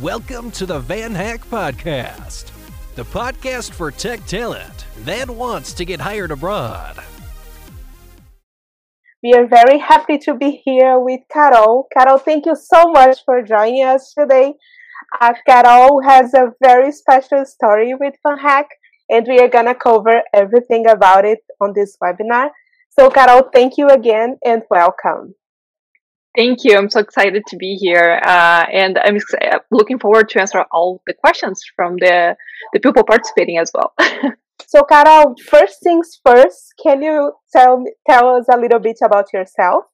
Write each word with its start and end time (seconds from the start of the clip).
Welcome 0.00 0.50
to 0.52 0.64
the 0.64 0.80
VanHack 0.80 1.40
Podcast, 1.50 2.50
the 2.94 3.02
podcast 3.02 3.72
for 3.72 3.90
tech 3.90 4.24
talent 4.24 4.86
that 5.00 5.28
wants 5.28 5.74
to 5.74 5.84
get 5.84 6.00
hired 6.00 6.30
abroad. 6.30 6.96
We 9.22 9.34
are 9.34 9.46
very 9.46 9.78
happy 9.78 10.16
to 10.18 10.32
be 10.32 10.62
here 10.64 10.98
with 10.98 11.20
Carol. 11.30 11.86
Carol, 11.92 12.16
thank 12.16 12.46
you 12.46 12.56
so 12.56 12.90
much 12.92 13.18
for 13.26 13.42
joining 13.42 13.84
us 13.84 14.14
today. 14.16 14.54
Uh, 15.20 15.34
Carol 15.46 16.00
has 16.00 16.32
a 16.32 16.54
very 16.62 16.92
special 16.92 17.44
story 17.44 17.92
with 17.92 18.14
VanHack, 18.24 18.68
and 19.10 19.26
we 19.28 19.38
are 19.40 19.48
going 19.48 19.66
to 19.66 19.74
cover 19.74 20.22
everything 20.32 20.86
about 20.86 21.26
it 21.26 21.40
on 21.60 21.74
this 21.74 21.98
webinar. 22.02 22.52
So, 22.88 23.10
Carol, 23.10 23.50
thank 23.52 23.76
you 23.76 23.88
again 23.88 24.38
and 24.42 24.62
welcome. 24.70 25.34
Thank 26.36 26.64
you. 26.64 26.76
I'm 26.76 26.88
so 26.88 27.00
excited 27.00 27.42
to 27.48 27.56
be 27.56 27.74
here, 27.74 28.20
uh, 28.24 28.64
and 28.72 28.98
I'm 28.98 29.18
looking 29.70 29.98
forward 29.98 30.28
to 30.30 30.40
answer 30.40 30.64
all 30.70 31.02
the 31.06 31.14
questions 31.14 31.60
from 31.74 31.96
the 31.96 32.36
the 32.72 32.80
people 32.80 33.04
participating 33.04 33.58
as 33.58 33.70
well. 33.74 33.94
So, 34.66 34.84
Carol, 34.84 35.34
first 35.48 35.82
things 35.82 36.20
first, 36.24 36.74
can 36.80 37.02
you 37.02 37.32
tell 37.52 37.82
tell 38.08 38.36
us 38.36 38.46
a 38.52 38.56
little 38.56 38.78
bit 38.78 38.98
about 39.02 39.32
yourself? 39.32 39.86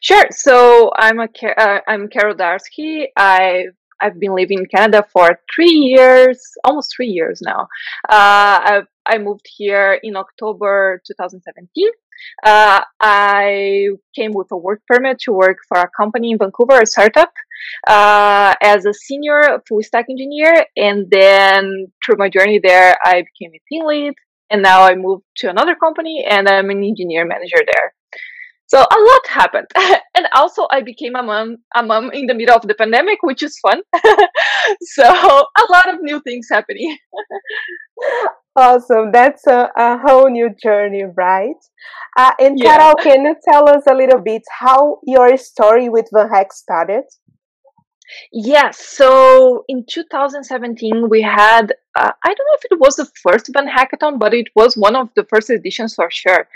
Sure. 0.00 0.24
So, 0.30 0.90
I'm 0.96 1.20
a 1.20 1.28
uh, 1.56 1.80
I'm 1.86 2.08
Carol 2.08 2.34
Darsky. 2.34 3.06
I 3.16 3.66
I've 4.02 4.18
been 4.18 4.34
living 4.34 4.58
in 4.58 4.66
Canada 4.66 5.06
for 5.12 5.38
three 5.54 5.70
years, 5.70 6.38
almost 6.64 6.92
three 6.94 7.08
years 7.08 7.40
now. 7.42 7.68
Uh, 8.08 8.58
I, 8.70 8.82
I 9.06 9.18
moved 9.18 9.46
here 9.56 9.98
in 10.02 10.16
October 10.16 11.00
2017. 11.06 11.88
Uh, 12.44 12.80
I 13.00 13.88
came 14.14 14.32
with 14.32 14.48
a 14.52 14.56
work 14.56 14.80
permit 14.86 15.18
to 15.20 15.32
work 15.32 15.58
for 15.68 15.78
a 15.78 15.90
company 15.96 16.32
in 16.32 16.38
Vancouver, 16.38 16.80
a 16.80 16.86
startup, 16.86 17.32
uh, 17.86 18.54
as 18.62 18.84
a 18.84 18.94
senior 18.94 19.60
full 19.68 19.82
stack 19.82 20.06
engineer. 20.10 20.66
And 20.76 21.06
then 21.10 21.86
through 22.04 22.16
my 22.18 22.28
journey 22.28 22.60
there, 22.62 22.96
I 23.04 23.22
became 23.22 23.52
a 23.54 23.60
team 23.68 23.86
lead. 23.86 24.14
And 24.50 24.62
now 24.62 24.82
I 24.82 24.94
moved 24.94 25.24
to 25.38 25.48
another 25.48 25.74
company 25.74 26.26
and 26.28 26.48
I'm 26.48 26.68
an 26.68 26.84
engineer 26.84 27.24
manager 27.24 27.62
there. 27.64 27.94
So 28.72 28.78
a 28.78 29.00
lot 29.10 29.26
happened. 29.28 29.66
and 30.16 30.26
also 30.34 30.66
I 30.70 30.80
became 30.80 31.14
a 31.14 31.22
mom, 31.22 31.58
a 31.76 31.82
mom 31.82 32.10
in 32.10 32.24
the 32.26 32.32
middle 32.32 32.56
of 32.56 32.62
the 32.62 32.74
pandemic, 32.74 33.18
which 33.22 33.42
is 33.42 33.58
fun. 33.58 33.82
so 34.80 35.04
a 35.04 35.64
lot 35.70 35.92
of 35.92 36.00
new 36.00 36.20
things 36.20 36.46
happening. 36.50 36.96
awesome. 38.56 39.12
That's 39.12 39.46
a, 39.46 39.70
a, 39.76 39.98
whole 39.98 40.30
new 40.30 40.48
journey, 40.62 41.04
right? 41.04 41.60
Uh, 42.16 42.32
and 42.40 42.58
yeah. 42.58 42.78
Carol, 42.78 42.94
can 42.94 43.26
you 43.26 43.36
tell 43.46 43.68
us 43.68 43.82
a 43.86 43.94
little 43.94 44.22
bit 44.22 44.42
how 44.60 45.00
your 45.06 45.36
story 45.36 45.90
with 45.90 46.06
VanHack 46.14 46.50
started? 46.52 47.04
Yes. 48.32 48.78
So 48.78 49.64
in 49.68 49.84
2017, 49.88 51.08
we 51.08 51.22
had, 51.22 51.72
uh, 51.94 52.12
I 52.24 52.34
don't 52.34 52.46
know 52.46 52.58
if 52.58 52.64
it 52.70 52.80
was 52.80 52.96
the 52.96 53.06
first 53.22 53.50
VanHackathon, 53.52 54.18
but 54.18 54.34
it 54.34 54.48
was 54.54 54.76
one 54.76 54.96
of 54.96 55.08
the 55.16 55.24
first 55.24 55.50
editions 55.50 55.94
for 55.94 56.10
sure. 56.10 56.48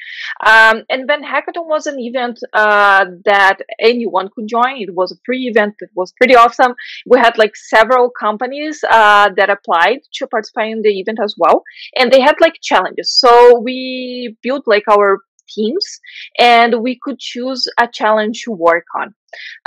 Um, 0.44 0.84
and 0.88 1.08
VanHackathon 1.08 1.66
was 1.66 1.86
an 1.86 1.98
event 1.98 2.40
uh, 2.52 3.06
that 3.24 3.58
anyone 3.80 4.30
could 4.34 4.48
join. 4.48 4.76
It 4.80 4.94
was 4.94 5.12
a 5.12 5.16
free 5.24 5.46
event. 5.46 5.74
It 5.80 5.90
was 5.94 6.12
pretty 6.12 6.34
awesome. 6.34 6.74
We 7.06 7.18
had 7.18 7.38
like 7.38 7.56
several 7.56 8.10
companies 8.10 8.82
uh, 8.88 9.30
that 9.36 9.50
applied 9.50 10.00
to 10.14 10.26
participate 10.26 10.72
in 10.72 10.82
the 10.82 10.98
event 11.00 11.18
as 11.22 11.34
well. 11.38 11.62
And 11.96 12.10
they 12.10 12.20
had 12.20 12.36
like 12.40 12.54
challenges. 12.62 13.12
So 13.12 13.60
we 13.60 14.36
built 14.42 14.66
like 14.66 14.84
our 14.88 15.20
teams 15.48 16.00
and 16.38 16.82
we 16.82 16.98
could 17.02 17.18
choose 17.18 17.66
a 17.78 17.88
challenge 17.88 18.42
to 18.44 18.52
work 18.52 18.84
on. 18.94 19.14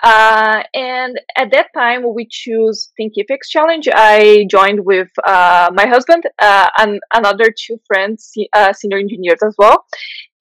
Uh, 0.02 0.64
and 0.74 1.20
at 1.38 1.52
that 1.52 1.68
time, 1.76 2.04
we 2.14 2.28
choose 2.30 2.92
Thinkific 3.00 3.40
challenge. 3.48 3.88
I 3.94 4.48
joined 4.50 4.86
with 4.86 5.10
uh, 5.26 5.70
my 5.74 5.86
husband 5.86 6.24
uh, 6.40 6.68
and 6.78 7.00
another 7.14 7.54
two 7.58 7.80
friends, 7.86 8.34
uh, 8.54 8.74
senior 8.74 8.98
engineers 8.98 9.40
as 9.46 9.56
well. 9.58 9.86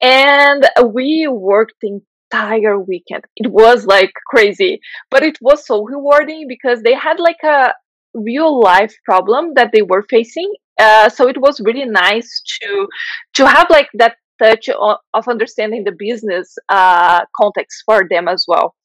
And 0.01 0.67
we 0.93 1.27
worked 1.27 1.75
the 1.81 1.99
entire 2.31 2.79
weekend. 2.79 3.25
It 3.35 3.51
was 3.51 3.85
like 3.85 4.11
crazy, 4.27 4.79
but 5.09 5.23
it 5.23 5.37
was 5.41 5.65
so 5.65 5.83
rewarding 5.83 6.45
because 6.47 6.81
they 6.81 6.93
had 6.93 7.19
like 7.19 7.43
a 7.43 7.73
real 8.13 8.59
life 8.59 8.95
problem 9.05 9.53
that 9.55 9.71
they 9.73 9.81
were 9.81 10.03
facing. 10.09 10.51
Uh, 10.79 11.09
so 11.09 11.27
it 11.27 11.39
was 11.39 11.59
really 11.59 11.85
nice 11.85 12.41
to 12.61 12.87
to 13.35 13.45
have 13.45 13.69
like 13.69 13.89
that 13.95 14.15
touch 14.41 14.69
of 14.69 15.27
understanding 15.27 15.83
the 15.83 15.95
business 15.97 16.55
uh, 16.69 17.21
context 17.35 17.83
for 17.85 18.03
them 18.09 18.27
as 18.27 18.45
well. 18.47 18.75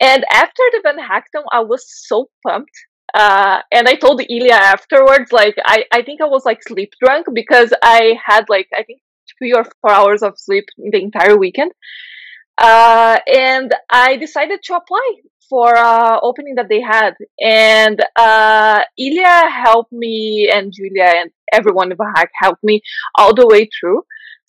And 0.00 0.24
after 0.32 0.62
the 0.72 0.82
VanHackathon, 0.84 1.44
I 1.52 1.60
was 1.60 1.84
so 1.86 2.28
pumped. 2.46 2.70
Uh, 3.14 3.60
and 3.70 3.88
I 3.88 3.94
told 3.94 4.22
Ilya 4.22 4.54
afterwards, 4.54 5.32
like, 5.32 5.56
I, 5.64 5.84
I 5.92 6.02
think 6.02 6.20
I 6.22 6.26
was 6.26 6.44
like 6.46 6.62
sleep 6.62 6.92
drunk 7.02 7.26
because 7.34 7.72
I 7.82 8.14
had 8.24 8.46
like, 8.48 8.68
I 8.74 8.84
think 8.84 9.00
three 9.38 9.52
or 9.52 9.64
four 9.80 9.90
hours 9.90 10.22
of 10.22 10.38
sleep 10.38 10.64
the 10.78 11.02
entire 11.02 11.36
weekend. 11.36 11.72
Uh, 12.56 13.18
and 13.26 13.74
I 13.90 14.16
decided 14.16 14.60
to 14.64 14.76
apply 14.76 15.06
for 15.48 15.76
uh, 15.76 16.18
opening 16.22 16.54
that 16.54 16.70
they 16.70 16.80
had. 16.80 17.14
And 17.38 18.02
uh, 18.16 18.80
Ilya 18.98 19.50
helped 19.50 19.92
me, 19.92 20.50
and 20.52 20.72
Julia, 20.72 21.12
and 21.14 21.30
everyone 21.52 21.92
in 21.92 21.98
Hack 22.16 22.30
helped 22.40 22.64
me 22.64 22.80
all 23.18 23.34
the 23.34 23.46
way 23.46 23.68
through. 23.78 24.02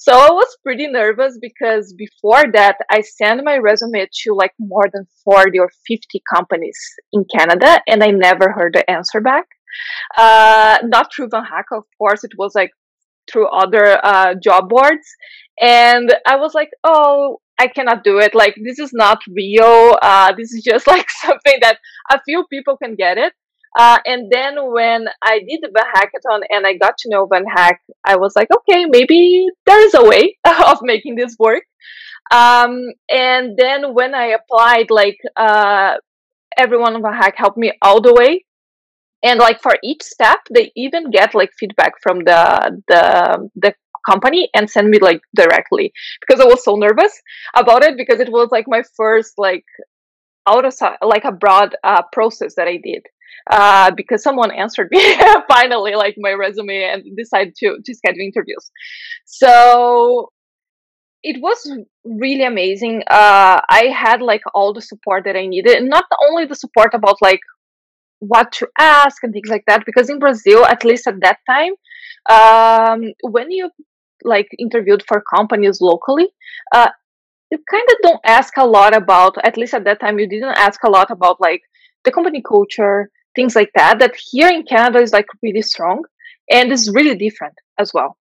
So 0.03 0.11
I 0.11 0.31
was 0.31 0.57
pretty 0.61 0.87
nervous 0.87 1.37
because 1.39 1.93
before 1.93 2.43
that, 2.51 2.75
I 2.91 2.99
sent 2.99 3.45
my 3.45 3.55
resume 3.55 4.05
to 4.23 4.33
like 4.33 4.51
more 4.59 4.89
than 4.93 5.07
40 5.23 5.57
or 5.59 5.69
50 5.87 6.21
companies 6.35 6.77
in 7.13 7.23
Canada, 7.33 7.81
and 7.87 8.03
I 8.03 8.07
never 8.07 8.51
heard 8.51 8.73
the 8.73 8.83
answer 8.91 9.21
back. 9.21 9.45
Uh, 10.17 10.79
not 10.83 11.13
through 11.13 11.29
VanHack, 11.29 11.71
of 11.71 11.85
course, 11.97 12.25
it 12.25 12.33
was 12.37 12.53
like 12.53 12.71
through 13.31 13.47
other 13.47 13.97
uh, 14.03 14.35
job 14.43 14.67
boards. 14.67 15.07
And 15.61 16.13
I 16.27 16.35
was 16.35 16.53
like, 16.53 16.71
oh, 16.83 17.39
I 17.57 17.67
cannot 17.67 18.03
do 18.03 18.19
it. 18.19 18.35
Like, 18.35 18.55
this 18.61 18.79
is 18.79 18.91
not 18.91 19.19
real. 19.33 19.97
Uh, 20.01 20.33
this 20.35 20.51
is 20.51 20.63
just 20.65 20.85
like 20.95 21.07
something 21.09 21.59
that 21.61 21.77
a 22.11 22.19
few 22.25 22.43
people 22.49 22.75
can 22.75 22.95
get 22.95 23.17
it. 23.17 23.31
Uh, 23.77 23.97
and 24.05 24.31
then 24.31 24.55
when 24.71 25.07
I 25.23 25.39
did 25.39 25.61
the 25.61 25.85
hackathon 25.95 26.41
and 26.49 26.65
I 26.65 26.73
got 26.73 26.97
to 26.99 27.09
know 27.09 27.27
VanHack, 27.27 27.77
I 28.05 28.17
was 28.17 28.35
like, 28.35 28.49
okay, 28.55 28.85
maybe 28.85 29.47
there's 29.65 29.93
a 29.95 30.03
way 30.03 30.37
of 30.67 30.79
making 30.81 31.15
this 31.15 31.35
work. 31.39 31.63
Um, 32.31 32.93
and 33.09 33.57
then 33.57 33.93
when 33.93 34.13
I 34.13 34.35
applied, 34.37 34.89
like, 34.89 35.17
uh, 35.35 35.95
everyone 36.57 36.95
on 36.95 37.01
VanHack 37.01 37.33
helped 37.35 37.57
me 37.57 37.73
all 37.81 38.01
the 38.01 38.13
way. 38.13 38.45
And 39.23 39.39
like 39.39 39.61
for 39.61 39.75
each 39.83 40.03
step, 40.03 40.39
they 40.53 40.71
even 40.75 41.09
get 41.09 41.33
like 41.33 41.51
feedback 41.57 41.93
from 42.01 42.19
the, 42.25 42.81
the, 42.87 43.49
the 43.55 43.73
company 44.05 44.49
and 44.53 44.69
send 44.69 44.89
me 44.89 44.99
like 44.99 45.21
directly 45.33 45.93
because 46.19 46.41
I 46.41 46.45
was 46.45 46.63
so 46.63 46.75
nervous 46.75 47.21
about 47.55 47.83
it 47.83 47.97
because 47.97 48.19
it 48.19 48.29
was 48.29 48.49
like 48.51 48.65
my 48.67 48.83
first 48.97 49.33
like 49.37 49.63
out 50.45 50.65
of 50.65 50.73
like 51.01 51.23
a 51.23 51.31
broad 51.31 51.75
uh, 51.85 52.01
process 52.11 52.55
that 52.55 52.67
I 52.67 52.77
did 52.83 53.03
uh, 53.49 53.91
because 53.95 54.23
someone 54.23 54.51
answered 54.51 54.89
me 54.91 55.01
finally, 55.47 55.95
like 55.95 56.15
my 56.17 56.31
resume, 56.31 56.83
and 56.83 57.03
decided 57.17 57.55
to 57.57 57.77
to 57.83 57.93
schedule 57.93 58.21
interviews. 58.21 58.71
So 59.25 60.29
it 61.23 61.41
was 61.41 61.71
really 62.03 62.43
amazing. 62.43 63.03
Uh, 63.09 63.61
I 63.69 63.85
had 63.95 64.21
like 64.21 64.41
all 64.53 64.73
the 64.73 64.81
support 64.81 65.23
that 65.25 65.35
I 65.35 65.47
needed, 65.47 65.77
and 65.77 65.89
not 65.89 66.05
only 66.27 66.45
the 66.45 66.55
support 66.55 66.93
about 66.93 67.17
like 67.21 67.39
what 68.19 68.51
to 68.53 68.67
ask 68.79 69.23
and 69.23 69.33
things 69.33 69.49
like 69.49 69.63
that, 69.67 69.85
because 69.85 70.09
in 70.09 70.19
Brazil, 70.19 70.65
at 70.65 70.85
least 70.85 71.07
at 71.07 71.15
that 71.21 71.37
time, 71.49 71.73
um, 72.29 73.13
when 73.21 73.51
you 73.51 73.69
like 74.23 74.47
interviewed 74.57 75.03
for 75.07 75.21
companies 75.35 75.79
locally, 75.81 76.27
uh, 76.73 76.89
you 77.51 77.57
kind 77.69 77.87
of 77.89 77.97
don't 78.01 78.21
ask 78.25 78.55
a 78.57 78.65
lot 78.65 78.95
about. 78.95 79.35
At 79.43 79.57
least 79.57 79.73
at 79.73 79.83
that 79.85 79.99
time, 79.99 80.19
you 80.19 80.27
didn't 80.27 80.57
ask 80.57 80.83
a 80.83 80.89
lot 80.89 81.11
about 81.11 81.39
like 81.39 81.61
the 82.03 82.11
company 82.11 82.41
culture, 82.41 83.09
things 83.35 83.55
like 83.55 83.71
that, 83.75 83.99
that 83.99 84.15
here 84.15 84.49
in 84.49 84.63
Canada 84.63 84.99
is 84.99 85.13
like 85.13 85.27
really 85.41 85.61
strong 85.61 86.03
and 86.49 86.71
is 86.71 86.91
really 86.93 87.15
different 87.15 87.55
as 87.79 87.93
well. 87.93 88.17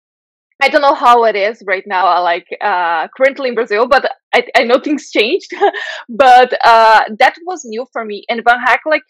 I 0.60 0.68
don't 0.68 0.82
know 0.82 0.94
how 0.94 1.24
it 1.24 1.36
is 1.36 1.62
right 1.66 1.84
now, 1.86 2.06
uh, 2.06 2.22
like 2.22 2.46
uh, 2.60 3.06
currently 3.16 3.50
in 3.50 3.54
Brazil, 3.54 3.86
but 3.86 4.10
I, 4.34 4.44
I 4.56 4.64
know 4.64 4.80
things 4.80 5.10
changed. 5.10 5.52
but 6.08 6.52
uh, 6.64 7.02
that 7.18 7.36
was 7.46 7.64
new 7.64 7.86
for 7.92 8.04
me, 8.04 8.24
and 8.28 8.44
VanHack 8.44 8.78
like 8.84 9.04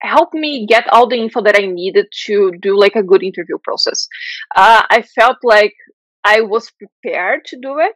helped 0.00 0.34
me 0.34 0.66
get 0.66 0.88
all 0.88 1.06
the 1.06 1.16
info 1.16 1.42
that 1.42 1.56
I 1.58 1.66
needed 1.66 2.06
to 2.26 2.52
do 2.60 2.78
like 2.78 2.96
a 2.96 3.02
good 3.02 3.22
interview 3.22 3.58
process. 3.62 4.08
Uh, 4.54 4.84
I 4.88 5.02
felt 5.02 5.38
like 5.42 5.74
I 6.24 6.40
was 6.40 6.70
prepared 6.70 7.44
to 7.46 7.58
do 7.60 7.78
it, 7.78 7.94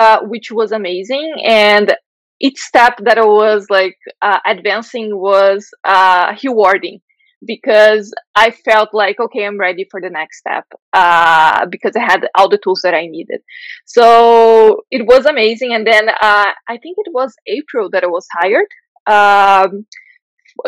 uh, 0.00 0.20
which 0.22 0.50
was 0.50 0.72
amazing, 0.72 1.34
and 1.44 1.94
each 2.40 2.58
step 2.58 2.98
that 3.04 3.18
I 3.18 3.24
was 3.24 3.66
like 3.70 3.96
uh, 4.22 4.38
advancing 4.46 5.16
was 5.16 5.68
uh, 5.84 6.34
rewarding 6.44 7.00
because 7.46 8.12
I 8.34 8.50
felt 8.50 8.90
like, 8.92 9.20
okay, 9.20 9.44
I'm 9.44 9.58
ready 9.58 9.86
for 9.90 10.00
the 10.00 10.10
next 10.10 10.38
step 10.38 10.64
uh, 10.92 11.66
because 11.66 11.92
I 11.96 12.00
had 12.00 12.28
all 12.34 12.48
the 12.48 12.58
tools 12.58 12.80
that 12.82 12.94
I 12.94 13.06
needed. 13.06 13.40
So 13.86 14.84
it 14.90 15.06
was 15.06 15.26
amazing. 15.26 15.72
And 15.72 15.86
then 15.86 16.08
uh, 16.08 16.14
I 16.20 16.76
think 16.82 16.96
it 16.98 17.12
was 17.12 17.34
April 17.46 17.90
that 17.90 18.04
I 18.04 18.08
was 18.08 18.26
hired. 18.32 18.66
Um, 19.06 19.86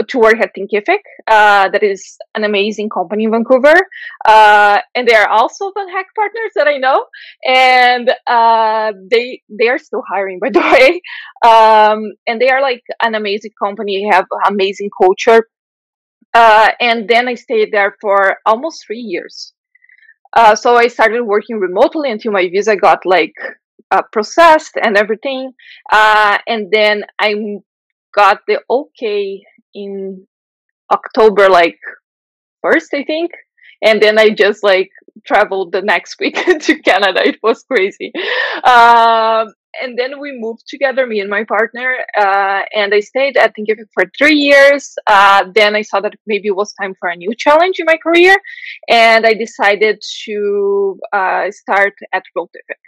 to 0.08 0.18
work 0.18 0.36
at 0.40 0.54
Thinkific. 0.54 1.00
Uh, 1.26 1.68
that 1.68 1.82
is 1.82 2.16
an 2.34 2.44
amazing 2.44 2.88
company 2.88 3.24
in 3.24 3.30
Vancouver, 3.30 3.74
uh, 4.26 4.78
and 4.94 5.06
they 5.06 5.14
are 5.14 5.28
also 5.28 5.70
VanHack 5.72 6.08
partners 6.16 6.52
that 6.56 6.68
I 6.68 6.78
know, 6.78 7.06
and 7.44 8.10
uh, 8.26 8.92
they 9.10 9.42
they 9.48 9.68
are 9.68 9.78
still 9.78 10.02
hiring 10.08 10.38
by 10.40 10.50
the 10.50 10.60
way, 10.74 11.00
um, 11.44 12.12
and 12.26 12.40
they 12.40 12.50
are 12.50 12.62
like 12.62 12.82
an 13.02 13.14
amazing 13.14 13.52
company. 13.62 14.08
Have 14.10 14.26
amazing 14.46 14.90
culture, 15.00 15.48
uh, 16.34 16.70
and 16.80 17.08
then 17.08 17.28
I 17.28 17.34
stayed 17.34 17.72
there 17.72 17.96
for 18.00 18.36
almost 18.46 18.84
three 18.86 19.00
years. 19.00 19.52
Uh, 20.32 20.54
so 20.54 20.76
I 20.76 20.86
started 20.86 21.24
working 21.24 21.58
remotely 21.58 22.10
until 22.10 22.32
my 22.32 22.48
visa 22.48 22.76
got 22.76 23.04
like 23.04 23.34
uh, 23.90 24.02
processed 24.12 24.76
and 24.80 24.96
everything. 24.96 25.52
Uh, 25.90 26.38
and 26.46 26.70
then 26.70 27.04
I 27.18 27.60
got 28.14 28.40
the 28.46 28.60
okay 28.68 29.42
in 29.74 30.26
October, 30.92 31.48
like 31.48 31.78
first, 32.62 32.92
I 32.94 33.04
think. 33.04 33.30
And 33.82 34.02
then 34.02 34.18
I 34.18 34.30
just 34.30 34.62
like 34.62 34.90
traveled 35.26 35.72
the 35.72 35.82
next 35.82 36.16
week 36.20 36.34
to 36.60 36.78
Canada. 36.82 37.26
It 37.26 37.38
was 37.42 37.62
crazy. 37.64 38.12
Um, 38.64 39.52
and 39.80 39.96
then 39.96 40.20
we 40.20 40.36
moved 40.38 40.64
together, 40.66 41.06
me 41.06 41.20
and 41.20 41.30
my 41.30 41.44
partner, 41.44 41.94
uh, 42.18 42.62
and 42.74 42.92
I 42.92 43.00
stayed 43.00 43.36
at 43.36 43.54
Thinkific 43.56 43.86
for 43.94 44.04
three 44.18 44.34
years. 44.34 44.94
Uh, 45.06 45.44
then 45.54 45.76
I 45.76 45.82
saw 45.82 46.00
that 46.00 46.14
maybe 46.26 46.48
it 46.48 46.56
was 46.56 46.72
time 46.74 46.94
for 46.98 47.08
a 47.08 47.16
new 47.16 47.32
challenge 47.36 47.78
in 47.78 47.86
my 47.86 47.96
career, 47.96 48.36
and 48.88 49.24
I 49.24 49.34
decided 49.34 50.02
to 50.24 50.98
uh, 51.12 51.50
start 51.52 51.94
at 52.12 52.24
Routific 52.34 52.78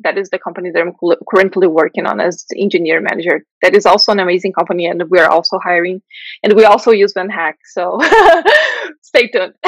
that 0.00 0.16
is 0.18 0.30
the 0.30 0.38
company 0.38 0.70
that 0.70 0.80
I'm 0.80 0.92
currently 1.32 1.66
working 1.66 2.06
on 2.06 2.20
as 2.20 2.44
engineer 2.56 3.00
manager. 3.00 3.44
That 3.62 3.74
is 3.74 3.86
also 3.86 4.12
an 4.12 4.20
amazing 4.20 4.52
company, 4.52 4.86
and 4.86 5.02
we 5.10 5.18
are 5.18 5.30
also 5.30 5.58
hiring, 5.58 6.02
and 6.42 6.54
we 6.54 6.64
also 6.64 6.90
use 6.90 7.14
VanHack. 7.14 7.54
So 7.64 7.98
stay 9.02 9.28
tuned. 9.28 9.54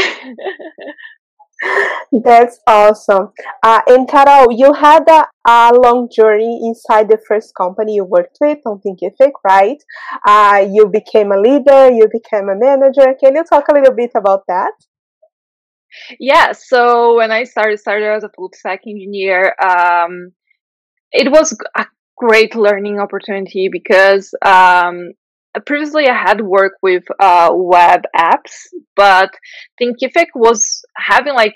That's 2.13 2.59
awesome. 2.67 3.33
Uh, 3.63 3.81
and 3.87 4.09
Carol, 4.09 4.51
you 4.51 4.73
had 4.73 5.05
a, 5.09 5.27
a, 5.47 5.73
long 5.75 6.09
journey 6.11 6.61
inside 6.65 7.09
the 7.09 7.19
first 7.29 7.55
company 7.55 7.97
you 7.97 8.05
worked 8.05 8.39
with 8.41 8.59
on 8.67 8.81
Thinkific, 8.81 9.33
right? 9.45 9.77
Uh, 10.27 10.67
you 10.71 10.89
became 10.89 11.33
a 11.33 11.39
leader, 11.39 11.91
you 11.93 12.09
became 12.11 12.49
a 12.49 12.57
manager. 12.57 13.15
Can 13.23 13.37
you 13.37 13.45
talk 13.45 13.69
a 13.69 13.75
little 13.75 13.95
bit 13.95 14.13
about 14.15 14.45
that? 14.49 14.73
Yeah, 16.19 16.53
so 16.53 17.17
when 17.17 17.31
I 17.31 17.45
started, 17.45 17.79
started 17.79 18.09
as 18.09 18.25
a 18.25 18.31
full 18.31 18.51
stack 18.55 18.81
engineer, 18.87 19.55
um, 19.63 20.33
it 21.13 21.31
was 21.31 21.57
a 21.77 21.87
great 22.17 22.55
learning 22.55 23.01
opportunity 23.01 23.69
because 23.71 24.33
um, 24.45 25.13
previously 25.67 26.09
I 26.09 26.15
had 26.15 26.41
worked 26.41 26.77
with 26.83 27.05
uh, 27.19 27.51
web 27.53 28.03
apps, 28.17 28.67
but 28.97 29.31
Thinkific 29.81 30.27
was 30.35 30.83
having 30.97 31.35
like 31.35 31.55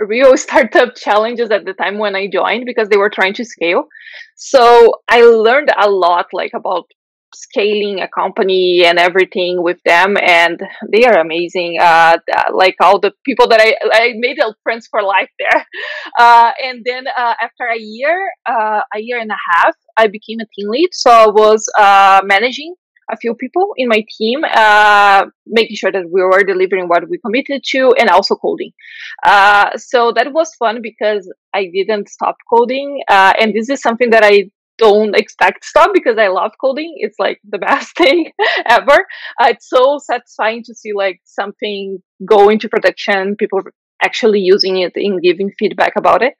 real 0.00 0.36
startup 0.46 0.94
challenges 0.94 1.50
at 1.50 1.64
the 1.64 1.72
time 1.72 1.98
when 1.98 2.14
I 2.16 2.28
joined 2.32 2.64
because 2.66 2.88
they 2.88 2.96
were 2.96 3.10
trying 3.10 3.34
to 3.34 3.44
scale. 3.44 3.84
So 4.36 5.00
I 5.08 5.22
learned 5.22 5.70
a 5.78 5.90
lot 5.90 6.26
like 6.32 6.52
about 6.54 6.86
scaling 7.36 8.00
a 8.00 8.08
company 8.08 8.84
and 8.84 8.98
everything 8.98 9.62
with 9.62 9.78
them 9.84 10.16
and 10.22 10.60
they 10.92 11.04
are 11.04 11.18
amazing 11.18 11.76
uh, 11.80 12.16
like 12.52 12.76
all 12.80 12.98
the 12.98 13.12
people 13.24 13.48
that 13.48 13.60
i 13.60 13.74
i 13.92 14.12
made 14.16 14.38
friends 14.62 14.86
for 14.86 15.02
life 15.02 15.30
there 15.38 15.66
uh, 16.18 16.50
and 16.62 16.82
then 16.84 17.06
uh, 17.06 17.34
after 17.40 17.66
a 17.66 17.78
year 17.78 18.30
uh, 18.48 18.80
a 18.94 18.98
year 18.98 19.18
and 19.18 19.30
a 19.30 19.40
half 19.52 19.74
i 19.96 20.06
became 20.06 20.38
a 20.40 20.46
team 20.54 20.68
lead 20.68 20.88
so 20.92 21.10
i 21.10 21.26
was 21.26 21.68
uh, 21.78 22.20
managing 22.24 22.74
a 23.10 23.16
few 23.16 23.34
people 23.34 23.72
in 23.76 23.88
my 23.88 24.04
team, 24.18 24.40
uh, 24.44 25.26
making 25.46 25.76
sure 25.76 25.92
that 25.92 26.10
we 26.10 26.22
were 26.22 26.42
delivering 26.42 26.88
what 26.88 27.08
we 27.08 27.18
committed 27.18 27.62
to 27.64 27.94
and 27.98 28.10
also 28.10 28.34
coding. 28.34 28.72
Uh, 29.24 29.70
so 29.76 30.12
that 30.12 30.32
was 30.32 30.54
fun 30.56 30.80
because 30.82 31.32
I 31.54 31.70
didn't 31.72 32.08
stop 32.08 32.36
coding. 32.52 33.02
Uh, 33.08 33.32
and 33.38 33.54
this 33.54 33.68
is 33.68 33.80
something 33.80 34.10
that 34.10 34.24
I 34.24 34.50
don't 34.78 35.16
expect 35.16 35.64
stuff 35.64 35.88
because 35.92 36.18
I 36.18 36.28
love 36.28 36.52
coding. 36.60 36.94
It's 36.96 37.18
like 37.18 37.40
the 37.48 37.58
best 37.70 37.96
thing 37.96 38.30
ever. 38.66 39.06
Uh, 39.40 39.48
it's 39.48 39.68
so 39.68 39.98
satisfying 39.98 40.62
to 40.64 40.74
see 40.74 40.92
like 40.94 41.20
something 41.24 41.98
go 42.24 42.48
into 42.48 42.68
production, 42.68 43.36
people 43.36 43.60
actually 44.02 44.40
using 44.40 44.78
it 44.78 44.92
and 44.96 45.22
giving 45.22 45.50
feedback 45.58 45.92
about 45.96 46.22
it. 46.22 46.34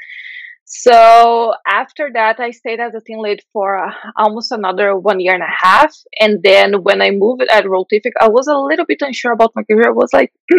So 0.68 1.54
after 1.64 2.10
that, 2.12 2.40
I 2.40 2.50
stayed 2.50 2.80
as 2.80 2.92
a 2.92 3.00
team 3.00 3.20
lead 3.20 3.40
for 3.52 3.78
uh, 3.78 3.92
almost 4.16 4.50
another 4.50 4.96
one 4.96 5.20
year 5.20 5.32
and 5.32 5.42
a 5.42 5.46
half. 5.46 5.94
And 6.20 6.42
then 6.42 6.82
when 6.82 7.00
I 7.00 7.12
moved 7.12 7.42
at 7.48 7.68
Routific, 7.68 8.14
I 8.20 8.28
was 8.28 8.48
a 8.48 8.56
little 8.56 8.84
bit 8.84 9.00
unsure 9.00 9.32
about 9.32 9.52
my 9.54 9.62
career. 9.62 9.88
I 9.88 9.92
was 9.92 10.12
like, 10.12 10.32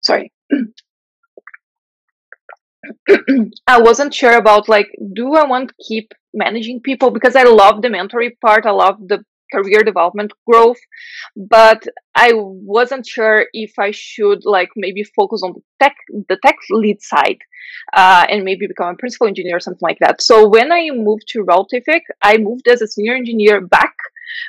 sorry. 0.00 0.32
I 3.66 3.80
wasn't 3.80 4.14
sure 4.14 4.36
about 4.36 4.68
like, 4.68 4.88
do 5.14 5.34
I 5.34 5.44
want 5.44 5.68
to 5.70 5.74
keep 5.86 6.12
managing 6.34 6.80
people? 6.80 7.10
Because 7.10 7.36
I 7.36 7.44
love 7.44 7.82
the 7.82 7.88
mentoring 7.88 8.32
part. 8.40 8.66
I 8.66 8.70
love 8.70 8.96
the 9.06 9.24
career 9.52 9.82
development 9.82 10.32
growth, 10.46 10.78
but 11.36 11.82
I 12.14 12.32
wasn't 12.34 13.06
sure 13.06 13.46
if 13.52 13.78
I 13.78 13.90
should 13.92 14.44
like 14.44 14.68
maybe 14.76 15.04
focus 15.04 15.42
on 15.42 15.54
the 15.54 15.62
tech, 15.82 15.96
the 16.28 16.38
tech 16.44 16.56
lead 16.70 17.00
side, 17.00 17.38
uh, 17.94 18.26
and 18.28 18.44
maybe 18.44 18.66
become 18.66 18.94
a 18.94 18.96
principal 18.96 19.26
engineer 19.26 19.56
or 19.56 19.60
something 19.60 19.80
like 19.82 19.98
that. 20.00 20.20
So 20.20 20.48
when 20.48 20.70
I 20.72 20.90
moved 20.92 21.28
to 21.28 21.42
Routific, 21.42 22.02
I 22.22 22.36
moved 22.36 22.68
as 22.68 22.82
a 22.82 22.86
senior 22.86 23.14
engineer 23.14 23.60
back 23.60 23.94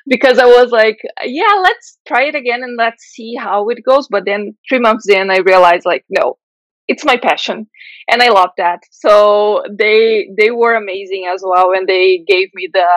because 0.07 0.38
I 0.38 0.45
was 0.45 0.71
like, 0.71 1.00
yeah, 1.24 1.53
let's 1.62 2.00
try 2.07 2.24
it 2.24 2.36
again 2.36 2.63
and 2.63 2.75
let's 2.77 3.03
see 3.06 3.36
how 3.36 3.69
it 3.69 3.83
goes. 3.83 4.07
But 4.09 4.25
then 4.25 4.57
three 4.68 4.80
months 4.80 5.07
in, 5.07 5.31
I 5.31 5.38
realized 5.38 5.86
like, 5.86 6.06
no, 6.09 6.38
it's 6.89 7.06
my 7.06 7.18
passion 7.18 7.68
and 8.12 8.21
i 8.21 8.30
love 8.30 8.51
that. 8.57 8.80
So 8.91 9.63
they 9.81 10.30
they 10.39 10.51
were 10.51 10.75
amazing 10.75 11.24
as 11.33 11.41
well 11.50 11.71
and 11.75 11.88
they 11.88 12.24
gave 12.27 12.50
me 12.59 12.69
the 12.74 12.89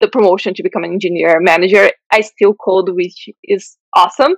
the 0.00 0.08
promotion 0.08 0.54
to 0.54 0.62
become 0.62 0.84
an 0.84 0.92
engineer 0.92 1.38
manager. 1.40 1.90
I 2.12 2.20
still 2.22 2.54
code 2.54 2.88
which 3.00 3.28
is 3.44 3.76
awesome 3.96 4.34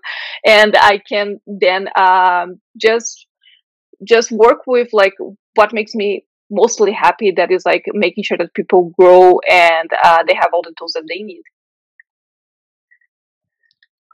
and 0.46 0.72
i 0.76 0.94
can 1.10 1.28
then 1.46 1.88
um, 2.06 2.60
just 2.86 3.26
just 4.12 4.30
work 4.32 4.60
with 4.66 4.88
like 4.92 5.14
what 5.54 5.72
makes 5.72 5.94
me 5.94 6.24
mostly 6.50 6.92
happy 6.92 7.30
that 7.36 7.50
is 7.50 7.64
like 7.66 7.84
making 7.94 8.24
sure 8.24 8.38
that 8.38 8.54
people 8.54 8.92
grow 8.98 9.38
and 9.48 9.88
uh, 10.02 10.22
they 10.26 10.34
have 10.34 10.50
all 10.52 10.62
the 10.62 10.74
tools 10.78 10.92
that 10.94 11.04
they 11.08 11.22
need. 11.22 11.42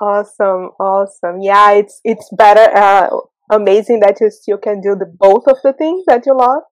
Awesome 0.01 0.71
awesome. 0.79 1.41
Yeah 1.41 1.73
it's 1.73 2.01
it's 2.05 2.29
better 2.37 2.67
uh, 2.77 3.09
amazing 3.51 4.01
that 4.01 4.19
you 4.21 4.31
still 4.31 4.59
can 4.59 4.81
do 4.81 4.95
the 4.95 5.07
both 5.07 5.47
of 5.47 5.59
the 5.63 5.73
things 5.73 6.05
that 6.07 6.25
you 6.27 6.37
love. 6.37 6.63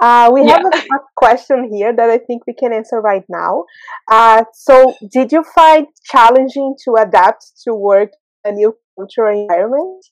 Uh, 0.00 0.30
we 0.32 0.46
have 0.46 0.62
a, 0.62 0.76
a, 0.76 0.98
question 1.16 1.70
here 1.72 1.94
that 1.94 2.10
I 2.10 2.18
think 2.18 2.42
we 2.46 2.52
can 2.52 2.72
answer 2.72 3.00
right 3.00 3.24
now. 3.30 3.64
Uh, 4.10 4.44
so, 4.52 4.94
did 5.10 5.32
you 5.32 5.42
find 5.42 5.86
challenging 6.04 6.74
to 6.84 6.96
adapt 7.00 7.46
to 7.64 7.74
work 7.74 8.10
a 8.44 8.52
new 8.52 8.76
cultural 8.98 9.40
environment, 9.40 10.04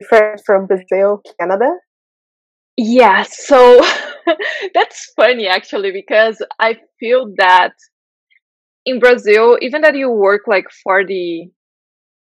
different 0.00 0.40
from 0.46 0.66
Brazil, 0.66 1.20
Canada? 1.38 1.70
Yeah, 2.78 3.24
so 3.28 3.82
that's 4.74 5.12
funny 5.16 5.48
actually 5.48 5.90
because 5.90 6.40
I 6.58 6.76
feel 7.00 7.32
that 7.38 7.72
in 8.86 9.00
Brazil, 9.00 9.58
even 9.60 9.82
that 9.82 9.96
you 9.96 10.10
work 10.10 10.42
like 10.46 10.66
40, 10.84 11.50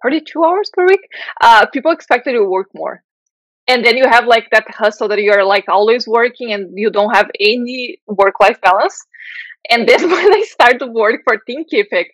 42 0.01 0.43
hours 0.43 0.69
per 0.73 0.85
week, 0.85 1.01
uh, 1.41 1.65
people 1.67 1.91
expect 1.91 2.27
you 2.27 2.33
to 2.33 2.43
work 2.45 2.67
more. 2.73 3.03
And 3.67 3.85
then 3.85 3.97
you 3.97 4.05
have 4.07 4.25
like 4.25 4.47
that 4.51 4.65
hustle 4.69 5.09
that 5.09 5.21
you're 5.21 5.43
like 5.43 5.65
always 5.67 6.07
working 6.07 6.53
and 6.53 6.71
you 6.77 6.89
don't 6.89 7.13
have 7.13 7.29
any 7.39 7.99
work 8.07 8.35
life 8.39 8.59
balance. 8.61 8.97
And 9.69 9.87
then 9.87 10.09
when 10.11 10.33
I 10.33 10.43
started 10.43 10.79
to 10.79 10.87
work 10.87 11.21
for 11.25 11.41
Thinkific, 11.49 12.05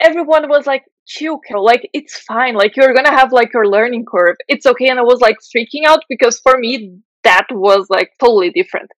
everyone 0.00 0.48
was 0.48 0.66
like, 0.66 0.84
chill, 1.06 1.38
Carol, 1.38 1.64
like 1.64 1.88
it's 1.92 2.18
fine. 2.20 2.54
Like 2.54 2.76
you're 2.76 2.92
gonna 2.92 3.16
have 3.16 3.32
like 3.32 3.52
your 3.54 3.66
learning 3.66 4.04
curve. 4.04 4.36
It's 4.48 4.66
okay. 4.66 4.88
And 4.88 4.98
I 4.98 5.02
was 5.02 5.20
like 5.20 5.36
freaking 5.54 5.86
out 5.86 6.00
because 6.08 6.38
for 6.40 6.58
me, 6.58 6.98
that 7.24 7.46
was 7.50 7.86
like 7.88 8.10
totally 8.20 8.50
different. 8.50 8.90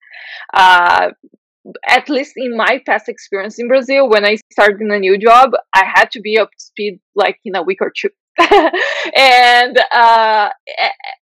Uh, 0.53 1.11
at 1.87 2.09
least 2.09 2.33
in 2.37 2.57
my 2.57 2.81
past 2.87 3.09
experience 3.09 3.59
in 3.59 3.69
Brazil, 3.69 4.09
when 4.09 4.25
I 4.25 4.37
started 4.53 4.81
in 4.81 4.91
a 4.91 4.99
new 4.99 5.19
job, 5.19 5.51
I 5.75 5.85
had 5.95 6.11
to 6.13 6.21
be 6.21 6.39
up 6.39 6.51
to 6.51 6.65
speed 6.65 7.01
like 7.15 7.39
in 7.45 7.57
a 7.57 7.63
week 7.63 7.79
or 7.81 7.93
two. 7.95 8.11
and 9.17 9.79
uh, 9.93 10.49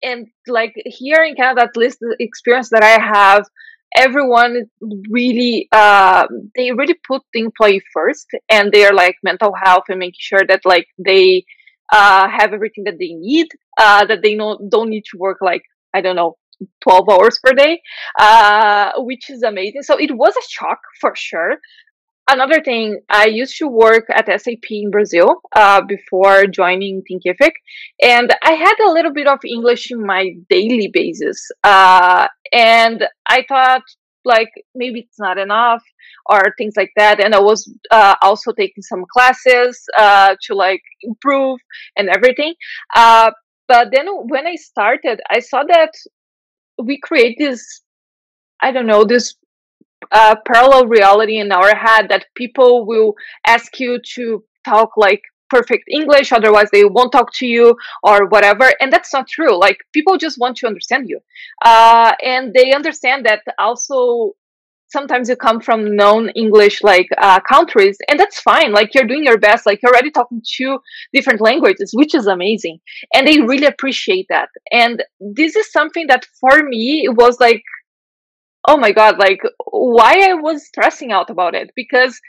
and 0.03 0.27
like 0.47 0.73
here 0.85 1.23
in 1.23 1.35
Canada, 1.35 1.63
at 1.63 1.77
least 1.77 1.99
the 1.99 2.15
experience 2.19 2.69
that 2.69 2.83
I 2.83 2.99
have, 3.01 3.45
everyone 3.95 4.65
really 5.09 5.67
uh, 5.71 6.27
they 6.55 6.71
really 6.71 6.95
put 7.07 7.21
the 7.33 7.41
employee 7.41 7.81
first, 7.93 8.27
and 8.49 8.71
they're 8.71 8.93
like 8.93 9.15
mental 9.23 9.53
health 9.63 9.85
and 9.89 9.99
making 9.99 10.19
sure 10.19 10.43
that 10.47 10.61
like 10.65 10.87
they 10.97 11.45
uh, 11.91 12.27
have 12.29 12.53
everything 12.53 12.83
that 12.85 12.97
they 12.99 13.13
need, 13.13 13.47
uh, 13.77 14.05
that 14.05 14.21
they 14.21 14.35
know 14.35 14.59
don't 14.69 14.89
need 14.89 15.03
to 15.11 15.17
work 15.17 15.37
like 15.41 15.63
I 15.93 16.01
don't 16.01 16.15
know 16.15 16.37
12 16.81 17.09
hours 17.09 17.39
per 17.43 17.53
day, 17.53 17.81
uh, 18.19 18.91
which 18.97 19.29
is 19.29 19.43
amazing. 19.43 19.83
So 19.83 19.97
it 19.99 20.15
was 20.15 20.33
a 20.35 20.49
shock 20.49 20.79
for 20.99 21.13
sure. 21.15 21.57
another 22.29 22.61
thing, 22.63 23.01
I 23.09 23.25
used 23.25 23.57
to 23.57 23.67
work 23.67 24.05
at 24.09 24.27
SAP 24.41 24.67
in 24.69 24.89
Brazil 24.91 25.41
uh, 25.55 25.81
before 25.81 26.45
joining 26.45 27.03
Thinkific, 27.03 27.51
and 28.01 28.33
I 28.43 28.53
had 28.53 28.75
a 28.85 28.91
little 28.91 29.13
bit 29.13 29.27
of 29.27 29.39
English 29.45 29.91
in 29.91 30.05
my 30.05 30.31
daily 30.49 30.89
basis. 30.93 31.49
Uh, 31.63 32.27
and 32.53 33.03
I 33.27 33.43
thought, 33.47 33.83
like, 34.23 34.49
maybe 34.75 34.99
it's 35.01 35.19
not 35.19 35.37
enough 35.37 35.83
or 36.27 36.53
things 36.57 36.73
like 36.77 36.91
that. 36.95 37.19
And 37.23 37.33
I 37.33 37.39
was 37.39 37.69
uh, 37.89 38.15
also 38.21 38.51
taking 38.51 38.83
some 38.83 39.03
classes 39.11 39.83
uh, 39.97 40.35
to 40.43 40.55
like 40.55 40.81
improve 41.01 41.59
and 41.97 42.09
everything. 42.09 42.53
Uh, 42.95 43.31
but 43.67 43.89
then 43.93 44.07
when 44.27 44.47
I 44.47 44.55
started, 44.55 45.21
I 45.29 45.39
saw 45.39 45.63
that 45.67 45.91
we 46.81 46.99
create 46.99 47.37
this, 47.37 47.81
I 48.61 48.71
don't 48.71 48.87
know, 48.87 49.03
this 49.03 49.35
uh, 50.11 50.35
parallel 50.45 50.87
reality 50.87 51.37
in 51.37 51.51
our 51.51 51.75
head 51.75 52.07
that 52.09 52.25
people 52.35 52.85
will 52.85 53.13
ask 53.45 53.79
you 53.79 53.99
to 54.15 54.43
talk 54.65 54.91
like 54.97 55.21
perfect 55.49 55.83
English, 55.89 56.31
otherwise 56.31 56.69
they 56.71 56.85
won't 56.85 57.11
talk 57.11 57.29
to 57.33 57.45
you 57.45 57.75
or 58.03 58.27
whatever. 58.27 58.71
And 58.79 58.91
that's 58.91 59.13
not 59.13 59.27
true. 59.27 59.59
Like 59.59 59.77
people 59.93 60.17
just 60.17 60.39
want 60.39 60.57
to 60.57 60.67
understand 60.67 61.09
you. 61.09 61.19
Uh, 61.63 62.13
and 62.23 62.53
they 62.53 62.73
understand 62.73 63.25
that 63.25 63.41
also 63.59 64.33
sometimes 64.91 65.29
you 65.29 65.35
come 65.35 65.61
from 65.61 65.95
known 65.95 66.29
English 66.35 66.83
like 66.83 67.07
uh, 67.17 67.39
countries, 67.39 67.97
and 68.07 68.19
that's 68.19 68.39
fine. 68.39 68.71
Like 68.71 68.93
you're 68.93 69.07
doing 69.07 69.23
your 69.23 69.39
best. 69.39 69.65
Like 69.65 69.79
you're 69.81 69.91
already 69.91 70.11
talking 70.11 70.41
two 70.45 70.79
different 71.13 71.41
languages, 71.41 71.91
which 71.93 72.13
is 72.13 72.27
amazing, 72.27 72.79
and 73.13 73.27
they 73.27 73.41
really 73.41 73.65
appreciate 73.67 74.27
that. 74.29 74.49
And 74.71 75.03
this 75.19 75.55
is 75.55 75.71
something 75.71 76.07
that 76.07 76.25
for 76.39 76.63
me 76.63 77.03
it 77.05 77.15
was 77.15 77.39
like, 77.39 77.63
oh 78.67 78.77
my 78.77 78.91
god, 78.91 79.17
like 79.17 79.41
why 79.65 80.29
I 80.29 80.33
was 80.33 80.65
stressing 80.65 81.11
out 81.11 81.29
about 81.29 81.55
it 81.55 81.71
because 81.75 82.19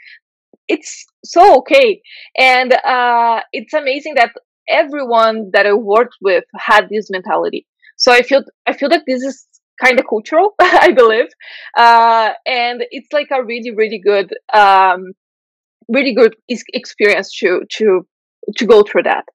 it's 0.67 1.05
so 1.25 1.57
okay, 1.59 2.01
and 2.37 2.73
uh, 2.73 3.41
it's 3.51 3.73
amazing 3.73 4.15
that 4.15 4.31
everyone 4.69 5.51
that 5.53 5.65
I 5.65 5.73
worked 5.73 6.15
with 6.21 6.45
had 6.55 6.87
this 6.89 7.09
mentality. 7.11 7.67
So 7.97 8.11
I 8.11 8.21
feel 8.21 8.43
I 8.65 8.73
feel 8.73 8.89
that 8.89 9.03
this 9.07 9.21
is 9.23 9.45
kind 9.81 9.99
of 9.99 10.05
cultural, 10.09 10.53
I 10.59 10.91
believe. 10.91 11.27
Uh, 11.77 12.31
and 12.45 12.83
it's 12.91 13.11
like 13.13 13.29
a 13.31 13.43
really, 13.43 13.71
really 13.71 13.99
good, 13.99 14.31
um, 14.53 15.13
really 15.89 16.13
good 16.13 16.35
experience 16.73 17.31
to 17.39 17.61
to 17.77 18.07
to 18.57 18.65
go 18.65 18.83
through 18.83 19.03
that. 19.03 19.25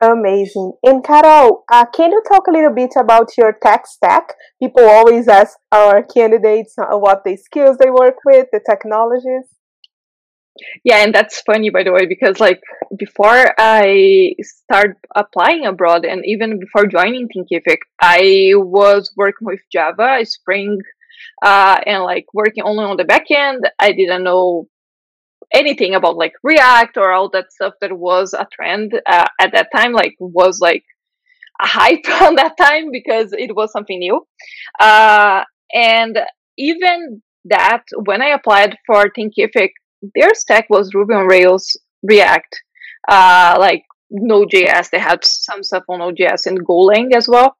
Amazing. 0.00 0.72
And 0.82 1.04
Carol, 1.04 1.64
uh, 1.70 1.84
can 1.86 2.10
you 2.10 2.22
talk 2.28 2.48
a 2.48 2.50
little 2.50 2.74
bit 2.74 2.90
about 2.98 3.28
your 3.38 3.52
tech 3.62 3.86
stack? 3.86 4.34
People 4.60 4.84
always 4.84 5.28
ask 5.28 5.56
our 5.70 6.02
candidates 6.02 6.74
uh, 6.76 6.98
what 6.98 7.22
the 7.24 7.36
skills 7.36 7.76
they 7.78 7.88
work 7.88 8.16
with, 8.24 8.48
the 8.52 8.60
technologies. 8.68 9.48
Yeah, 10.84 10.98
and 10.98 11.14
that's 11.14 11.40
funny 11.42 11.70
by 11.70 11.82
the 11.82 11.92
way 11.92 12.06
because 12.06 12.38
like 12.40 12.60
before 12.98 13.44
I 13.58 14.34
start 14.42 14.98
applying 15.14 15.66
abroad 15.66 16.04
and 16.04 16.22
even 16.26 16.58
before 16.58 16.86
joining 16.86 17.28
Thinkific, 17.28 17.78
I 18.00 18.52
was 18.54 19.12
working 19.16 19.46
with 19.46 19.60
Java, 19.72 20.24
Spring, 20.24 20.78
uh, 21.44 21.80
and 21.86 22.04
like 22.04 22.26
working 22.34 22.64
only 22.64 22.84
on 22.84 22.96
the 22.98 23.04
back 23.04 23.30
end. 23.30 23.64
I 23.78 23.92
didn't 23.92 24.24
know 24.24 24.68
anything 25.54 25.94
about 25.94 26.16
like 26.16 26.34
React 26.42 26.98
or 26.98 27.12
all 27.12 27.30
that 27.30 27.52
stuff 27.52 27.74
that 27.80 27.92
was 27.96 28.34
a 28.34 28.46
trend 28.52 28.94
uh, 29.06 29.26
at 29.40 29.52
that 29.54 29.68
time. 29.74 29.92
Like 29.92 30.14
was 30.20 30.60
like 30.60 30.84
a 31.60 31.66
hype 31.66 32.08
on 32.22 32.36
that 32.36 32.56
time 32.58 32.90
because 32.92 33.32
it 33.32 33.54
was 33.54 33.72
something 33.72 33.98
new. 33.98 34.26
Uh, 34.80 35.44
and 35.72 36.18
even 36.58 37.22
that 37.46 37.82
when 38.04 38.22
I 38.22 38.28
applied 38.28 38.76
for 38.86 39.06
Thinkific, 39.10 39.70
their 40.14 40.34
stack 40.34 40.66
was 40.68 40.94
Ruby 40.94 41.14
on 41.14 41.26
Rails, 41.26 41.78
React, 42.02 42.62
uh, 43.08 43.56
like 43.58 43.82
Node.js. 44.10 44.90
They 44.90 44.98
had 44.98 45.24
some 45.24 45.62
stuff 45.62 45.84
on 45.88 46.00
Node.js 46.00 46.46
and 46.46 46.66
Golang 46.66 47.14
as 47.14 47.28
well. 47.28 47.56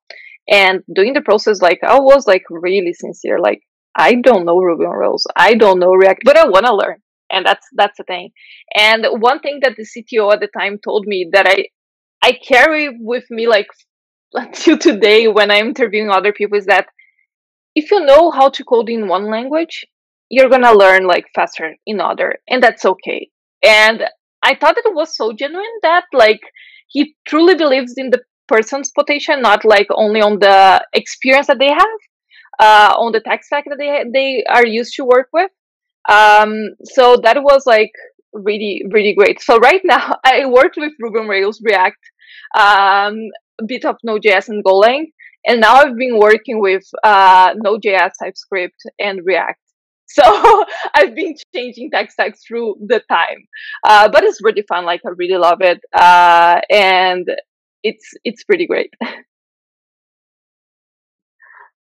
And 0.48 0.82
during 0.92 1.14
the 1.14 1.22
process, 1.22 1.62
like 1.62 1.80
I 1.82 2.00
was 2.00 2.26
like 2.26 2.42
really 2.50 2.92
sincere. 2.92 3.38
Like 3.38 3.62
I 3.96 4.16
don't 4.16 4.44
know 4.44 4.58
Ruby 4.58 4.84
on 4.84 4.96
Rails, 4.96 5.26
I 5.36 5.54
don't 5.54 5.78
know 5.78 5.92
React, 5.92 6.22
but 6.24 6.36
I 6.36 6.48
want 6.48 6.66
to 6.66 6.74
learn, 6.74 6.96
and 7.30 7.46
that's 7.46 7.66
that's 7.74 7.96
the 7.98 8.04
thing. 8.04 8.30
And 8.76 9.06
one 9.20 9.40
thing 9.40 9.60
that 9.62 9.76
the 9.76 9.84
CTO 9.86 10.32
at 10.32 10.40
the 10.40 10.48
time 10.48 10.78
told 10.82 11.06
me 11.06 11.28
that 11.32 11.46
I 11.46 11.66
I 12.22 12.32
carry 12.32 12.88
with 12.98 13.24
me 13.30 13.46
like 13.46 13.68
until 14.34 14.78
today 14.78 15.28
when 15.28 15.50
I'm 15.50 15.68
interviewing 15.68 16.10
other 16.10 16.32
people 16.32 16.58
is 16.58 16.66
that 16.66 16.86
if 17.74 17.90
you 17.90 18.04
know 18.04 18.30
how 18.30 18.50
to 18.50 18.64
code 18.64 18.88
in 18.90 19.08
one 19.08 19.30
language, 19.30 19.86
you're 20.32 20.48
gonna 20.48 20.72
learn 20.72 21.06
like 21.06 21.26
faster 21.34 21.76
in 21.86 22.00
other 22.00 22.30
and 22.48 22.62
that's 22.62 22.84
okay. 22.84 23.28
And 23.62 24.04
i 24.44 24.54
thought 24.56 24.78
it 24.78 24.94
was 25.00 25.16
so 25.16 25.32
genuine 25.32 25.76
that 25.82 26.04
like 26.12 26.40
he 26.88 27.14
truly 27.28 27.54
believes 27.54 27.94
in 27.96 28.10
the 28.10 28.22
person's 28.48 28.90
potential 28.90 29.40
not 29.40 29.64
like 29.64 29.86
only 30.04 30.20
on 30.20 30.38
the 30.40 30.58
experience 30.92 31.46
that 31.46 31.60
they 31.60 31.72
have 31.82 32.00
uh, 32.58 32.94
on 32.98 33.12
the 33.12 33.20
tech 33.20 33.44
stack 33.44 33.64
that 33.66 33.78
they 33.78 34.04
they 34.12 34.44
are 34.56 34.66
used 34.66 34.94
to 34.94 35.04
work 35.04 35.28
with. 35.32 35.50
Um, 36.08 36.52
so 36.84 37.16
that 37.24 37.42
was 37.42 37.66
like 37.66 37.92
really 38.32 38.82
really 38.90 39.14
great. 39.14 39.40
So 39.40 39.58
right 39.58 39.82
now 39.94 40.16
i 40.24 40.46
worked 40.46 40.76
with 40.76 40.92
ruby 41.00 41.20
on 41.20 41.28
rails 41.28 41.60
react 41.62 42.02
um, 42.58 43.14
a 43.60 43.64
bit 43.66 43.84
of 43.84 43.96
node.js 44.02 44.48
and 44.48 44.64
golang 44.64 45.04
and 45.46 45.60
now 45.60 45.74
i've 45.76 45.96
been 45.96 46.18
working 46.18 46.60
with 46.60 46.84
uh, 47.04 47.50
node.js 47.56 48.12
typescript 48.22 48.80
and 48.98 49.20
react 49.24 49.60
so 50.14 50.64
I've 50.94 51.14
been 51.14 51.34
changing 51.54 51.90
tech 51.90 52.10
stacks 52.10 52.40
through 52.46 52.76
the 52.86 53.00
time, 53.08 53.46
uh, 53.86 54.08
but 54.08 54.24
it's 54.24 54.40
really 54.42 54.62
fun. 54.68 54.84
Like 54.84 55.00
I 55.06 55.10
really 55.16 55.38
love 55.38 55.60
it, 55.60 55.80
uh, 55.92 56.60
and 56.70 57.26
it's 57.82 58.14
it's 58.24 58.44
pretty 58.44 58.66
great. 58.66 58.92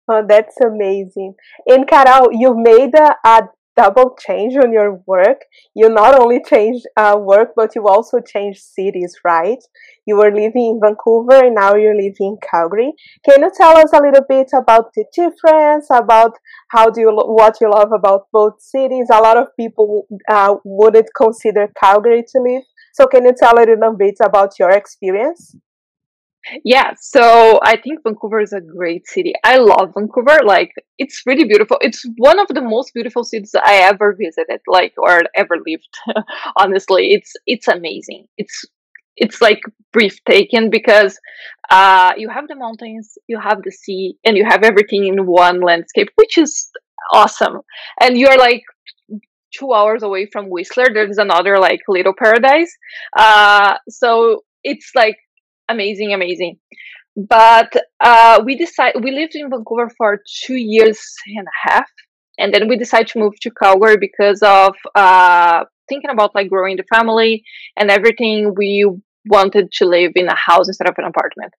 Oh, 0.08 0.24
that's 0.27 0.55
amazing. 0.62 1.34
And 1.67 1.88
Carol, 1.88 2.29
you 2.32 2.53
made 2.55 2.94
a, 2.96 3.15
a 3.25 3.41
double 3.75 4.15
change 4.20 4.55
on 4.55 4.72
your 4.72 5.01
work. 5.05 5.41
You 5.74 5.89
not 5.89 6.20
only 6.20 6.41
changed 6.44 6.86
uh, 6.96 7.17
work, 7.20 7.50
but 7.55 7.75
you 7.75 7.88
also 7.88 8.20
changed 8.20 8.62
cities, 8.62 9.15
right? 9.24 9.60
You 10.05 10.17
were 10.17 10.32
living 10.32 10.65
in 10.65 10.79
Vancouver 10.84 11.46
and 11.46 11.55
now 11.55 11.75
you're 11.75 11.96
living 11.96 12.15
in 12.20 12.38
Calgary. 12.41 12.94
Can 13.27 13.41
you 13.41 13.51
tell 13.55 13.77
us 13.77 13.91
a 13.94 14.01
little 14.01 14.25
bit 14.27 14.50
about 14.53 14.94
the 14.94 15.05
difference, 15.13 15.88
about 15.91 16.34
how 16.70 16.89
do 16.89 17.01
you 17.01 17.12
what 17.12 17.58
you 17.62 17.70
love 17.72 17.91
about 17.91 18.27
both 18.32 18.62
cities? 18.62 19.08
A 19.12 19.22
lot 19.22 19.38
of 19.38 19.48
people 19.58 20.08
uh, 20.29 20.55
wouldn't 20.63 21.10
consider 21.15 21.70
Calgary 21.79 22.24
to 22.24 22.41
live. 22.41 22.63
So 22.94 23.08
can 23.08 23.25
you 23.25 23.34
tell 23.38 23.55
a 23.55 23.60
little 23.60 23.96
bit 23.98 24.15
about 24.24 24.58
your 24.58 24.72
experience? 24.72 25.55
Yeah, 26.64 26.94
so 27.00 27.60
I 27.64 27.78
think 27.78 28.04
Vancouver 28.04 28.40
is 28.40 28.54
a 28.54 28.62
great 28.62 29.08
city. 29.08 29.34
I 29.44 29.58
love 29.58 29.94
Vancouver. 29.96 30.40
Like, 30.46 30.72
it's 31.00 31.24
really 31.25 31.46
beautiful. 31.46 31.78
It's 31.82 32.06
one 32.18 32.40
of 32.40 32.48
the 32.50 32.62
most 32.62 32.94
beautiful 32.94 33.24
cities 33.24 33.56
I 33.56 33.78
ever 33.78 34.16
visited, 34.20 34.62
like, 34.68 34.94
or 34.98 35.24
ever 35.36 35.56
lived. 35.66 35.90
Honestly, 36.58 37.14
it's 37.14 37.34
it's 37.48 37.68
amazing. 37.68 38.28
It's 38.38 38.64
it's 39.18 39.42
like 39.42 39.62
breathtaking 39.94 40.70
because 40.70 41.18
uh, 41.72 42.14
you 42.18 42.30
have 42.30 42.48
the 42.48 42.56
mountains, 42.56 43.18
you 43.28 43.40
have 43.40 43.64
the 43.64 43.72
sea, 43.72 44.16
and 44.24 44.38
you 44.38 44.46
have 44.46 44.64
everything 44.64 45.08
in 45.08 45.25
one 45.25 45.62
landscape, 45.62 46.10
which 46.16 46.38
is 46.38 46.70
awesome. 47.14 47.62
And 48.02 48.18
you're 48.18 48.38
like 48.38 48.64
two 49.58 49.74
hours 49.74 50.04
away 50.04 50.28
from 50.32 50.50
Whistler. 50.50 50.88
There's 50.94 51.18
another 51.18 51.60
like 51.60 51.82
little 51.88 52.14
paradise. 52.18 52.75
Uh, 53.18 53.75
so 53.90 54.44
it's 54.64 54.92
like 54.96 55.18
amazing, 55.70 56.14
amazing. 56.14 56.58
But 57.16 57.74
uh, 58.02 58.42
we 58.46 58.56
decided 58.56 59.04
we 59.04 59.12
lived 59.12 59.36
in 59.36 59.50
Vancouver 59.50 59.90
for 59.98 60.22
two 60.44 60.56
years 60.56 61.00
and 61.28 61.48
a 61.48 61.70
half, 61.70 61.90
and 62.38 62.54
then 62.54 62.68
we 62.68 62.78
decided 62.78 63.08
to 63.10 63.20
move 63.20 63.34
to 63.42 63.52
Calgary 63.52 63.98
because 63.98 64.42
of 64.42 64.76
uh, 64.96 65.64
thinking 65.88 66.10
about 66.10 66.36
like 66.36 66.50
growing 66.50 66.76
the 66.76 66.84
family 66.84 67.44
and 67.78 67.90
everything. 67.90 68.54
We 68.56 68.86
wanted 69.28 69.72
to 69.74 69.86
live 69.86 70.12
in 70.16 70.28
a 70.28 70.36
house 70.36 70.68
instead 70.68 70.90
of 70.90 70.96
an 70.98 71.06
apartment. 71.06 71.54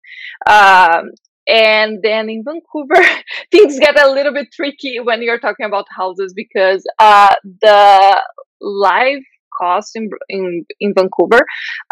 Um, 0.46 1.10
and 1.48 2.00
then 2.02 2.28
in 2.28 2.44
Vancouver, 2.44 3.02
things 3.50 3.78
get 3.78 4.00
a 4.00 4.10
little 4.10 4.32
bit 4.32 4.48
tricky 4.52 4.98
when 5.00 5.22
you're 5.22 5.38
talking 5.38 5.66
about 5.66 5.86
houses 5.96 6.32
because 6.34 6.84
uh, 6.98 7.34
the 7.62 8.20
live 8.60 9.22
cost 9.56 9.92
in 9.94 10.10
in, 10.28 10.64
in 10.80 10.92
Vancouver, 10.94 11.40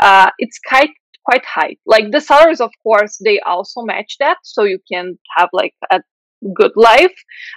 uh, 0.02 0.30
it's 0.38 0.59
quite 0.66 0.90
quite 1.24 1.44
high. 1.44 1.76
Like 1.86 2.10
the 2.10 2.20
salaries, 2.20 2.60
of 2.60 2.72
course, 2.82 3.18
they 3.24 3.40
also 3.40 3.82
match 3.82 4.16
that, 4.20 4.38
so 4.42 4.64
you 4.64 4.78
can 4.90 5.18
have 5.36 5.48
like 5.52 5.74
a 5.90 6.00
good 6.54 6.72
life 6.76 7.14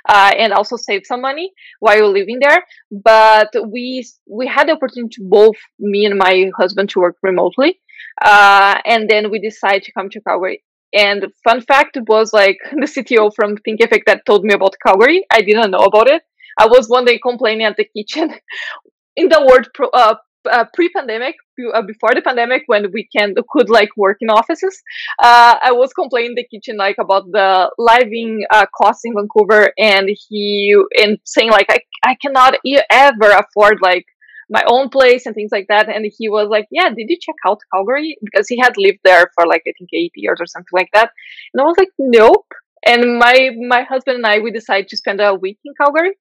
uh, 0.07 0.31
and 0.37 0.53
also 0.53 0.77
save 0.77 1.01
some 1.05 1.21
money 1.21 1.51
while 1.79 1.97
you're 1.97 2.07
living 2.07 2.39
there. 2.41 2.63
But 2.91 3.49
we 3.69 4.07
we 4.29 4.47
had 4.47 4.67
the 4.67 4.73
opportunity 4.73 5.21
both 5.21 5.57
me 5.79 6.05
and 6.05 6.17
my 6.17 6.49
husband 6.57 6.89
to 6.91 6.99
work 6.99 7.17
remotely, 7.21 7.79
uh, 8.23 8.75
and 8.85 9.09
then 9.09 9.31
we 9.31 9.39
decided 9.39 9.83
to 9.83 9.91
come 9.91 10.09
to 10.11 10.21
Calgary. 10.21 10.63
And 10.93 11.25
fun 11.43 11.61
fact 11.61 11.97
was 12.07 12.31
like 12.33 12.57
the 12.71 12.87
CTO 12.87 13.31
from 13.35 13.57
Thinkific 13.57 14.03
that 14.05 14.25
told 14.25 14.43
me 14.43 14.53
about 14.53 14.75
Calgary. 14.85 15.25
I 15.31 15.41
didn't 15.41 15.71
know 15.71 15.85
about 15.85 16.09
it. 16.09 16.23
I 16.57 16.65
was 16.65 16.87
one 16.87 17.05
day 17.05 17.19
complaining 17.19 17.65
at 17.65 17.77
the 17.77 17.85
kitchen 17.85 18.33
in 19.15 19.29
the 19.29 19.45
word 19.47 19.67
pro, 19.73 19.89
uh, 19.89 20.15
uh, 20.51 20.65
pre-pandemic, 20.73 21.35
uh, 21.73 21.81
before 21.81 22.13
the 22.13 22.21
pandemic, 22.21 22.63
when 22.67 22.91
we 22.91 23.07
can 23.15 23.35
could 23.49 23.69
like 23.69 23.89
work 23.97 24.17
in 24.21 24.29
offices, 24.29 24.81
uh, 25.21 25.55
I 25.61 25.71
was 25.71 25.93
complaining 25.93 26.35
the 26.35 26.45
kitchen 26.45 26.77
like 26.77 26.97
about 26.99 27.25
the 27.31 27.71
living 27.77 28.45
uh, 28.51 28.65
costs 28.75 29.03
in 29.05 29.13
Vancouver, 29.13 29.71
and 29.77 30.09
he 30.27 30.75
and 31.01 31.17
saying 31.25 31.51
like 31.51 31.67
I 31.69 31.79
I 32.03 32.15
cannot 32.21 32.55
ever 32.91 33.31
afford 33.31 33.79
like 33.81 34.05
my 34.49 34.63
own 34.67 34.89
place 34.89 35.25
and 35.25 35.35
things 35.35 35.51
like 35.51 35.67
that. 35.67 35.89
And 35.89 36.05
he 36.17 36.29
was 36.29 36.47
like, 36.49 36.67
"Yeah, 36.71 36.89
did 36.89 37.09
you 37.09 37.17
check 37.19 37.35
out 37.45 37.59
Calgary?" 37.73 38.17
Because 38.23 38.47
he 38.47 38.57
had 38.57 38.73
lived 38.77 38.99
there 39.03 39.29
for 39.35 39.45
like 39.45 39.63
I 39.67 39.73
think 39.77 39.89
eight 39.93 40.13
years 40.15 40.37
or 40.39 40.45
something 40.45 40.73
like 40.73 40.89
that. 40.93 41.11
And 41.53 41.61
I 41.61 41.65
was 41.65 41.77
like, 41.77 41.93
"Nope." 41.99 42.47
And 42.85 43.17
my 43.17 43.51
my 43.67 43.83
husband 43.83 44.17
and 44.17 44.25
I 44.25 44.39
we 44.39 44.51
decided 44.51 44.87
to 44.89 44.97
spend 44.97 45.19
a 45.21 45.33
week 45.35 45.59
in 45.65 45.73
Calgary 45.79 46.13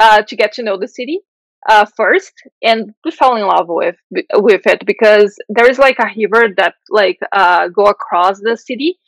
uh, 0.00 0.22
to 0.22 0.36
get 0.36 0.52
to 0.54 0.62
know 0.62 0.78
the 0.78 0.88
city 0.88 1.20
uh, 1.68 1.86
first, 1.96 2.32
and 2.62 2.92
we 3.04 3.10
fell 3.10 3.36
in 3.36 3.46
love 3.46 3.66
with 3.68 3.96
with 4.34 4.66
it 4.66 4.84
because 4.86 5.36
there 5.48 5.68
is 5.68 5.78
like 5.78 5.98
a 5.98 6.10
river 6.16 6.48
that 6.56 6.74
like 6.90 7.18
uh, 7.32 7.68
go 7.68 7.86
across 7.86 8.40
the 8.40 8.56
city, 8.56 8.98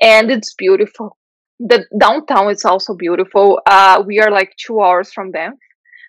and 0.00 0.30
it's 0.30 0.54
beautiful. 0.54 1.16
The 1.60 1.86
downtown 1.98 2.50
is 2.50 2.64
also 2.64 2.94
beautiful. 2.94 3.60
Uh, 3.66 4.02
we 4.06 4.20
are 4.20 4.30
like 4.30 4.54
two 4.56 4.80
hours 4.80 5.12
from 5.12 5.30
them, 5.32 5.56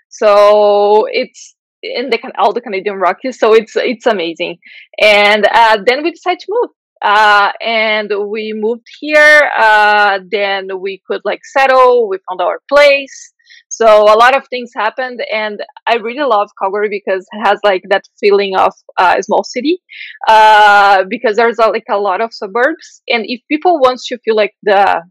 so 0.10 1.06
it's 1.12 1.56
in 1.84 2.10
the 2.10 2.20
all 2.38 2.54
the 2.54 2.62
Canadian 2.62 2.96
Rockies. 2.96 3.40
So 3.40 3.54
it's 3.54 3.76
it's 3.76 4.06
amazing. 4.06 4.58
And 5.00 5.46
uh, 5.46 5.78
then 5.86 6.04
we 6.04 6.12
decided 6.12 6.40
to 6.42 6.48
move. 6.50 6.70
Uh, 7.04 7.52
and 7.62 8.12
we 8.28 8.54
moved 8.56 8.88
here. 9.00 9.52
Uh, 9.58 10.20
then 10.30 10.70
we 10.80 11.02
could 11.06 11.22
like 11.26 11.42
settle. 11.46 12.08
We 12.10 12.18
found 12.30 12.42
our 12.42 12.62
place. 12.70 13.34
So 13.70 14.04
a 14.04 14.18
lot 14.18 14.36
of 14.38 14.48
things 14.50 14.72
happened, 14.76 15.22
and 15.32 15.60
I 15.88 15.96
really 15.96 16.24
love 16.24 16.50
Calgary 16.62 16.90
because 16.90 17.26
it 17.32 17.48
has 17.48 17.60
like 17.64 17.82
that 17.90 18.04
feeling 18.20 18.56
of 18.56 18.74
uh, 18.98 19.16
a 19.18 19.24
small 19.24 19.44
city. 19.44 19.82
Uh, 20.28 21.04
because 21.10 21.38
there's 21.38 21.58
like 21.58 21.86
a 21.90 21.98
lot 21.98 22.22
of 22.22 22.34
suburbs, 22.34 23.02
and 23.08 23.26
if 23.28 23.42
people 23.50 23.80
want 23.80 24.00
to 24.08 24.18
feel 24.20 24.36
like 24.36 24.54
the 24.62 25.02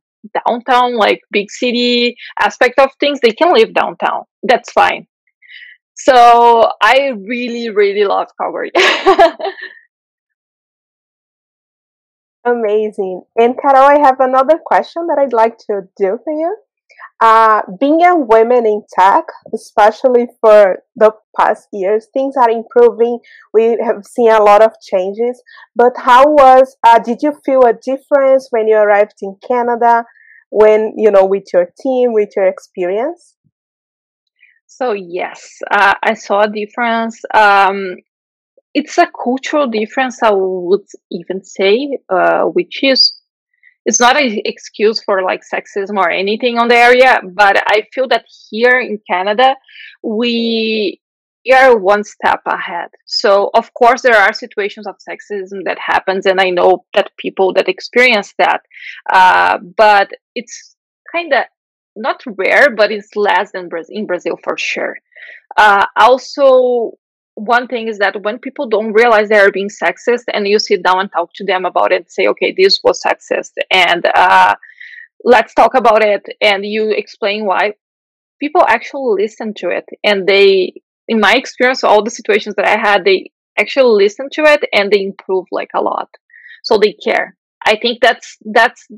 downtown, 0.47 0.97
like 0.97 1.21
big 1.33 1.51
city 1.51 2.17
aspect 2.41 2.79
of 2.79 2.91
things, 3.01 3.19
they 3.21 3.33
can 3.33 3.53
live 3.53 3.75
downtown. 3.75 4.23
That's 4.45 4.71
fine. 4.73 5.07
So 5.95 6.71
I 6.83 7.13
really, 7.17 7.71
really 7.71 8.05
love 8.05 8.29
Calgary. 8.41 8.73
Amazing. 12.45 13.23
And 13.37 13.57
Carol, 13.57 13.85
I 13.85 14.01
have 14.01 14.19
another 14.21 14.59
question 14.65 15.07
that 15.07 15.19
I'd 15.19 15.33
like 15.33 15.59
to 15.71 15.83
do 15.97 16.19
for 16.25 16.33
you. 16.33 16.57
Uh, 17.21 17.63
being 17.79 18.03
a 18.03 18.17
woman 18.17 18.67
in 18.67 18.83
tech, 18.93 19.25
especially 19.55 20.27
for 20.41 20.79
the 20.97 21.13
past 21.39 21.69
years, 21.73 22.09
things 22.13 22.35
are 22.37 22.51
improving. 22.51 23.21
We 23.55 23.79
have 23.85 24.05
seen 24.05 24.31
a 24.31 24.43
lot 24.43 24.61
of 24.61 24.73
changes. 24.83 25.41
But 25.77 25.93
how 25.97 26.25
was? 26.25 26.77
Uh, 26.83 26.99
did 26.99 27.23
you 27.23 27.33
feel 27.45 27.63
a 27.63 27.75
difference 27.75 28.49
when 28.51 28.67
you 28.67 28.77
arrived 28.77 29.15
in 29.23 29.37
Canada? 29.47 30.05
When 30.51 30.95
you 30.97 31.13
know, 31.13 31.25
with 31.25 31.45
your 31.53 31.69
team, 31.81 32.13
with 32.13 32.31
your 32.35 32.47
experience? 32.47 33.37
So 34.67 34.93
yes, 34.93 35.59
uh, 35.71 35.95
I 36.03 36.15
saw 36.15 36.43
a 36.43 36.51
difference. 36.51 37.21
Um, 37.33 37.99
it's 38.75 38.99
a 38.99 39.09
cultural 39.23 39.67
difference, 39.67 40.23
I 40.23 40.31
would 40.33 40.87
even 41.11 41.45
say, 41.45 41.99
uh, 42.09 42.45
which 42.45 42.83
is 42.83 43.15
it's 43.85 44.01
not 44.01 44.17
an 44.21 44.41
excuse 44.45 45.03
for 45.03 45.23
like 45.23 45.43
sexism 45.43 45.97
or 45.97 46.09
anything 46.11 46.57
on 46.57 46.69
the 46.69 46.77
area, 46.77 47.21
but 47.35 47.57
I 47.67 47.83
feel 47.93 48.07
that 48.09 48.25
here 48.51 48.79
in 48.79 49.01
Canada, 49.11 49.57
we 50.03 51.01
are 51.53 51.77
one 51.77 52.05
step 52.05 52.41
ahead. 52.47 52.89
So 53.07 53.51
of 53.55 53.75
course 53.75 54.03
there 54.03 54.17
are 54.17 54.33
situations 54.33 54.87
of 54.87 54.95
sexism 54.97 55.65
that 55.65 55.79
happens, 55.85 56.27
and 56.27 56.41
I 56.41 56.51
know 56.51 56.85
that 56.95 57.11
people 57.19 57.53
that 57.55 57.69
experience 57.69 58.33
that, 58.39 58.61
uh, 59.13 59.59
but 59.77 60.11
it's 60.37 60.77
kind 61.11 61.33
of 61.33 61.45
not 61.97 62.23
rare, 62.39 62.75
but 62.75 62.93
it's 62.93 63.17
less 63.17 63.51
than 63.53 63.69
in 63.91 64.07
Brazil 64.07 64.39
for 64.45 64.57
sure. 64.57 64.97
Uh, 65.57 65.85
also, 65.97 66.93
one 67.35 67.67
thing 67.67 67.89
is 67.89 67.99
that 67.99 68.23
when 68.23 68.39
people 68.39 68.69
don't 68.69 68.93
realize 68.93 69.29
they 69.29 69.39
are 69.39 69.51
being 69.51 69.71
sexist 69.71 70.25
and 70.33 70.47
you 70.47 70.59
sit 70.59 70.83
down 70.83 71.01
and 71.01 71.11
talk 71.11 71.33
to 71.35 71.45
them 71.45 71.65
about 71.65 71.93
it 71.93 72.11
say 72.11 72.27
okay 72.27 72.55
this 72.57 72.81
was 72.85 73.03
sexist 73.03 73.53
and 73.71 74.07
uh, 74.15 74.55
let's 75.25 75.55
talk 75.55 75.75
about 75.75 76.03
it 76.05 76.27
and 76.41 76.65
you 76.65 76.91
explain 76.91 77.45
why 77.45 77.75
people 78.43 78.65
actually 78.67 79.23
listen 79.23 79.55
to 79.55 79.69
it. 79.69 79.87
And 80.03 80.27
they 80.27 80.75
in 81.07 81.21
my 81.21 81.35
experience 81.35 81.85
all 81.85 82.03
the 82.03 82.11
situations 82.11 82.55
that 82.57 82.67
i 82.67 82.79
had 82.89 83.05
they 83.05 83.31
actually 83.59 84.05
listen 84.05 84.29
to 84.33 84.43
it 84.45 84.63
and 84.73 84.91
they 84.91 85.03
improve 85.03 85.47
like 85.53 85.71
a 85.75 85.81
lot. 85.81 86.09
So 86.65 86.79
they 86.79 86.93
care. 86.93 87.37
I 87.65 87.77
think 87.77 88.01
that's 88.03 88.37
that's 88.45 88.89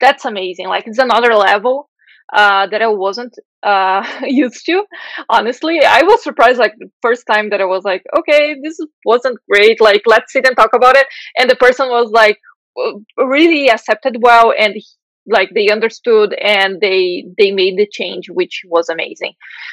that's 0.00 0.24
amazing. 0.24 0.68
Like 0.68 0.86
it's 0.86 0.98
another 0.98 1.34
level 1.34 1.89
uh, 2.32 2.66
that 2.68 2.82
I 2.82 2.88
wasn't 2.88 3.34
uh, 3.62 4.04
used 4.24 4.64
to. 4.66 4.84
Honestly, 5.28 5.80
I 5.84 6.02
was 6.02 6.22
surprised 6.22 6.58
like 6.58 6.74
the 6.78 6.90
first 7.02 7.24
time 7.26 7.50
that 7.50 7.60
I 7.60 7.66
was 7.66 7.84
like, 7.84 8.02
okay, 8.18 8.56
this 8.62 8.78
wasn't 9.04 9.38
great. 9.50 9.80
Like, 9.80 10.02
let's 10.06 10.32
sit 10.32 10.46
and 10.46 10.56
talk 10.56 10.74
about 10.74 10.96
it. 10.96 11.06
And 11.36 11.48
the 11.50 11.56
person 11.56 11.88
was 11.88 12.10
like, 12.10 12.38
really 13.16 13.68
accepted 13.68 14.16
well 14.20 14.52
and 14.56 14.74
like 15.26 15.50
they 15.54 15.68
understood 15.68 16.34
and 16.34 16.80
they 16.80 17.24
they 17.36 17.50
made 17.50 17.76
the 17.76 17.86
change 17.90 18.26
which 18.30 18.62
was 18.66 18.88
amazing 18.88 19.32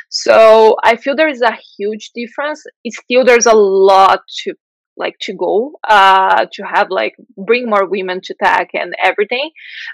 so 0.09 0.75
i 0.83 0.95
feel 0.95 1.15
there 1.15 1.29
is 1.29 1.41
a 1.41 1.57
huge 1.77 2.11
difference 2.13 2.63
it's 2.83 2.97
still 2.97 3.23
there's 3.23 3.45
a 3.45 3.53
lot 3.53 4.21
to 4.43 4.53
like 4.97 5.17
to 5.21 5.33
go 5.33 5.73
uh, 5.87 6.45
to 6.53 6.63
have 6.63 6.89
like 6.89 7.15
bring 7.37 7.69
more 7.69 7.85
women 7.87 8.21
to 8.23 8.33
tech 8.43 8.69
and 8.73 8.93
everything. 9.03 9.51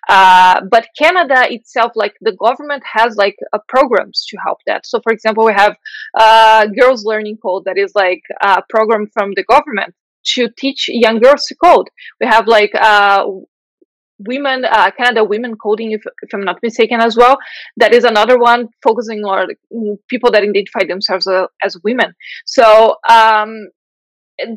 Uh, 0.08 0.62
but 0.70 0.88
canada 0.98 1.52
itself 1.54 1.92
like 1.96 2.16
the 2.22 2.34
government 2.34 2.84
has 2.86 3.16
like 3.16 3.36
uh, 3.52 3.60
programs 3.68 4.26
to 4.30 4.38
help 4.46 4.60
that. 4.68 4.86
So 4.86 5.00
for 5.02 5.12
example 5.12 5.46
we 5.46 5.54
have 5.54 5.76
uh, 6.18 6.68
girls 6.68 7.06
learning 7.06 7.38
code 7.38 7.63
that 7.66 7.78
is 7.78 7.92
like 7.96 8.24
a 8.42 8.63
program 8.70 9.08
from 9.13 9.32
the 9.36 9.44
government 9.44 9.94
to 10.26 10.50
teach 10.58 10.86
young 10.88 11.20
girls 11.20 11.46
to 11.48 11.56
code. 11.56 11.89
We 12.22 12.28
have 12.28 12.48
like 12.48 12.72
uh, 12.76 13.26
women 14.20 14.66
uh, 14.66 14.92
canada 14.92 15.24
women 15.24 15.56
coding 15.56 15.92
if, 15.92 16.02
if, 16.22 16.34
i'm 16.34 16.44
not 16.44 16.60
mistaken 16.63 17.00
as 17.02 17.16
well. 17.16 17.38
That 17.78 17.94
is 17.94 18.04
another 18.04 18.38
one 18.38 18.70
focusing 18.82 19.24
on 19.24 19.50
people 20.10 20.32
that 20.32 20.44
identify 20.44 20.86
themselves 20.88 21.28
uh, 21.28 21.48
as 21.62 21.78
women. 21.84 22.13
So 22.46 22.96
um, 23.10 23.68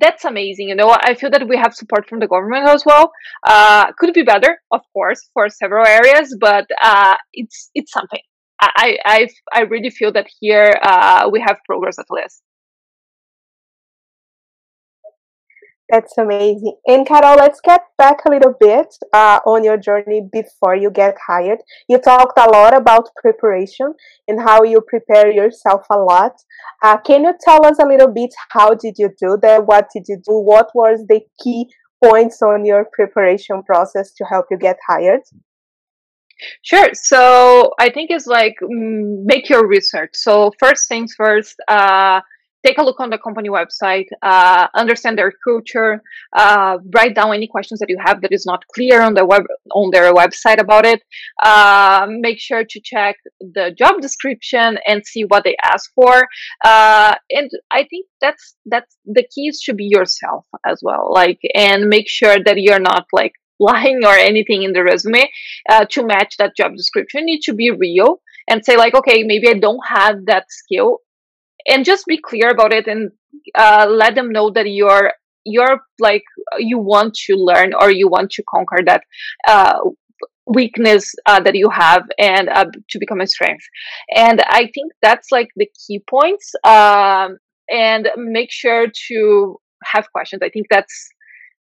that's 0.01 0.25
amazing. 0.25 0.69
You 0.69 0.75
know, 0.75 0.91
I 0.91 1.15
feel 1.15 1.31
that 1.31 1.47
we 1.49 1.57
have 1.57 1.75
support 1.75 2.09
from 2.09 2.21
the 2.21 2.27
government 2.27 2.69
as 2.69 2.85
well. 2.85 3.13
Uh, 3.47 3.93
could 3.99 4.13
be 4.15 4.23
better, 4.23 4.61
of 4.71 4.81
course, 4.93 5.29
for 5.35 5.49
several 5.49 5.87
areas, 5.87 6.37
but 6.41 6.67
uh, 6.83 7.17
it's 7.33 7.71
it's 7.75 7.93
something. 7.93 8.21
I 8.61 8.97
I 9.05 9.29
I 9.53 9.61
really 9.63 9.91
feel 9.91 10.13
that 10.13 10.27
here 10.41 10.73
uh, 10.83 11.29
we 11.31 11.41
have 11.47 11.59
progress 11.67 11.99
at 11.99 12.07
least. 12.11 12.43
That's 15.89 16.19
amazing. 16.19 16.77
And 16.87 17.07
Carol, 17.07 17.37
let's 17.37 17.61
get 17.61 17.81
back 17.97 18.25
a 18.27 18.31
little 18.31 18.55
bit 18.59 18.93
uh, 19.13 19.39
on 19.47 19.63
your 19.63 19.77
journey 19.77 20.21
before 20.33 20.75
you 20.75 20.91
get 20.91 21.17
hired. 21.25 21.61
You 21.89 21.99
talked 21.99 22.37
a 22.39 22.51
lot 22.51 22.77
about 22.77 23.09
preparation 23.23 23.95
and 24.27 24.41
how 24.41 24.65
you 24.65 24.81
prepare 24.81 25.31
yourself 25.31 25.87
a 25.91 25.97
lot. 25.99 26.33
Uh, 26.83 26.97
can 26.99 27.23
you 27.23 27.35
tell 27.41 27.65
us 27.65 27.79
a 27.79 27.87
little 27.87 28.13
bit 28.13 28.35
how 28.51 28.75
did 28.75 28.97
you 28.99 29.11
do 29.21 29.39
that? 29.43 29.67
What 29.67 29.87
did 29.95 30.07
you 30.09 30.17
do? 30.17 30.35
What 30.41 30.71
was 30.75 31.05
the 31.09 31.21
key 31.41 31.73
points 32.03 32.43
on 32.43 32.65
your 32.67 32.87
preparation 32.93 33.63
process 33.63 34.13
to 34.15 34.25
help 34.25 34.47
you 34.51 34.59
get 34.59 34.79
hired? 34.89 35.23
Sure. 36.63 36.89
So 36.95 37.71
I 37.79 37.91
think 37.91 38.11
it's 38.11 38.27
like 38.27 38.57
mm, 38.61 39.25
make 39.25 39.49
your 39.49 39.67
research. 39.67 40.11
So 40.15 40.53
first 40.59 40.89
things 40.89 41.15
first. 41.17 41.57
Uh, 41.69 42.21
take 42.67 42.79
a 42.79 42.83
look 42.83 43.01
on 43.01 43.11
the 43.11 43.19
company 43.19 43.49
website, 43.49 44.07
uh, 44.23 44.67
understand 44.75 45.19
their 45.19 45.33
culture, 45.45 46.03
uh, 46.37 46.79
write 46.95 47.15
down 47.15 47.33
any 47.33 47.47
questions 47.47 47.79
that 47.81 47.89
you 47.89 47.99
have 48.05 48.21
that 48.23 48.33
is 48.33 48.45
not 48.47 48.65
clear 48.75 49.01
on 49.01 49.15
their 49.15 49.27
web 49.27 49.45
on 49.73 49.91
their 49.93 50.13
website 50.13 50.61
about 50.67 50.85
it. 50.85 51.01
Uh, 51.43 52.07
make 52.09 52.39
sure 52.41 52.65
to 52.65 52.81
check 52.83 53.17
the 53.41 53.75
job 53.79 54.01
description 54.01 54.79
and 54.87 55.07
see 55.07 55.23
what 55.23 55.45
they 55.45 55.57
ask 55.63 55.93
for. 55.95 56.27
Uh, 56.65 57.15
and 57.31 57.51
I 57.71 57.85
think 57.91 58.07
that's 58.21 58.57
that's 58.67 58.97
the 59.05 59.25
keys 59.33 59.61
should 59.63 59.77
be 59.77 59.91
yourself 59.97 60.45
as 60.67 60.81
well, 60.83 61.13
like 61.13 61.41
and 61.55 61.89
make 61.89 62.09
sure 62.09 62.37
that 62.45 62.59
you're 62.59 62.87
not 62.93 63.07
like 63.13 63.33
lying 63.59 64.05
or 64.05 64.15
anything 64.15 64.63
in 64.63 64.73
the 64.75 64.85
resume 64.85 65.31
uh, 65.71 65.85
to 65.87 66.07
match 66.07 66.37
that 66.39 66.57
job 66.57 66.73
description. 66.77 67.21
You 67.21 67.37
need 67.37 67.43
to 67.45 67.55
be 67.55 67.71
real 67.71 68.21
and 68.49 68.65
say 68.65 68.77
like, 68.77 68.95
okay, 68.95 69.23
maybe 69.25 69.49
I 69.49 69.55
don't 69.55 69.81
have 69.89 70.27
that 70.27 70.47
skill 70.51 71.01
and 71.69 71.85
just 71.85 72.07
be 72.07 72.19
clear 72.19 72.51
about 72.51 72.73
it 72.73 72.87
and 72.87 73.11
uh, 73.55 73.87
let 73.89 74.15
them 74.15 74.31
know 74.31 74.51
that 74.51 74.67
you're 74.71 75.13
you're 75.45 75.81
like 76.01 76.25
you 76.59 76.79
want 76.79 77.15
to 77.15 77.37
learn 77.37 77.73
or 77.79 77.91
you 77.91 78.09
want 78.09 78.31
to 78.33 78.43
conquer 78.49 78.79
that 78.85 79.05
uh, 79.47 79.79
weakness 80.47 81.15
uh, 81.27 81.41
that 81.41 81.55
you 81.55 81.69
have 81.71 82.05
and 82.19 82.49
uh, 82.49 82.67
to 82.89 82.99
become 82.99 83.21
a 83.21 83.27
strength. 83.27 83.65
And 84.15 84.43
i 84.49 84.71
think 84.75 84.93
that's 85.03 85.31
like 85.33 85.49
the 85.57 85.69
key 85.87 86.03
points 86.09 86.53
um, 86.65 87.39
and 87.71 88.09
make 88.17 88.51
sure 88.53 88.87
to 89.09 89.57
have 89.85 90.11
questions. 90.13 90.43
I 90.43 90.49
think 90.49 90.67
that's 90.71 91.09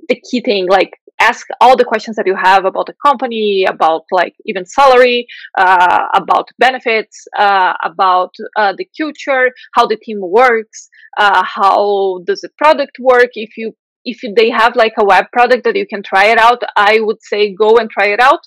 the 0.09 0.21
key 0.31 0.41
thing 0.41 0.67
like 0.69 0.93
ask 1.21 1.47
all 1.61 1.77
the 1.77 1.85
questions 1.85 2.17
that 2.17 2.27
you 2.27 2.37
have 2.37 2.65
about 2.65 2.87
the 2.87 2.95
company 3.05 3.65
about 3.69 4.03
like 4.11 4.35
even 4.47 4.65
salary 4.67 5.27
uh, 5.57 6.07
about 6.15 6.49
benefits 6.59 7.27
uh, 7.39 7.73
about 7.85 8.33
uh, 8.57 8.73
the 8.77 8.87
culture 8.97 9.51
how 9.75 9.87
the 9.87 9.97
team 9.97 10.19
works 10.21 10.89
uh, 11.19 11.43
how 11.45 12.21
does 12.27 12.41
the 12.41 12.51
product 12.59 12.97
work 13.01 13.31
if 13.35 13.57
you 13.57 13.73
if 14.05 14.19
they 14.37 14.51
have 14.51 14.77
like 14.77 14.93
a 14.99 15.05
web 15.05 15.27
product 15.33 15.65
that 15.65 15.77
you 15.77 15.87
can 15.87 16.03
try 16.03 16.27
it 16.27 16.39
out 16.39 16.61
i 16.77 17.01
would 17.01 17.23
say 17.23 17.55
go 17.55 17.77
and 17.79 17.91
try 17.91 18.09
it 18.09 18.21
out 18.21 18.41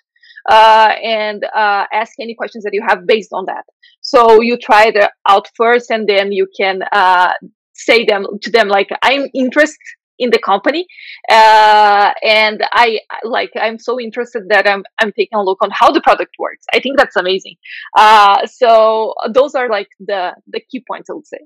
uh, 0.47 0.93
and 1.03 1.43
uh, 1.43 1.85
ask 1.91 2.13
any 2.19 2.33
questions 2.33 2.63
that 2.63 2.73
you 2.73 2.83
have 2.87 3.05
based 3.05 3.31
on 3.33 3.45
that. 3.45 3.65
So 4.01 4.41
you 4.41 4.57
try 4.57 4.85
it 4.85 5.09
out 5.27 5.49
first, 5.55 5.91
and 5.91 6.07
then 6.07 6.31
you 6.31 6.47
can 6.57 6.79
uh, 6.91 7.33
say 7.73 8.05
them 8.05 8.25
to 8.41 8.49
them 8.49 8.69
like, 8.69 8.87
"I'm 9.01 9.27
interested 9.33 9.77
in 10.19 10.29
the 10.31 10.39
company, 10.39 10.87
uh, 11.29 12.11
and 12.23 12.63
I 12.71 12.99
like 13.23 13.51
I'm 13.59 13.79
so 13.79 13.99
interested 13.99 14.49
that 14.49 14.67
I'm 14.67 14.83
I'm 14.99 15.11
taking 15.11 15.37
a 15.37 15.43
look 15.43 15.59
on 15.61 15.69
how 15.71 15.91
the 15.91 16.01
product 16.01 16.35
works. 16.39 16.65
I 16.73 16.79
think 16.79 16.97
that's 16.97 17.15
amazing. 17.15 17.55
Uh, 17.97 18.45
so 18.47 19.13
those 19.33 19.55
are 19.55 19.69
like 19.69 19.89
the 19.99 20.33
the 20.47 20.61
key 20.69 20.83
points 20.87 21.09
I 21.09 21.13
would 21.13 21.27
say. 21.27 21.39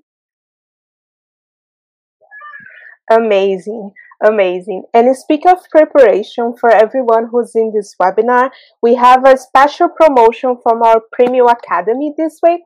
Amazing. 3.11 3.91
Amazing. 4.23 4.83
And 4.93 5.15
speak 5.17 5.47
of 5.47 5.57
preparation 5.71 6.53
for 6.59 6.69
everyone 6.69 7.27
who's 7.31 7.55
in 7.55 7.73
this 7.75 7.95
webinar, 7.99 8.51
we 8.81 8.93
have 8.93 9.25
a 9.25 9.35
special 9.35 9.89
promotion 9.89 10.57
from 10.61 10.83
our 10.83 11.01
Premium 11.11 11.47
Academy 11.47 12.13
this 12.15 12.39
week 12.43 12.61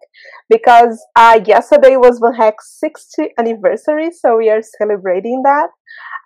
because 0.49 1.03
uh, 1.15 1.39
yesterday 1.45 1.95
was 1.95 2.19
VanHack's 2.19 2.77
60th 2.83 3.29
anniversary, 3.39 4.11
so 4.11 4.37
we 4.37 4.49
are 4.49 4.61
celebrating 4.61 5.43
that. 5.43 5.69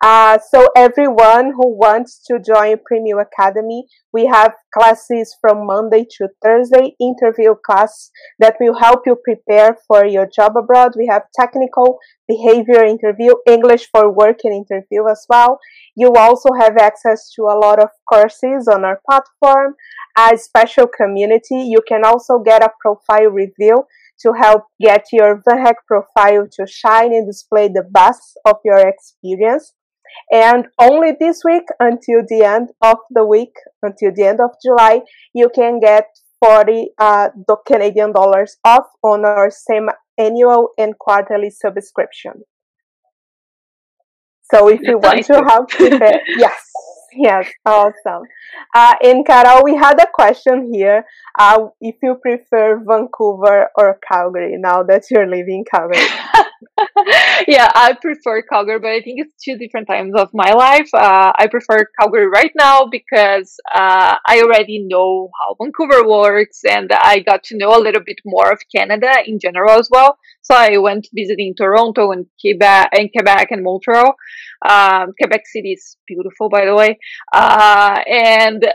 Uh, 0.02 0.38
so 0.50 0.66
everyone 0.78 1.52
who 1.58 1.78
wants 1.78 2.24
to 2.26 2.40
join 2.40 2.78
Premium 2.86 3.20
Academy, 3.20 3.86
we 4.14 4.26
have 4.28 4.54
classes 4.74 5.36
from 5.42 5.68
Monday 5.68 6.06
to 6.18 6.30
Thursday, 6.42 6.96
interview 7.02 7.54
class 7.66 8.10
that 8.40 8.56
will 8.62 8.80
help 8.80 9.02
you 9.06 9.18
prepare 9.22 9.78
for 9.90 10.06
your 10.06 10.26
job 10.26 10.54
abroad. 10.58 10.94
We 10.98 11.08
have 11.12 11.24
technical 11.36 11.98
behavior 12.30 12.86
interview, 12.86 13.34
English 13.46 13.90
for 13.92 14.10
working 14.10 14.54
interview 14.54 15.06
as 15.10 15.26
well. 15.28 15.60
You 15.98 16.14
also 16.14 16.50
have 16.58 16.78
access 16.78 17.30
to 17.36 17.44
a 17.44 17.60
lot 17.60 17.80
of 17.80 17.90
courses 18.08 18.70
on 18.70 18.86
our 18.86 19.02
platform, 19.06 19.76
a 20.18 20.38
special 20.38 20.88
community. 20.88 21.58
You 21.58 21.82
can 21.86 22.06
also 22.06 22.40
get 22.40 22.64
a 22.64 22.72
profile 22.82 23.32
review 23.32 23.84
to 24.22 24.34
help 24.34 24.64
get 24.82 25.06
your 25.12 25.42
VanHack 25.48 25.76
profile 25.88 26.48
to 26.54 26.68
shine 26.68 27.14
and 27.14 27.28
display 27.28 27.68
the 27.68 27.84
best 27.84 28.38
of 28.46 28.58
your 28.66 28.80
experience. 28.80 29.74
And 30.32 30.68
only 30.80 31.12
this 31.20 31.42
week 31.46 31.64
until 31.80 32.22
the 32.28 32.44
end 32.44 32.70
of 32.82 32.98
the 33.12 33.26
week, 33.26 33.54
until 33.84 34.12
the 34.14 34.26
end 34.26 34.40
of 34.40 34.52
July, 34.64 35.02
you 35.34 35.50
can 35.54 35.80
get 35.80 36.06
40 36.44 36.90
uh, 36.98 37.30
Canadian 37.68 38.14
dollars 38.14 38.58
off 38.64 38.86
on 39.04 39.26
our 39.26 39.52
same 39.52 39.90
annual 40.18 40.70
and 40.78 40.98
quarterly 40.98 41.50
subscription. 41.50 42.44
So 44.52 44.68
if 44.68 44.82
you 44.82 44.98
want 44.98 45.26
to 45.26 45.44
help 45.48 45.70
yes, 45.80 46.72
yes, 47.14 47.48
awesome. 47.66 48.24
Uh, 48.76 48.96
in 49.02 49.24
Carol, 49.24 49.64
we 49.64 49.76
had 49.76 50.00
a 50.02 50.08
question 50.14 50.72
here. 50.74 51.06
Uh, 51.38 51.68
if 51.82 51.96
you 52.02 52.16
prefer 52.16 52.82
Vancouver 52.86 53.70
or 53.76 54.00
Calgary 54.08 54.56
now 54.58 54.84
that 54.84 55.04
you're 55.12 55.28
living 55.28 55.66
Calgary. 55.70 56.06
yeah, 57.48 57.70
I 57.74 57.94
prefer 58.02 58.42
Calgary, 58.42 58.80
but 58.80 58.90
I 58.92 59.02
think 59.02 59.20
it's 59.22 59.44
two 59.44 59.58
different 59.58 59.88
times 59.88 60.14
of 60.16 60.30
my 60.34 60.52
life. 60.52 60.90
Uh, 60.94 61.32
I 61.38 61.48
prefer 61.48 61.88
Calgary 62.00 62.28
right 62.28 62.52
now 62.56 62.86
because 62.86 63.56
uh, 63.74 64.16
I 64.26 64.42
already 64.42 64.86
know 64.88 65.30
how 65.40 65.56
Vancouver 65.62 66.08
works 66.08 66.62
and 66.70 66.92
I 66.92 67.20
got 67.20 67.44
to 67.46 67.58
know 67.58 67.76
a 67.78 67.82
little 67.82 68.02
bit 68.04 68.20
more 68.26 68.52
of 68.52 68.60
Canada 68.74 69.12
in 69.26 69.40
general 69.40 69.80
as 69.80 69.90
well. 69.92 70.18
So 70.42 70.56
I 70.56 70.78
went 70.78 71.08
visiting 71.14 71.54
Toronto 71.56 72.12
and 72.12 72.26
Quebec 72.42 72.90
and 72.94 73.10
Quebec 73.12 73.52
and 73.52 73.64
Montreal. 73.64 74.16
Um, 74.68 75.14
Quebec 75.20 75.42
City 75.46 75.74
is 75.74 75.98
beautiful, 76.08 76.50
by 76.50 76.66
the 76.66 76.76
way. 76.76 76.98
Uh, 77.34 78.00
and 78.08 78.66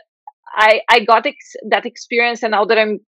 I, 0.56 0.80
I 0.88 1.00
got 1.00 1.26
ex- 1.26 1.56
that 1.70 1.86
experience 1.86 2.42
and 2.42 2.52
now 2.52 2.64
that 2.64 2.78
I'm 2.78 3.00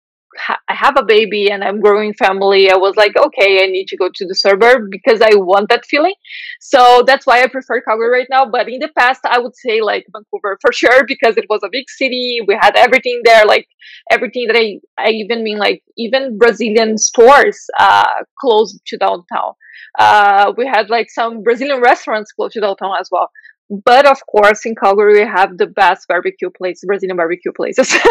I 0.69 0.75
have 0.75 0.97
a 0.97 1.03
baby 1.05 1.51
and 1.51 1.63
I'm 1.63 1.81
growing 1.81 2.15
family, 2.15 2.71
I 2.71 2.77
was 2.77 2.97
like, 2.97 3.17
okay, 3.17 3.63
I 3.65 3.67
need 3.67 3.87
to 3.89 3.97
go 3.97 4.09
to 4.15 4.27
the 4.27 4.35
suburb 4.35 4.91
because 4.91 5.21
I 5.21 5.35
want 5.35 5.69
that 5.71 5.87
feeling. 5.87 6.15
So 6.61 7.03
that's 7.07 7.27
why 7.27 7.43
I 7.43 7.47
prefer 7.47 7.81
Calgary 7.81 8.11
right 8.11 8.27
now. 8.31 8.47
But 8.47 8.69
in 8.69 8.79
the 8.81 8.91
past, 8.97 9.21
I 9.25 9.39
would 9.39 9.57
say 9.57 9.81
like 9.81 10.07
Vancouver 10.13 10.59
for 10.61 10.73
sure 10.73 11.05
because 11.07 11.37
it 11.37 11.47
was 11.49 11.61
a 11.65 11.69
big 11.71 11.89
city. 11.89 12.41
We 12.47 12.59
had 12.61 12.77
everything 12.77 13.21
there, 13.25 13.45
like 13.47 13.67
everything 14.11 14.47
that 14.49 14.57
I, 14.57 14.81
I 14.99 15.11
even 15.11 15.43
mean 15.43 15.59
like 15.59 15.83
even 15.97 16.39
Brazilian 16.39 16.99
stores 16.99 17.59
uh, 17.79 18.25
close 18.41 18.79
to 18.87 18.97
downtown. 18.97 19.53
Uh, 19.99 20.53
we 20.57 20.67
had 20.67 20.91
like 20.91 21.11
some 21.11 21.43
Brazilian 21.43 21.81
restaurants 21.81 22.33
close 22.33 22.53
to 22.53 22.61
downtown 22.61 22.97
as 23.01 23.09
well. 23.11 23.31
But 23.69 24.07
of 24.07 24.19
course, 24.27 24.65
in 24.65 24.75
Calgary, 24.77 25.25
we 25.25 25.27
have 25.27 25.59
the 25.59 25.67
best 25.67 26.07
barbecue 26.07 26.51
places, 26.51 26.85
Brazilian 26.87 27.17
barbecue 27.17 27.53
places. 27.53 27.93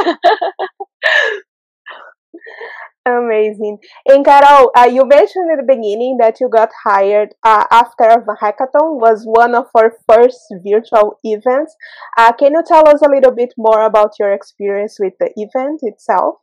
Amazing. 3.07 3.77
And 4.07 4.25
Carol, 4.25 4.71
uh, 4.75 4.89
you 4.91 5.05
mentioned 5.05 5.51
at 5.51 5.57
the 5.57 5.65
beginning 5.67 6.17
that 6.19 6.39
you 6.39 6.49
got 6.49 6.69
hired 6.83 7.35
uh, 7.43 7.65
after 7.69 8.03
a 8.03 8.17
hackathon 8.41 8.99
was 8.99 9.23
one 9.25 9.53
of 9.53 9.67
our 9.75 9.93
first 10.09 10.39
virtual 10.63 11.19
events. 11.23 11.75
Uh, 12.17 12.33
can 12.33 12.53
you 12.53 12.63
tell 12.65 12.87
us 12.89 13.01
a 13.03 13.09
little 13.09 13.31
bit 13.31 13.53
more 13.57 13.83
about 13.83 14.13
your 14.19 14.33
experience 14.33 14.97
with 14.99 15.13
the 15.19 15.29
event 15.35 15.81
itself? 15.83 16.37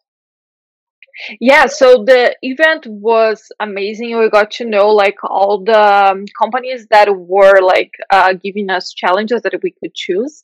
Yeah, 1.40 1.66
so 1.66 2.05
the 2.05 2.35
event 2.42 2.87
was 2.87 3.53
amazing. 3.61 4.18
We 4.18 4.31
got 4.31 4.51
to 4.53 4.64
know 4.64 4.88
like 4.90 5.16
all 5.22 5.62
the 5.64 5.79
um, 5.79 6.25
companies 6.40 6.87
that 6.90 7.09
were 7.14 7.61
like 7.61 7.92
uh, 8.11 8.33
giving 8.35 8.70
us 8.70 8.92
challenges 8.92 9.42
that 9.42 9.55
we 9.62 9.72
could 9.72 9.94
choose. 9.94 10.42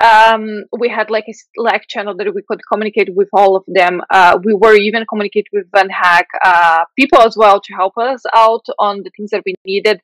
Um, 0.00 0.64
we 0.78 0.88
had 0.88 1.10
like 1.10 1.24
a 1.28 1.34
Slack 1.54 1.88
channel 1.88 2.14
that 2.16 2.34
we 2.34 2.42
could 2.42 2.60
communicate 2.70 3.14
with 3.14 3.28
all 3.32 3.56
of 3.56 3.64
them. 3.66 4.02
Uh, 4.10 4.38
we 4.44 4.54
were 4.54 4.74
even 4.74 5.04
communicate 5.08 5.46
with 5.52 5.70
VanHack 5.70 6.24
uh, 6.44 6.84
people 6.96 7.20
as 7.20 7.36
well 7.36 7.60
to 7.60 7.72
help 7.74 7.96
us 7.96 8.22
out 8.34 8.66
on 8.78 9.02
the 9.02 9.10
things 9.16 9.30
that 9.30 9.42
we 9.46 9.54
needed. 9.64 10.00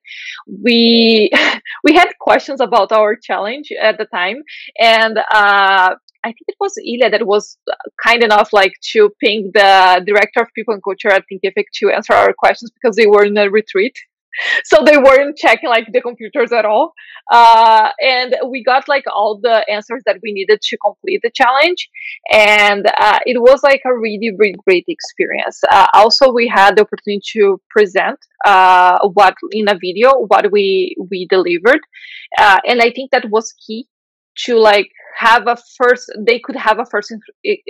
We 0.47 1.31
we 1.85 1.95
had 1.95 2.09
questions 2.19 2.61
about 2.61 2.93
our 2.93 3.15
challenge 3.15 3.71
at 3.81 3.99
the 3.99 4.07
time, 4.07 4.43
and 4.79 5.19
uh, 5.33 5.97
I 6.25 6.29
think 6.29 6.47
it 6.49 6.57
was 6.59 6.75
Ilya 6.79 7.11
that 7.11 7.27
was 7.27 7.57
uh, 7.71 7.75
kind 8.05 8.23
enough 8.23 8.53
like 8.53 8.73
to 8.93 9.11
ping 9.21 9.51
the 9.55 10.03
director 10.07 10.41
of 10.41 10.49
people 10.55 10.75
and 10.75 10.83
culture 10.83 11.11
at 11.11 11.25
Thinkific 11.31 11.67
to 11.75 11.91
answer 11.91 12.13
our 12.13 12.33
questions 12.33 12.71
because 12.71 12.97
they 12.97 13.07
were 13.07 13.25
in 13.25 13.37
a 13.37 13.51
retreat. 13.51 13.97
So 14.65 14.85
they 14.85 14.97
weren't 14.97 15.37
checking 15.37 15.69
like 15.69 15.87
the 15.93 16.01
computers 16.01 16.53
at 16.53 16.65
all. 16.65 16.93
Uh, 17.33 17.89
and 18.01 18.37
we 18.49 18.63
got 18.63 18.87
like 18.87 19.05
all 19.13 19.41
the 19.43 19.65
answers 19.69 20.03
that 20.07 20.19
we 20.23 20.33
needed 20.33 20.61
to 20.61 20.77
complete 20.79 21.21
the 21.25 21.31
challenge. 21.35 21.89
And 22.31 22.87
uh, 22.87 23.19
it 23.27 23.41
was 23.41 23.63
like 23.65 23.83
a 23.85 23.97
really, 23.97 24.31
really 24.39 24.55
great 24.65 24.85
experience. 24.87 25.61
Uh, 25.73 25.87
also, 25.95 26.33
we 26.33 26.47
had 26.47 26.77
the 26.77 26.83
opportunity 26.83 27.23
to 27.33 27.61
present 27.71 28.19
uh, 28.45 28.99
what 29.13 29.35
in 29.51 29.69
a 29.69 29.75
video, 29.75 30.13
what 30.29 30.53
we, 30.53 30.95
we 31.11 31.27
delivered. 31.29 31.81
Uh, 32.39 32.59
and 32.67 32.81
I 32.81 32.91
think 32.91 33.11
that 33.11 33.29
was 33.31 33.53
key 33.67 33.89
to 34.45 34.59
like 34.59 34.91
have 35.19 35.47
a 35.47 35.57
first 35.77 36.11
they 36.27 36.39
could 36.39 36.57
have 36.57 36.79
a 36.79 36.87
first 36.87 37.13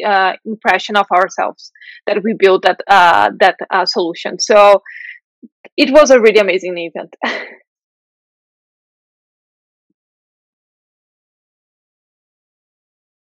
uh, 0.04 0.32
impression 0.44 0.96
of 0.96 1.06
ourselves 1.10 1.72
that 2.06 2.22
we 2.22 2.34
built 2.38 2.62
that 2.62 2.80
uh, 2.88 3.30
that 3.40 3.56
uh, 3.70 3.86
solution 3.86 4.38
so 4.38 4.82
it 5.76 5.90
was 5.90 6.10
a 6.10 6.20
really 6.20 6.40
amazing 6.40 6.76
event 6.78 7.14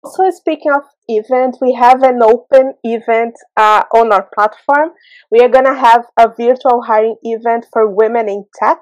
So 0.05 0.28
speaking 0.31 0.72
of 0.72 0.83
event, 1.07 1.59
we 1.61 1.74
have 1.74 2.02
an 2.02 2.22
open 2.22 2.74
event 2.83 3.35
uh, 3.57 3.85
on 3.94 4.12
our 4.12 4.28
platform. 4.35 4.90
We 5.31 5.40
are 5.40 5.48
gonna 5.48 5.78
have 5.78 6.07
a 6.18 6.28
virtual 6.28 6.83
hiring 6.83 7.16
event 7.22 7.66
for 7.72 7.88
women 7.88 8.28
in 8.28 8.46
tech 8.61 8.81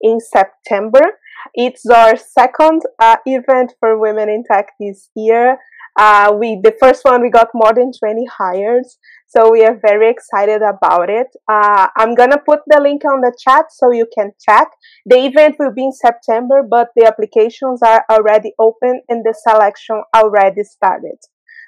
in 0.00 0.20
September. 0.20 1.18
It's 1.54 1.86
our 1.86 2.16
second 2.16 2.82
uh, 2.98 3.16
event 3.26 3.74
for 3.80 3.98
women 3.98 4.28
in 4.28 4.44
tech 4.44 4.72
this 4.78 5.10
year. 5.14 5.58
Uh, 5.98 6.32
we 6.38 6.60
the 6.62 6.74
first 6.80 7.04
one 7.04 7.20
we 7.20 7.30
got 7.30 7.48
more 7.52 7.74
than 7.74 7.92
20 7.92 8.24
hires, 8.26 8.98
so 9.26 9.50
we 9.50 9.64
are 9.64 9.76
very 9.76 10.08
excited 10.08 10.62
about 10.62 11.10
it. 11.10 11.26
Uh, 11.48 11.88
I'm 11.96 12.14
gonna 12.14 12.38
put 12.38 12.60
the 12.66 12.80
link 12.80 13.04
on 13.04 13.20
the 13.20 13.34
chat 13.38 13.66
so 13.70 13.90
you 13.90 14.06
can 14.14 14.30
check. 14.40 14.68
The 15.06 15.26
event 15.26 15.56
will 15.58 15.72
be 15.72 15.84
in 15.84 15.92
September, 15.92 16.62
but 16.62 16.88
the 16.94 17.06
applications 17.06 17.82
are 17.82 18.04
already 18.08 18.52
open 18.58 19.02
and 19.08 19.24
the 19.24 19.34
selection 19.34 20.02
already 20.14 20.62
started. 20.62 21.18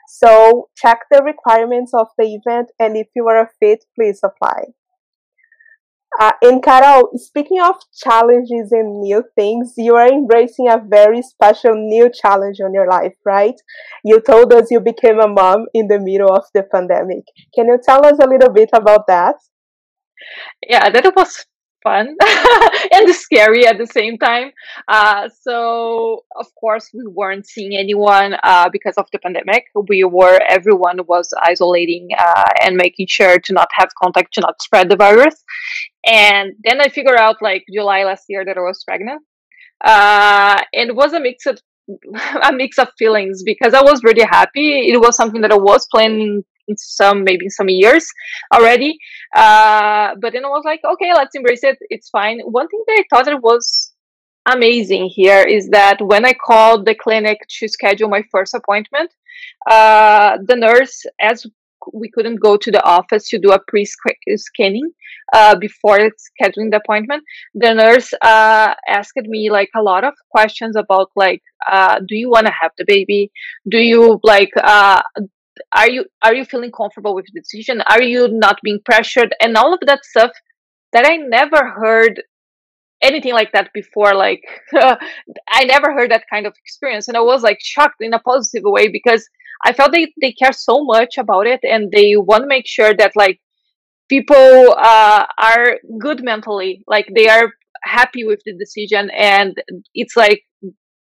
So 0.08 0.68
check 0.76 1.00
the 1.10 1.22
requirements 1.22 1.92
of 1.94 2.08
the 2.18 2.34
event 2.34 2.70
and 2.78 2.96
if 2.96 3.08
you 3.14 3.26
are 3.28 3.40
a 3.40 3.48
fit, 3.60 3.84
please 3.96 4.20
apply. 4.22 4.64
Uh, 6.20 6.32
and 6.42 6.62
Carol, 6.62 7.10
speaking 7.16 7.60
of 7.60 7.76
challenges 7.96 8.70
and 8.70 9.00
new 9.00 9.24
things, 9.34 9.74
you 9.76 9.94
are 9.96 10.08
embracing 10.08 10.68
a 10.68 10.78
very 10.78 11.22
special 11.22 11.74
new 11.74 12.10
challenge 12.10 12.60
on 12.60 12.74
your 12.74 12.86
life, 12.86 13.14
right? 13.24 13.54
You 14.04 14.20
told 14.20 14.52
us 14.52 14.70
you 14.70 14.80
became 14.80 15.20
a 15.20 15.28
mom 15.28 15.66
in 15.72 15.88
the 15.88 15.98
middle 15.98 16.30
of 16.30 16.44
the 16.54 16.64
pandemic. 16.64 17.24
Can 17.54 17.66
you 17.66 17.78
tell 17.82 18.04
us 18.04 18.18
a 18.20 18.28
little 18.28 18.50
bit 18.50 18.70
about 18.74 19.06
that? 19.06 19.36
Yeah, 20.68 20.90
that 20.90 21.12
was 21.16 21.44
fun 21.82 22.16
and 22.92 23.14
scary 23.14 23.66
at 23.66 23.78
the 23.78 23.86
same 23.86 24.18
time. 24.18 24.52
Uh, 24.88 25.28
so 25.42 26.24
of 26.36 26.46
course 26.54 26.90
we 26.94 27.04
weren't 27.06 27.46
seeing 27.46 27.76
anyone 27.76 28.36
uh, 28.42 28.68
because 28.70 28.94
of 28.96 29.06
the 29.12 29.18
pandemic. 29.18 29.64
We 29.88 30.04
were 30.04 30.38
everyone 30.48 31.00
was 31.06 31.32
isolating 31.42 32.08
uh, 32.18 32.44
and 32.62 32.76
making 32.76 33.06
sure 33.08 33.38
to 33.38 33.52
not 33.52 33.68
have 33.74 33.90
contact 34.02 34.34
to 34.34 34.40
not 34.40 34.60
spread 34.62 34.88
the 34.88 34.96
virus. 34.96 35.42
And 36.06 36.54
then 36.64 36.80
I 36.80 36.88
figured 36.88 37.18
out 37.18 37.36
like 37.40 37.64
July 37.72 38.04
last 38.04 38.24
year 38.28 38.44
that 38.44 38.56
I 38.56 38.60
was 38.60 38.82
pregnant. 38.84 39.22
Uh, 39.84 40.60
and 40.72 40.90
it 40.90 40.96
was 40.96 41.12
a 41.12 41.20
mix 41.20 41.46
of 41.46 41.58
a 42.42 42.52
mix 42.52 42.78
of 42.78 42.88
feelings 42.98 43.42
because 43.42 43.74
I 43.74 43.82
was 43.82 44.04
really 44.04 44.24
happy. 44.24 44.90
It 44.90 45.00
was 45.00 45.16
something 45.16 45.40
that 45.42 45.52
I 45.52 45.56
was 45.56 45.86
planning 45.90 46.44
in 46.68 46.76
some 46.76 47.24
maybe 47.24 47.48
some 47.48 47.68
years 47.68 48.06
already. 48.52 48.98
Uh, 49.34 50.14
but 50.20 50.32
then 50.32 50.44
I 50.44 50.48
was 50.48 50.62
like, 50.64 50.80
okay, 50.84 51.12
let's 51.14 51.34
embrace 51.34 51.64
it. 51.64 51.78
It's 51.90 52.08
fine. 52.08 52.40
One 52.40 52.68
thing 52.68 52.82
that 52.86 52.98
I 53.00 53.04
thought 53.10 53.28
it 53.28 53.42
was 53.42 53.92
amazing 54.46 55.10
here 55.14 55.42
is 55.42 55.68
that 55.70 55.98
when 56.00 56.24
I 56.24 56.32
called 56.32 56.86
the 56.86 56.94
clinic 56.94 57.38
to 57.58 57.68
schedule 57.68 58.08
my 58.08 58.22
first 58.30 58.54
appointment, 58.54 59.10
uh, 59.70 60.38
the 60.46 60.56
nurse, 60.56 61.04
as 61.20 61.46
we 61.92 62.10
couldn't 62.10 62.36
go 62.36 62.56
to 62.56 62.70
the 62.70 62.82
office 62.84 63.28
to 63.28 63.38
do 63.38 63.50
a 63.50 63.60
pre-scanning 63.66 64.90
uh, 65.32 65.56
before 65.56 65.98
scheduling 65.98 66.70
the 66.70 66.80
appointment 66.82 67.22
the 67.54 67.74
nurse 67.74 68.12
uh, 68.22 68.74
asked 68.86 69.26
me 69.26 69.50
like 69.50 69.70
a 69.74 69.82
lot 69.82 70.04
of 70.04 70.14
questions 70.30 70.76
about 70.76 71.10
like 71.16 71.42
uh, 71.70 71.98
do 72.06 72.14
you 72.14 72.30
want 72.30 72.46
to 72.46 72.52
have 72.52 72.70
the 72.78 72.84
baby 72.86 73.30
do 73.68 73.78
you 73.78 74.20
like 74.22 74.50
uh, 74.62 75.02
are 75.72 75.88
you 75.88 76.04
are 76.22 76.34
you 76.34 76.44
feeling 76.44 76.72
comfortable 76.72 77.14
with 77.14 77.26
the 77.26 77.40
decision? 77.40 77.82
Are 77.88 78.02
you 78.02 78.28
not 78.28 78.58
being 78.62 78.80
pressured? 78.84 79.34
And 79.40 79.56
all 79.56 79.74
of 79.74 79.80
that 79.86 80.04
stuff 80.04 80.32
that 80.92 81.06
i 81.06 81.16
never 81.16 81.70
heard 81.70 82.22
anything 83.02 83.32
like 83.32 83.50
that 83.52 83.70
before 83.72 84.14
like 84.14 84.42
i 84.74 85.64
never 85.64 85.92
heard 85.92 86.10
that 86.10 86.24
kind 86.30 86.46
of 86.46 86.54
experience. 86.64 87.08
And 87.08 87.16
i 87.16 87.20
was 87.20 87.42
like 87.42 87.58
shocked 87.60 88.00
in 88.00 88.14
a 88.14 88.18
positive 88.20 88.62
way 88.64 88.88
because 88.88 89.28
i 89.64 89.72
felt 89.72 89.92
they, 89.92 90.12
they 90.20 90.32
care 90.32 90.52
so 90.52 90.84
much 90.84 91.18
about 91.18 91.46
it 91.46 91.60
and 91.62 91.90
they 91.90 92.14
want 92.16 92.42
to 92.42 92.48
make 92.48 92.66
sure 92.66 92.94
that 92.94 93.16
like 93.16 93.40
people 94.12 94.74
uh, 94.76 95.24
are 95.38 95.78
good 95.98 96.22
mentally. 96.22 96.84
Like 96.86 97.08
they 97.14 97.28
are 97.28 97.52
happy 97.82 98.24
with 98.24 98.40
the 98.44 98.54
decision 98.56 99.10
and 99.10 99.54
it's 99.94 100.16
like 100.16 100.42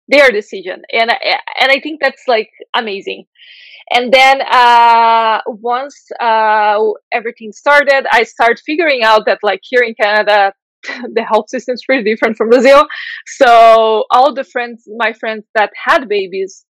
their 0.07 0.29
decision. 0.31 0.81
And 0.91 1.11
and 1.11 1.71
i 1.71 1.79
think 1.79 2.01
that's 2.01 2.23
like 2.27 2.49
amazing. 2.75 3.25
And 3.89 4.13
then 4.13 4.41
uh, 4.41 5.39
once 5.47 5.97
uh, 6.19 6.77
everything 7.13 7.51
started 7.53 8.05
i 8.11 8.23
started 8.23 8.59
figuring 8.65 9.01
out 9.03 9.25
that 9.25 9.39
like 9.43 9.61
here 9.63 9.81
in 9.81 9.93
canada 10.01 10.53
the 11.15 11.23
health 11.23 11.49
system 11.49 11.73
is 11.73 11.83
pretty 11.85 12.03
different 12.03 12.37
from 12.37 12.49
brazil. 12.49 12.85
So 13.25 14.05
all 14.11 14.33
the 14.33 14.43
friends 14.43 14.83
my 14.97 15.13
friends 15.13 15.45
that 15.55 15.71
had 15.85 16.07
babies 16.09 16.65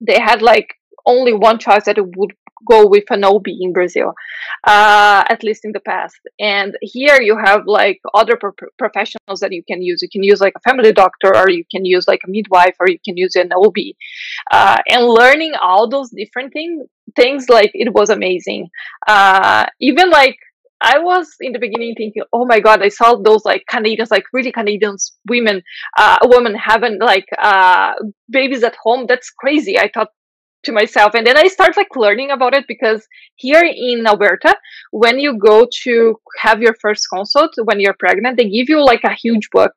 they 0.00 0.18
had 0.20 0.42
like 0.42 0.68
only 1.06 1.32
one 1.32 1.58
choice 1.58 1.84
that 1.84 1.98
it 1.98 2.16
would 2.16 2.32
go 2.66 2.86
with 2.86 3.04
an 3.10 3.24
OB 3.24 3.46
in 3.48 3.72
Brazil, 3.72 4.14
uh, 4.66 5.24
at 5.28 5.42
least 5.42 5.64
in 5.64 5.72
the 5.72 5.80
past. 5.80 6.18
And 6.38 6.76
here 6.80 7.20
you 7.20 7.36
have 7.36 7.62
like 7.66 8.00
other 8.14 8.36
pro- 8.36 8.52
professionals 8.78 9.40
that 9.40 9.52
you 9.52 9.62
can 9.62 9.82
use. 9.82 10.02
You 10.02 10.08
can 10.10 10.22
use 10.22 10.40
like 10.40 10.54
a 10.56 10.60
family 10.60 10.92
doctor, 10.92 11.36
or 11.36 11.50
you 11.50 11.64
can 11.70 11.84
use 11.84 12.06
like 12.08 12.20
a 12.26 12.30
midwife, 12.30 12.76
or 12.80 12.88
you 12.88 12.98
can 13.04 13.16
use 13.16 13.36
an 13.36 13.50
OB. 13.52 13.76
Uh, 14.50 14.78
and 14.88 15.06
learning 15.06 15.52
all 15.60 15.88
those 15.88 16.10
different 16.10 16.52
thing, 16.52 16.86
things, 17.16 17.48
like 17.48 17.70
it 17.74 17.92
was 17.92 18.10
amazing. 18.10 18.68
Uh, 19.06 19.66
even 19.80 20.10
like 20.10 20.38
I 20.80 20.98
was 20.98 21.36
in 21.40 21.52
the 21.52 21.58
beginning 21.58 21.94
thinking, 21.96 22.22
oh 22.32 22.44
my 22.44 22.60
god, 22.60 22.82
I 22.82 22.88
saw 22.88 23.14
those 23.14 23.44
like 23.44 23.64
Canadians, 23.68 24.10
like 24.10 24.24
really 24.32 24.52
Canadians 24.52 25.12
women, 25.26 25.62
uh, 25.96 26.18
women 26.22 26.54
having 26.54 26.98
like 26.98 27.26
uh, 27.38 27.94
babies 28.28 28.62
at 28.62 28.76
home. 28.82 29.06
That's 29.08 29.30
crazy. 29.30 29.78
I 29.78 29.90
thought 29.92 30.08
to 30.64 30.72
myself. 30.72 31.14
And 31.14 31.26
then 31.26 31.36
i 31.36 31.44
start 31.44 31.76
like 31.76 31.94
learning 31.96 32.30
about 32.30 32.54
it 32.54 32.66
because 32.66 33.06
here 33.36 33.62
in 33.64 34.06
alberta 34.06 34.54
when 34.90 35.18
you 35.18 35.38
go 35.38 35.66
to 35.82 36.18
have 36.38 36.60
your 36.60 36.74
first 36.80 37.08
consult 37.12 37.54
when 37.64 37.80
you're 37.80 37.96
pregnant 37.98 38.36
they 38.36 38.48
give 38.48 38.68
you 38.68 38.84
like 38.84 39.04
a 39.04 39.14
huge 39.14 39.50
book 39.50 39.72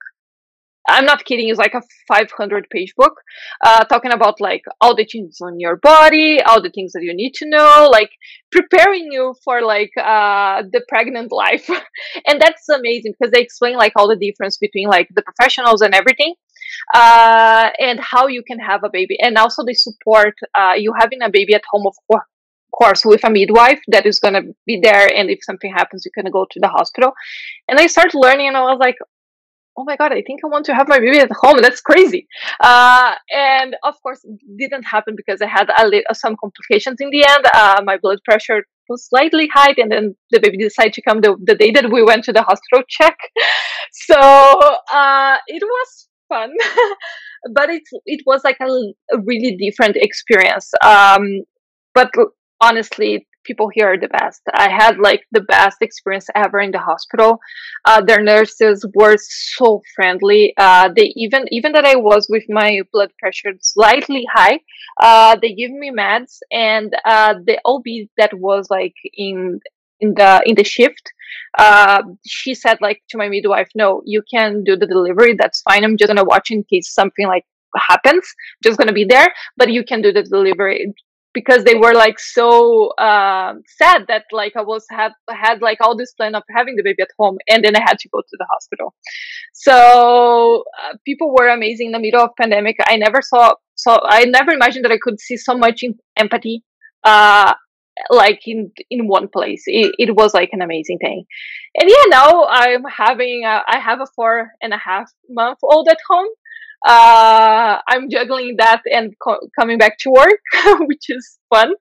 i'm 0.88 1.06
not 1.06 1.24
kidding 1.26 1.50
it's 1.50 1.60
like 1.60 1.74
a 1.74 1.82
500 2.08 2.68
page 2.70 2.94
book 2.96 3.14
uh, 3.66 3.84
talking 3.86 4.12
about 4.12 4.40
like 4.40 4.64
all 4.82 4.96
the 4.96 5.06
changes 5.06 5.40
on 5.42 5.60
your 5.60 5.76
body 5.78 6.42
all 6.42 6.62
the 6.62 6.70
things 6.70 6.94
that 6.94 7.04
you 7.04 7.14
need 7.14 7.34
to 7.34 7.48
know 7.48 7.90
like 7.92 8.12
preparing 8.52 9.08
you 9.12 9.36
for 9.44 9.62
like 9.62 9.92
uh, 9.98 10.64
the 10.72 10.82
pregnant 10.88 11.32
life 11.44 11.70
and 12.26 12.42
that's 12.42 12.68
amazing 12.70 13.14
because 13.18 13.32
they 13.32 13.42
explain 13.42 13.78
like 13.78 13.94
all 13.96 14.08
the 14.08 14.16
difference 14.16 14.58
between 14.58 14.88
like 14.88 15.08
the 15.16 15.22
professionals 15.22 15.82
and 15.82 15.94
everything 15.94 16.34
uh, 16.94 17.70
and 17.80 18.00
how 18.00 18.28
you 18.28 18.44
can 18.44 18.60
have 18.60 18.84
a 18.84 18.90
baby. 18.92 19.18
And 19.22 19.38
also 19.38 19.64
they 19.64 19.74
support 19.74 20.36
uh, 20.56 20.74
you 20.78 20.94
having 20.98 21.22
a 21.22 21.30
baby 21.30 21.54
at 21.54 21.64
home, 21.72 21.86
of 21.88 21.96
course, 22.72 23.06
with 23.06 23.24
a 23.24 23.30
midwife 23.30 23.80
that 23.88 24.06
is 24.06 24.20
going 24.20 24.34
to 24.34 24.56
be 24.66 24.80
there. 24.82 25.08
And 25.14 25.30
if 25.30 25.40
something 25.44 25.72
happens, 25.72 26.04
you 26.06 26.12
can 26.12 26.32
go 26.32 26.46
to 26.50 26.60
the 26.60 26.68
hospital. 26.68 27.12
And 27.68 27.80
I 27.80 27.88
started 27.88 28.16
learning 28.16 28.48
and 28.48 28.58
I 28.58 28.62
was 28.62 28.80
like, 28.80 28.96
oh 29.78 29.84
my 29.84 29.96
god 29.96 30.12
i 30.12 30.22
think 30.26 30.40
i 30.44 30.48
want 30.48 30.66
to 30.66 30.74
have 30.74 30.88
my 30.88 31.00
baby 31.00 31.20
at 31.20 31.32
home. 31.32 31.62
That's 31.62 31.82
crazy. 31.82 32.28
Uh, 32.60 33.14
and 33.32 33.76
of 33.84 33.96
course 34.02 34.22
it 34.24 34.40
didn't 34.58 34.84
happen 34.84 35.16
because 35.16 35.42
i 35.42 35.48
had 35.48 35.70
a 35.78 35.88
li- 35.88 36.06
some 36.14 36.36
complications 36.44 36.98
in 37.00 37.10
the 37.10 37.26
end. 37.28 37.46
Uh, 37.54 37.82
my 37.84 37.98
blood 37.98 38.20
pressure 38.26 38.64
was 38.90 39.06
slightly 39.06 39.50
high 39.54 39.74
and 39.78 39.92
then 39.92 40.16
the 40.32 40.40
baby 40.40 40.58
decided 40.58 40.94
to 40.94 41.02
come 41.02 41.22
the, 41.22 41.36
the 41.44 41.56
day 41.56 41.72
that 41.72 41.92
we 41.92 42.04
went 42.04 42.24
to 42.24 42.34
the 42.34 42.42
hospital 42.42 42.84
check. 42.90 43.18
So 43.92 44.20
uh, 44.20 45.38
it 45.48 45.64
was 45.64 46.08
fun 46.30 46.52
but 47.54 47.70
it 47.70 47.84
it 48.06 48.22
was 48.26 48.44
like 48.44 48.58
a, 48.60 48.66
a 48.66 49.20
really 49.26 49.56
different 49.58 49.96
experience. 49.96 50.72
Um, 50.84 51.44
but 51.94 52.12
honestly 52.62 53.28
people 53.48 53.70
here 53.74 53.88
are 53.94 53.98
the 53.98 54.10
best. 54.10 54.42
I 54.54 54.70
had 54.70 55.00
like 55.00 55.24
the 55.32 55.42
best 55.42 55.78
experience 55.82 56.28
ever 56.36 56.60
in 56.60 56.72
the 56.72 56.80
hospital. 56.80 57.40
Uh, 57.86 58.02
their 58.02 58.22
nurses 58.22 58.86
were 58.94 59.18
so 59.18 59.82
friendly. 59.96 60.54
Uh, 60.58 60.90
they 60.96 61.14
even 61.16 61.46
even 61.52 61.72
that 61.74 61.86
i 61.86 61.96
was 61.96 62.28
with 62.30 62.44
my 62.50 62.82
blood 62.92 63.12
pressure 63.20 63.54
slightly 63.62 64.26
high 64.32 64.60
uh, 65.02 65.36
they 65.42 65.54
give 65.54 65.72
me 65.72 65.92
meds 65.92 66.40
and 66.52 66.96
uh, 67.06 67.34
the 67.46 67.60
ob 67.66 67.84
that 68.18 68.34
was 68.34 68.68
like 68.70 68.96
in 69.14 69.60
in 70.00 70.14
the 70.16 70.42
in 70.46 70.56
the 70.56 70.64
shift 70.64 71.12
uh, 71.58 72.02
she 72.26 72.54
said 72.54 72.78
like 72.82 73.02
to 73.10 73.18
my 73.18 73.30
midwife 73.30 73.70
no 73.76 74.02
you 74.06 74.22
can 74.30 74.64
do 74.64 74.76
the 74.76 74.88
delivery. 74.88 75.36
That's 75.38 75.62
fine. 75.62 75.84
I'm 75.84 75.98
just 75.98 76.08
gonna 76.08 76.24
watch 76.24 76.52
in 76.52 76.64
case 76.64 76.94
something 76.94 77.28
like 77.28 77.46
happens. 77.76 78.26
Just 78.64 78.78
gonna 78.78 78.94
be 78.94 79.06
there 79.06 79.34
but 79.58 79.72
you 79.72 79.84
can 79.84 80.02
do 80.02 80.12
the 80.14 80.24
delivery 80.24 80.94
because 81.38 81.64
they 81.64 81.76
were 81.84 81.94
like 81.94 82.20
so 82.20 82.48
uh, 83.08 83.54
sad 83.80 84.06
that 84.08 84.24
like 84.32 84.54
I 84.56 84.64
was 84.72 84.84
had 84.90 85.12
had 85.30 85.62
like 85.62 85.80
all 85.82 85.96
this 85.96 86.14
plan 86.14 86.34
of 86.40 86.44
having 86.58 86.76
the 86.78 86.84
baby 86.88 87.04
at 87.04 87.18
home 87.20 87.38
and 87.48 87.64
then 87.64 87.76
I 87.76 87.82
had 87.90 88.00
to 88.00 88.10
go 88.10 88.20
to 88.22 88.36
the 88.42 88.48
hospital. 88.54 88.96
So 89.54 90.64
uh, 90.82 90.94
people 91.06 91.34
were 91.38 91.50
amazing 91.50 91.88
in 91.88 91.96
the 91.98 92.00
middle 92.00 92.24
of 92.24 92.32
pandemic. 92.42 92.78
I 92.94 92.96
never 92.98 93.22
saw 93.22 93.54
so 93.76 94.00
I 94.04 94.26
never 94.26 94.52
imagined 94.52 94.86
that 94.86 94.92
I 94.92 95.02
could 95.06 95.20
see 95.20 95.38
so 95.38 95.54
much 95.66 95.84
empathy 96.18 96.64
uh, 97.04 97.54
like 98.10 98.42
in 98.46 98.72
in 98.90 99.08
one 99.08 99.28
place 99.28 99.64
it, 99.66 99.94
it 99.98 100.16
was 100.16 100.34
like 100.34 100.50
an 100.54 100.62
amazing 100.62 101.00
thing 101.00 101.26
and 101.76 101.90
yeah 101.90 102.06
now 102.10 102.46
i'm 102.46 102.84
having 102.84 103.44
a, 103.44 103.62
I 103.68 103.80
have 103.80 104.00
a 104.02 104.12
four 104.16 104.52
and 104.62 104.72
a 104.72 104.78
half 104.78 105.12
month 105.30 105.60
old 105.64 105.88
at 105.90 105.98
home 106.10 106.28
uh, 106.86 107.78
i'm 107.88 108.10
juggling 108.10 108.56
that 108.58 108.82
and 108.86 109.14
co- 109.22 109.48
coming 109.60 109.78
back 109.78 109.98
to 109.98 110.10
work 110.10 110.40
which 110.82 111.10
is 111.10 111.40
fun 111.50 111.74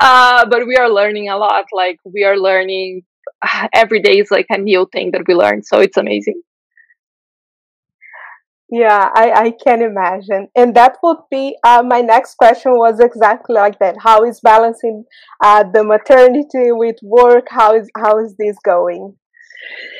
uh, 0.00 0.46
but 0.48 0.66
we 0.66 0.76
are 0.76 0.88
learning 0.88 1.28
a 1.28 1.36
lot 1.36 1.64
like 1.72 1.98
we 2.04 2.24
are 2.24 2.38
learning 2.38 3.02
every 3.74 4.00
day 4.00 4.18
is 4.18 4.30
like 4.30 4.46
a 4.50 4.58
new 4.58 4.86
thing 4.92 5.10
that 5.12 5.22
we 5.26 5.34
learn 5.34 5.62
so 5.62 5.80
it's 5.80 5.96
amazing 5.96 6.40
yeah, 8.70 9.10
I, 9.12 9.32
I 9.32 9.50
can 9.50 9.82
imagine. 9.82 10.48
And 10.54 10.74
that 10.76 10.98
would 11.02 11.18
be 11.28 11.56
uh, 11.64 11.82
my 11.84 12.02
next 12.02 12.36
question 12.36 12.72
was 12.72 13.00
exactly 13.00 13.54
like 13.54 13.80
that. 13.80 13.96
How 13.98 14.24
is 14.24 14.40
balancing 14.40 15.04
uh, 15.42 15.64
the 15.64 15.82
maternity 15.82 16.70
with 16.70 16.96
work? 17.02 17.48
How 17.50 17.74
is 17.74 17.90
how 17.96 18.18
is 18.24 18.36
this 18.38 18.56
going? 18.64 19.16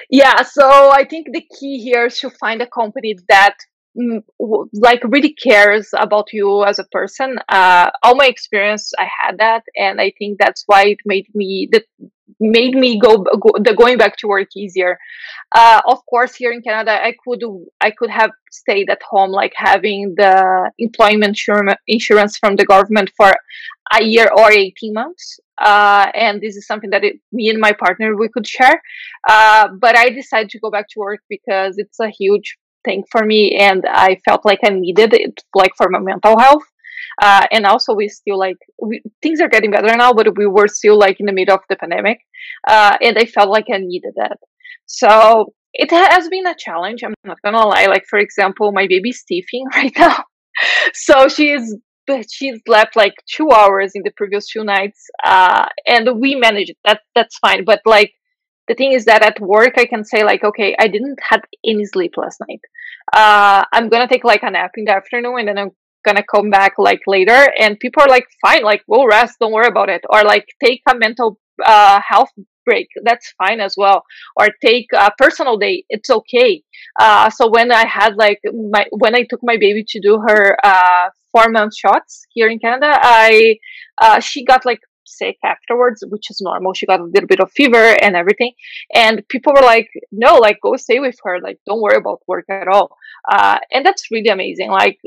Yeah, 0.08 0.42
so 0.42 0.90
I 0.90 1.04
think 1.04 1.28
the 1.32 1.44
key 1.58 1.82
here 1.82 2.06
is 2.06 2.18
to 2.20 2.30
find 2.30 2.62
a 2.62 2.66
company 2.66 3.16
that 3.28 3.56
like 3.94 5.02
really 5.04 5.34
cares 5.34 5.90
about 5.96 6.32
you 6.32 6.64
as 6.64 6.78
a 6.78 6.84
person. 6.84 7.38
Uh, 7.48 7.90
all 8.02 8.14
my 8.14 8.26
experience, 8.26 8.92
I 8.98 9.08
had 9.22 9.38
that, 9.38 9.64
and 9.76 10.00
I 10.00 10.12
think 10.18 10.38
that's 10.38 10.64
why 10.66 10.86
it 10.86 10.98
made 11.04 11.26
me 11.34 11.68
that 11.72 11.84
made 12.38 12.74
me 12.74 12.98
go, 12.98 13.18
go 13.18 13.50
the 13.58 13.74
going 13.74 13.98
back 13.98 14.16
to 14.18 14.28
work 14.28 14.48
easier. 14.56 14.98
Uh, 15.54 15.80
of 15.86 15.98
course, 16.06 16.34
here 16.34 16.52
in 16.52 16.62
Canada, 16.62 16.92
I 16.92 17.14
could 17.24 17.42
I 17.80 17.90
could 17.90 18.10
have 18.10 18.30
stayed 18.50 18.90
at 18.90 19.02
home, 19.02 19.30
like 19.30 19.52
having 19.56 20.14
the 20.16 20.70
employment 20.78 21.38
insurance 21.86 22.38
from 22.38 22.56
the 22.56 22.64
government 22.64 23.10
for 23.16 23.32
a 23.92 24.02
year 24.02 24.28
or 24.36 24.50
eighteen 24.52 24.94
months. 24.94 25.40
Uh, 25.60 26.10
and 26.14 26.40
this 26.40 26.56
is 26.56 26.66
something 26.66 26.88
that 26.88 27.04
it, 27.04 27.16
me 27.32 27.50
and 27.50 27.60
my 27.60 27.72
partner 27.72 28.16
we 28.16 28.30
could 28.30 28.46
share. 28.46 28.80
Uh, 29.28 29.68
but 29.78 29.94
I 29.94 30.08
decided 30.08 30.48
to 30.50 30.58
go 30.58 30.70
back 30.70 30.88
to 30.90 31.00
work 31.00 31.20
because 31.28 31.76
it's 31.76 32.00
a 32.00 32.08
huge 32.08 32.56
thing 32.84 33.04
for 33.10 33.24
me, 33.24 33.56
and 33.58 33.84
I 33.88 34.20
felt 34.24 34.44
like 34.44 34.60
I 34.64 34.70
needed 34.70 35.14
it, 35.14 35.40
like 35.54 35.72
for 35.76 35.88
my 35.88 35.98
mental 35.98 36.38
health. 36.38 36.64
Uh, 37.20 37.46
and 37.50 37.66
also 37.66 37.94
we 37.94 38.08
still 38.08 38.38
like 38.38 38.56
we, 38.80 39.02
things 39.22 39.40
are 39.40 39.48
getting 39.48 39.70
better 39.70 39.94
now, 39.96 40.12
but 40.12 40.36
we 40.36 40.46
were 40.46 40.68
still 40.68 40.98
like 40.98 41.18
in 41.20 41.26
the 41.26 41.32
middle 41.32 41.54
of 41.54 41.62
the 41.68 41.76
pandemic, 41.76 42.20
uh, 42.66 42.96
and 43.00 43.18
I 43.18 43.24
felt 43.24 43.50
like 43.50 43.66
I 43.72 43.78
needed 43.78 44.12
that. 44.16 44.38
So 44.86 45.52
it 45.72 45.90
has 45.90 46.28
been 46.28 46.46
a 46.46 46.54
challenge. 46.54 47.02
I'm 47.04 47.14
not 47.24 47.42
gonna 47.42 47.66
lie. 47.66 47.86
Like 47.86 48.04
for 48.08 48.18
example, 48.18 48.72
my 48.72 48.86
baby's 48.86 49.22
teething 49.28 49.66
right 49.74 49.92
now, 49.96 50.24
so 50.94 51.28
she's 51.28 51.76
she 52.30 52.58
slept 52.66 52.96
like 52.96 53.14
two 53.36 53.50
hours 53.50 53.92
in 53.94 54.02
the 54.04 54.10
previous 54.16 54.48
two 54.48 54.64
nights, 54.64 55.06
uh, 55.24 55.66
and 55.86 56.20
we 56.20 56.34
managed 56.34 56.70
it. 56.70 56.78
That 56.84 57.00
that's 57.14 57.38
fine. 57.38 57.64
But 57.64 57.80
like 57.84 58.12
the 58.70 58.76
thing 58.76 58.92
is 58.92 59.04
that 59.06 59.22
at 59.22 59.40
work 59.40 59.74
I 59.76 59.84
can 59.84 60.04
say 60.04 60.22
like, 60.22 60.44
okay, 60.44 60.76
I 60.78 60.86
didn't 60.86 61.18
have 61.28 61.42
any 61.66 61.84
sleep 61.86 62.12
last 62.16 62.38
night. 62.48 62.60
Uh, 63.12 63.64
I'm 63.72 63.88
gonna 63.88 64.06
take 64.06 64.22
like 64.22 64.44
a 64.44 64.50
nap 64.50 64.72
in 64.76 64.84
the 64.84 64.94
afternoon, 64.94 65.40
and 65.40 65.48
then 65.48 65.58
I'm 65.58 65.70
gonna 66.06 66.22
come 66.22 66.50
back 66.50 66.74
like 66.78 67.00
later. 67.08 67.40
And 67.58 67.80
people 67.80 68.04
are 68.04 68.08
like, 68.08 68.26
fine, 68.40 68.62
like 68.62 68.82
we'll 68.86 69.08
rest, 69.08 69.38
don't 69.40 69.52
worry 69.52 69.66
about 69.66 69.88
it, 69.88 70.02
or 70.08 70.22
like 70.22 70.46
take 70.64 70.82
a 70.88 70.94
mental 70.96 71.40
uh, 71.66 72.00
health 72.08 72.30
break. 72.64 72.86
That's 73.02 73.34
fine 73.42 73.58
as 73.58 73.74
well. 73.76 74.04
Or 74.36 74.50
take 74.64 74.86
a 74.94 75.10
personal 75.18 75.58
day. 75.58 75.84
It's 75.88 76.08
okay. 76.08 76.62
Uh, 76.98 77.28
so 77.30 77.50
when 77.50 77.72
i 77.72 77.86
had 77.86 78.14
like 78.16 78.40
my 78.72 78.84
when 78.90 79.14
i 79.14 79.22
took 79.28 79.40
my 79.42 79.56
baby 79.56 79.84
to 79.88 80.00
do 80.00 80.18
her 80.26 80.56
uh, 80.62 81.08
four 81.32 81.48
month 81.50 81.74
shots 81.76 82.24
here 82.34 82.48
in 82.48 82.58
Canada, 82.60 82.92
I 83.02 83.58
uh, 84.00 84.20
she 84.20 84.44
got 84.44 84.64
like 84.64 84.80
sick 85.10 85.36
afterwards, 85.44 86.04
which 86.08 86.30
is 86.30 86.40
normal. 86.40 86.74
She 86.74 86.86
got 86.86 87.00
a 87.00 87.04
little 87.04 87.26
bit 87.26 87.40
of 87.40 87.52
fever 87.52 87.96
and 88.02 88.16
everything, 88.16 88.52
and 88.94 89.26
people 89.28 89.52
were 89.54 89.62
like, 89.62 89.88
"No, 90.12 90.36
like 90.36 90.58
go 90.62 90.76
stay 90.76 91.00
with 91.00 91.18
her. 91.24 91.40
Like 91.40 91.58
don't 91.66 91.82
worry 91.82 91.96
about 91.96 92.22
work 92.26 92.46
at 92.48 92.68
all." 92.68 92.96
Uh, 93.30 93.58
and 93.72 93.84
that's 93.84 94.10
really 94.10 94.28
amazing. 94.28 94.70
Like 94.70 94.98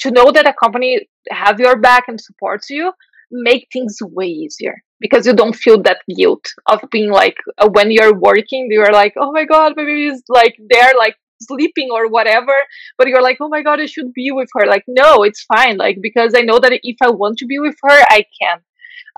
to 0.00 0.10
know 0.10 0.30
that 0.32 0.46
a 0.46 0.54
company 0.54 1.08
have 1.30 1.60
your 1.60 1.76
back 1.76 2.04
and 2.08 2.20
supports 2.20 2.70
you 2.70 2.92
make 3.30 3.68
things 3.72 3.98
way 4.02 4.26
easier 4.26 4.82
because 5.00 5.26
you 5.26 5.34
don't 5.34 5.56
feel 5.56 5.82
that 5.82 6.02
guilt 6.16 6.44
of 6.66 6.80
being 6.90 7.10
like 7.10 7.36
uh, 7.58 7.68
when 7.72 7.90
you're 7.90 8.14
working 8.14 8.68
you're 8.70 8.92
like 8.92 9.14
oh 9.16 9.32
my 9.32 9.44
god 9.44 9.74
baby 9.74 10.06
is 10.06 10.22
like 10.28 10.54
there 10.68 10.92
like 10.98 11.16
sleeping 11.40 11.88
or 11.90 12.08
whatever 12.08 12.54
but 12.98 13.08
you're 13.08 13.22
like 13.22 13.38
oh 13.40 13.48
my 13.48 13.62
god 13.62 13.80
i 13.80 13.86
should 13.86 14.12
be 14.12 14.30
with 14.30 14.48
her 14.54 14.66
like 14.66 14.84
no 14.86 15.22
it's 15.22 15.42
fine 15.44 15.76
like 15.76 15.98
because 16.00 16.34
i 16.36 16.42
know 16.42 16.58
that 16.58 16.78
if 16.82 16.96
i 17.02 17.10
want 17.10 17.38
to 17.38 17.46
be 17.46 17.58
with 17.58 17.74
her 17.82 18.04
i 18.10 18.24
can 18.40 18.58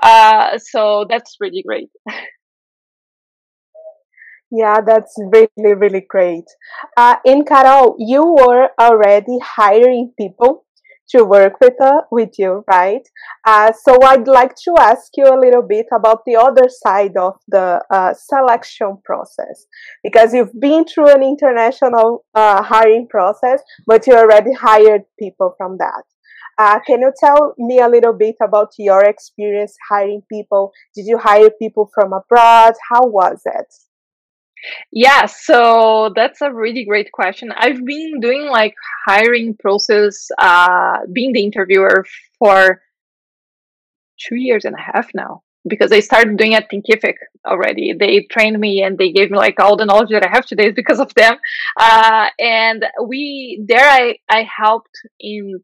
uh 0.03 0.59
so 0.59 1.05
that's 1.09 1.37
really 1.41 1.63
great 1.67 1.91
yeah 4.51 4.81
that's 4.87 5.15
really 5.33 5.75
really 5.75 6.05
great 6.09 6.45
uh 6.97 7.17
in 7.25 7.45
carol 7.45 7.97
you 7.99 8.23
were 8.23 8.69
already 8.81 9.39
hiring 9.43 10.13
people 10.19 10.65
to 11.09 11.25
work 11.25 11.61
with 11.61 11.75
uh, 11.81 12.01
with 12.11 12.31
you, 12.39 12.65
right? 12.71 13.03
Uh, 13.47 13.73
so 13.73 13.99
I'd 14.03 14.27
like 14.27 14.55
to 14.65 14.75
ask 14.81 15.09
you 15.17 15.27
a 15.27 15.39
little 15.39 15.63
bit 15.63 15.87
about 15.95 16.23
the 16.27 16.37
other 16.37 16.69
side 16.69 17.17
of 17.17 17.35
the 17.49 17.83
uh, 17.91 18.15
selection 18.15 18.99
process, 19.05 19.67
because 20.03 20.33
you've 20.33 20.59
been 20.59 20.85
through 20.85 21.11
an 21.11 21.23
international 21.23 22.25
uh, 22.35 22.63
hiring 22.63 23.07
process, 23.09 23.63
but 23.87 24.07
you 24.07 24.15
already 24.15 24.53
hired 24.53 25.03
people 25.19 25.55
from 25.59 25.77
that. 25.79 26.05
Uh, 26.59 26.79
can 26.87 27.01
you 27.01 27.13
tell 27.19 27.55
me 27.59 27.81
a 27.81 27.89
little 27.89 28.13
bit 28.13 28.37
about 28.43 28.73
your 28.79 29.05
experience 29.05 29.77
hiring 29.89 30.23
people? 30.31 30.73
Did 30.95 31.07
you 31.07 31.19
hire 31.19 31.51
people 31.51 31.91
from 31.95 32.13
abroad? 32.13 32.75
How 32.91 33.07
was 33.07 33.41
it? 33.45 33.67
Yeah, 34.91 35.27
so 35.27 36.13
that's 36.15 36.41
a 36.41 36.53
really 36.53 36.85
great 36.85 37.13
question. 37.13 37.53
I've 37.55 37.85
been 37.85 38.21
doing 38.21 38.47
like 38.47 38.75
hiring 39.07 39.57
process, 39.57 40.29
uh, 40.39 40.99
being 41.13 41.33
the 41.33 41.45
interviewer 41.45 42.05
for 42.39 42.81
two 44.19 44.37
years 44.37 44.65
and 44.65 44.75
a 44.75 44.81
half 44.81 45.09
now 45.15 45.43
because 45.69 45.93
I 45.93 46.01
started 46.01 46.37
doing 46.37 46.55
at 46.55 46.71
Thinkific 46.71 47.15
already. 47.47 47.95
They 47.99 48.27
trained 48.31 48.59
me 48.59 48.83
and 48.83 48.99
they 48.99 49.13
gave 49.13 49.31
me 49.31 49.39
like 49.39 49.59
all 49.61 49.77
the 49.77 49.87
knowledge 49.87 50.11
that 50.11 50.25
I 50.25 50.29
have 50.31 50.47
today 50.47 50.69
is 50.69 50.75
because 50.75 51.01
of 51.01 51.13
them. 51.15 51.37
Uh, 51.79 52.29
and 52.39 52.85
we 53.07 53.65
there 53.67 53.89
I 53.89 54.17
I 54.29 54.47
helped 54.57 54.97
in 55.21 55.61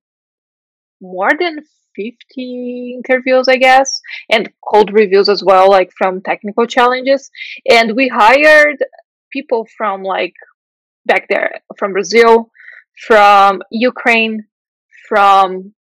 more 1.01 1.31
than 1.39 1.61
50 1.97 3.01
interviews, 3.05 3.49
I 3.49 3.57
guess, 3.57 4.01
and 4.31 4.51
cold 4.69 4.93
reviews 4.93 5.29
as 5.29 5.43
well, 5.43 5.71
like 5.71 5.91
from 5.97 6.23
technical 6.23 6.67
challenges. 6.67 7.31
And 7.69 7.97
we 7.97 8.09
hired 8.09 8.79
people 9.33 9.67
from 9.77 10.03
like 10.03 10.35
back 11.07 11.27
there 11.29 11.63
from 11.79 11.93
Brazil, 11.93 12.51
from 13.07 13.63
Ukraine, 13.71 14.45
from 15.09 15.75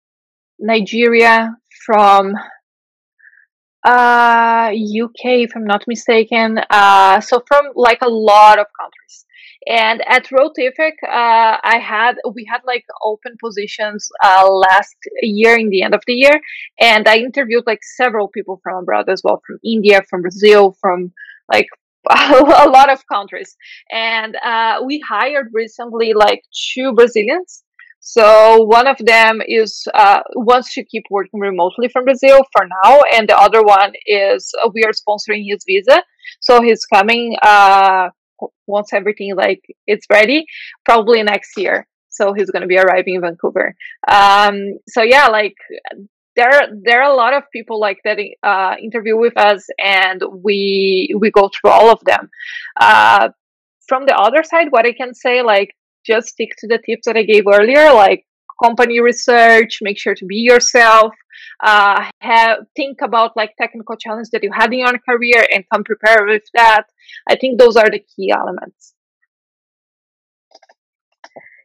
Nigeria, 0.60 1.56
from 1.86 2.34
uh, 3.86 4.72
UK, 4.74 5.46
if 5.46 5.52
I'm 5.56 5.66
not 5.66 5.84
mistaken. 5.88 6.60
Uh, 6.70 7.20
so 7.22 7.44
from 7.48 7.68
like 7.76 8.00
a 8.02 8.10
lot 8.10 8.60
of 8.60 8.68
countries. 8.80 9.26
And 9.68 10.02
at 10.08 10.32
Routific, 10.32 10.96
uh, 11.04 11.58
I 11.62 11.78
had 11.84 12.16
we 12.34 12.46
had 12.50 12.62
like 12.66 12.86
open 13.04 13.36
positions 13.44 14.10
uh, 14.24 14.48
last 14.50 14.96
year 15.22 15.58
in 15.58 15.70
the 15.70 15.82
end 15.82 15.94
of 15.94 16.04
the 16.08 16.14
year, 16.14 16.40
and 16.80 17.06
I 17.08 17.18
interviewed 17.18 17.66
like 17.68 17.80
several 17.84 18.30
people 18.30 18.62
from 18.64 18.84
abroad 18.84 19.10
as 19.10 19.22
well, 19.26 19.42
from 19.46 19.60
India, 19.66 20.02
from 20.10 20.22
Brazil, 20.22 20.78
from 20.80 21.12
like 21.52 21.68
a 22.10 22.70
lot 22.70 22.90
of 22.90 23.06
countries. 23.08 23.58
And 23.92 24.38
uh, 24.38 24.82
we 24.86 25.04
hired 25.06 25.48
recently 25.54 26.14
like 26.14 26.44
two 26.74 26.94
Brazilians. 26.94 27.64
So 28.00 28.64
one 28.64 28.88
of 28.88 28.98
them 29.00 29.42
is 29.46 29.86
uh, 29.94 30.22
wants 30.36 30.74
to 30.76 30.86
keep 30.86 31.04
working 31.10 31.42
remotely 31.42 31.90
from 31.90 32.06
Brazil 32.06 32.40
for 32.54 32.66
now, 32.84 33.02
and 33.14 33.28
the 33.28 33.38
other 33.38 33.64
one 33.64 33.92
is 34.06 34.50
we 34.74 34.86
are 34.86 34.94
sponsoring 34.94 35.44
his 35.46 35.66
visa. 35.68 36.02
So 36.40 36.62
he's 36.62 36.86
coming 36.86 37.36
uh, 37.42 38.10
once 38.66 38.94
everything 38.94 39.36
like 39.36 39.62
it's 39.86 40.06
ready, 40.10 40.46
probably 40.86 41.24
next 41.24 41.58
year. 41.58 41.88
So 42.10 42.34
he's 42.34 42.50
going 42.50 42.62
to 42.62 42.68
be 42.68 42.78
arriving 42.78 43.16
in 43.16 43.22
Vancouver. 43.22 43.76
Um, 44.08 44.80
so 44.88 45.04
yeah, 45.04 45.28
like 45.28 45.56
there, 46.36 46.52
there 46.84 47.02
are 47.02 47.12
a 47.12 47.16
lot 47.16 47.34
of 47.34 47.44
people 47.52 47.80
like 47.80 48.00
that 48.06 48.18
uh, 48.44 48.76
interview 48.82 49.18
with 49.18 49.38
us, 49.38 49.68
and 49.84 50.22
we 50.32 51.14
we 51.20 51.32
go 51.32 51.50
through 51.50 51.72
all 51.72 51.90
of 51.92 52.00
them. 52.06 52.30
Uh, 52.80 53.30
from 53.88 54.06
the 54.06 54.16
other 54.16 54.44
side, 54.44 54.68
what 54.70 54.86
I 54.86 54.94
can 54.94 55.14
say, 55.14 55.42
like 55.42 55.76
just 56.06 56.30
stick 56.30 56.52
to 56.60 56.68
the 56.68 56.80
tips 56.86 57.06
that 57.06 57.18
I 57.18 57.24
gave 57.24 57.46
earlier, 57.48 57.94
like 57.94 58.26
company 58.64 59.00
research, 59.00 59.80
make 59.82 59.98
sure 60.00 60.16
to 60.16 60.26
be 60.26 60.38
yourself, 60.38 61.14
uh, 61.64 62.10
have 62.22 62.60
think 62.76 63.00
about 63.02 63.36
like 63.36 63.52
technical 63.58 63.96
challenges 63.98 64.30
that 64.32 64.44
you 64.44 64.52
had 64.54 64.74
in 64.74 64.80
your 64.80 65.00
career 65.00 65.46
and 65.54 65.66
come 65.72 65.84
prepared 65.84 66.30
with 66.30 66.44
that. 66.54 66.84
I 67.30 67.36
think 67.36 67.60
those 67.60 67.76
are 67.76 67.90
the 67.90 68.00
key 68.00 68.32
elements. 68.32 68.94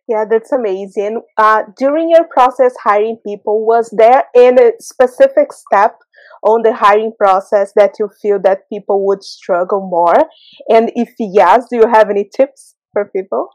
Yeah, 0.09 0.25
that's 0.29 0.53
amazing. 0.53 1.23
Uh, 1.39 1.63
during 1.79 2.11
your 2.11 2.25
process 2.25 2.75
hiring 2.83 3.19
people, 3.25 3.65
was 3.65 3.89
there 3.97 4.25
any 4.35 4.73
specific 4.81 5.53
step 5.53 5.97
on 6.43 6.63
the 6.63 6.75
hiring 6.75 7.13
process 7.17 7.73
that 7.77 7.93
you 8.01 8.11
feel 8.21 8.41
that 8.41 8.69
people 8.69 9.07
would 9.07 9.23
struggle 9.23 9.81
more? 9.81 10.29
And 10.69 10.91
if 10.97 11.15
yes, 11.19 11.67
do 11.71 11.77
you 11.77 11.89
have 11.89 12.11
any 12.11 12.29
tips 12.37 12.75
for 12.93 13.07
people? 13.07 13.49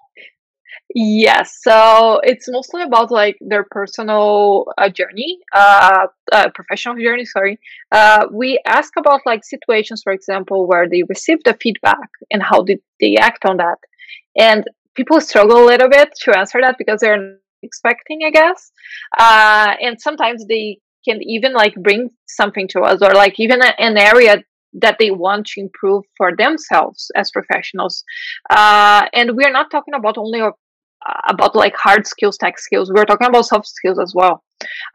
Yes, 0.94 1.60
so 1.62 2.20
it's 2.24 2.48
mostly 2.50 2.82
about 2.82 3.12
like 3.12 3.38
their 3.42 3.66
personal 3.70 4.66
uh, 4.78 4.90
journey, 4.90 5.40
uh, 5.54 6.08
uh, 6.32 6.50
professional 6.56 6.96
journey. 6.96 7.26
Sorry, 7.26 7.60
uh, 7.92 8.28
we 8.32 8.60
ask 8.66 8.94
about 8.98 9.22
like 9.26 9.44
situations, 9.44 10.02
for 10.04 10.14
example, 10.14 10.68
where 10.68 10.88
they 10.90 11.04
received 11.10 11.44
the 11.46 11.58
feedback 11.62 12.10
and 12.32 12.42
how 12.42 12.64
did 12.64 12.80
they 13.00 13.16
act 13.18 13.46
on 13.46 13.58
that, 13.58 13.78
and 14.38 14.64
people 14.96 15.20
struggle 15.22 15.64
a 15.64 15.68
little 15.68 15.90
bit 15.90 16.10
to 16.24 16.38
answer 16.38 16.60
that 16.62 16.76
because 16.78 17.02
they're 17.02 17.38
expecting, 17.64 18.22
I 18.26 18.32
guess, 18.32 18.72
uh, 19.18 19.76
and 19.82 20.00
sometimes 20.02 20.46
they 20.48 20.80
can 21.08 21.20
even 21.24 21.54
like 21.54 21.76
bring 21.76 22.10
something 22.28 22.68
to 22.70 22.82
us 22.82 23.02
or 23.02 23.14
like 23.14 23.40
even 23.40 23.62
a, 23.62 23.74
an 23.80 23.98
area 23.98 24.44
that 24.74 24.98
they 25.00 25.12
want 25.12 25.48
to 25.48 25.62
improve 25.62 26.04
for 26.18 26.36
themselves 26.36 27.12
as 27.16 27.32
professionals. 27.32 28.04
Uh, 28.50 29.06
and 29.14 29.36
we're 29.36 29.52
not 29.52 29.72
talking 29.72 29.94
about 29.94 30.18
only 30.18 30.42
about 31.30 31.56
like 31.56 31.76
hard 31.76 32.08
skills, 32.08 32.38
tech 32.38 32.60
skills. 32.60 32.92
We 32.94 33.00
are 33.00 33.06
talking 33.06 33.28
about 33.28 33.46
soft 33.46 33.68
skills 33.68 34.00
as 34.00 34.14
well. 34.16 34.44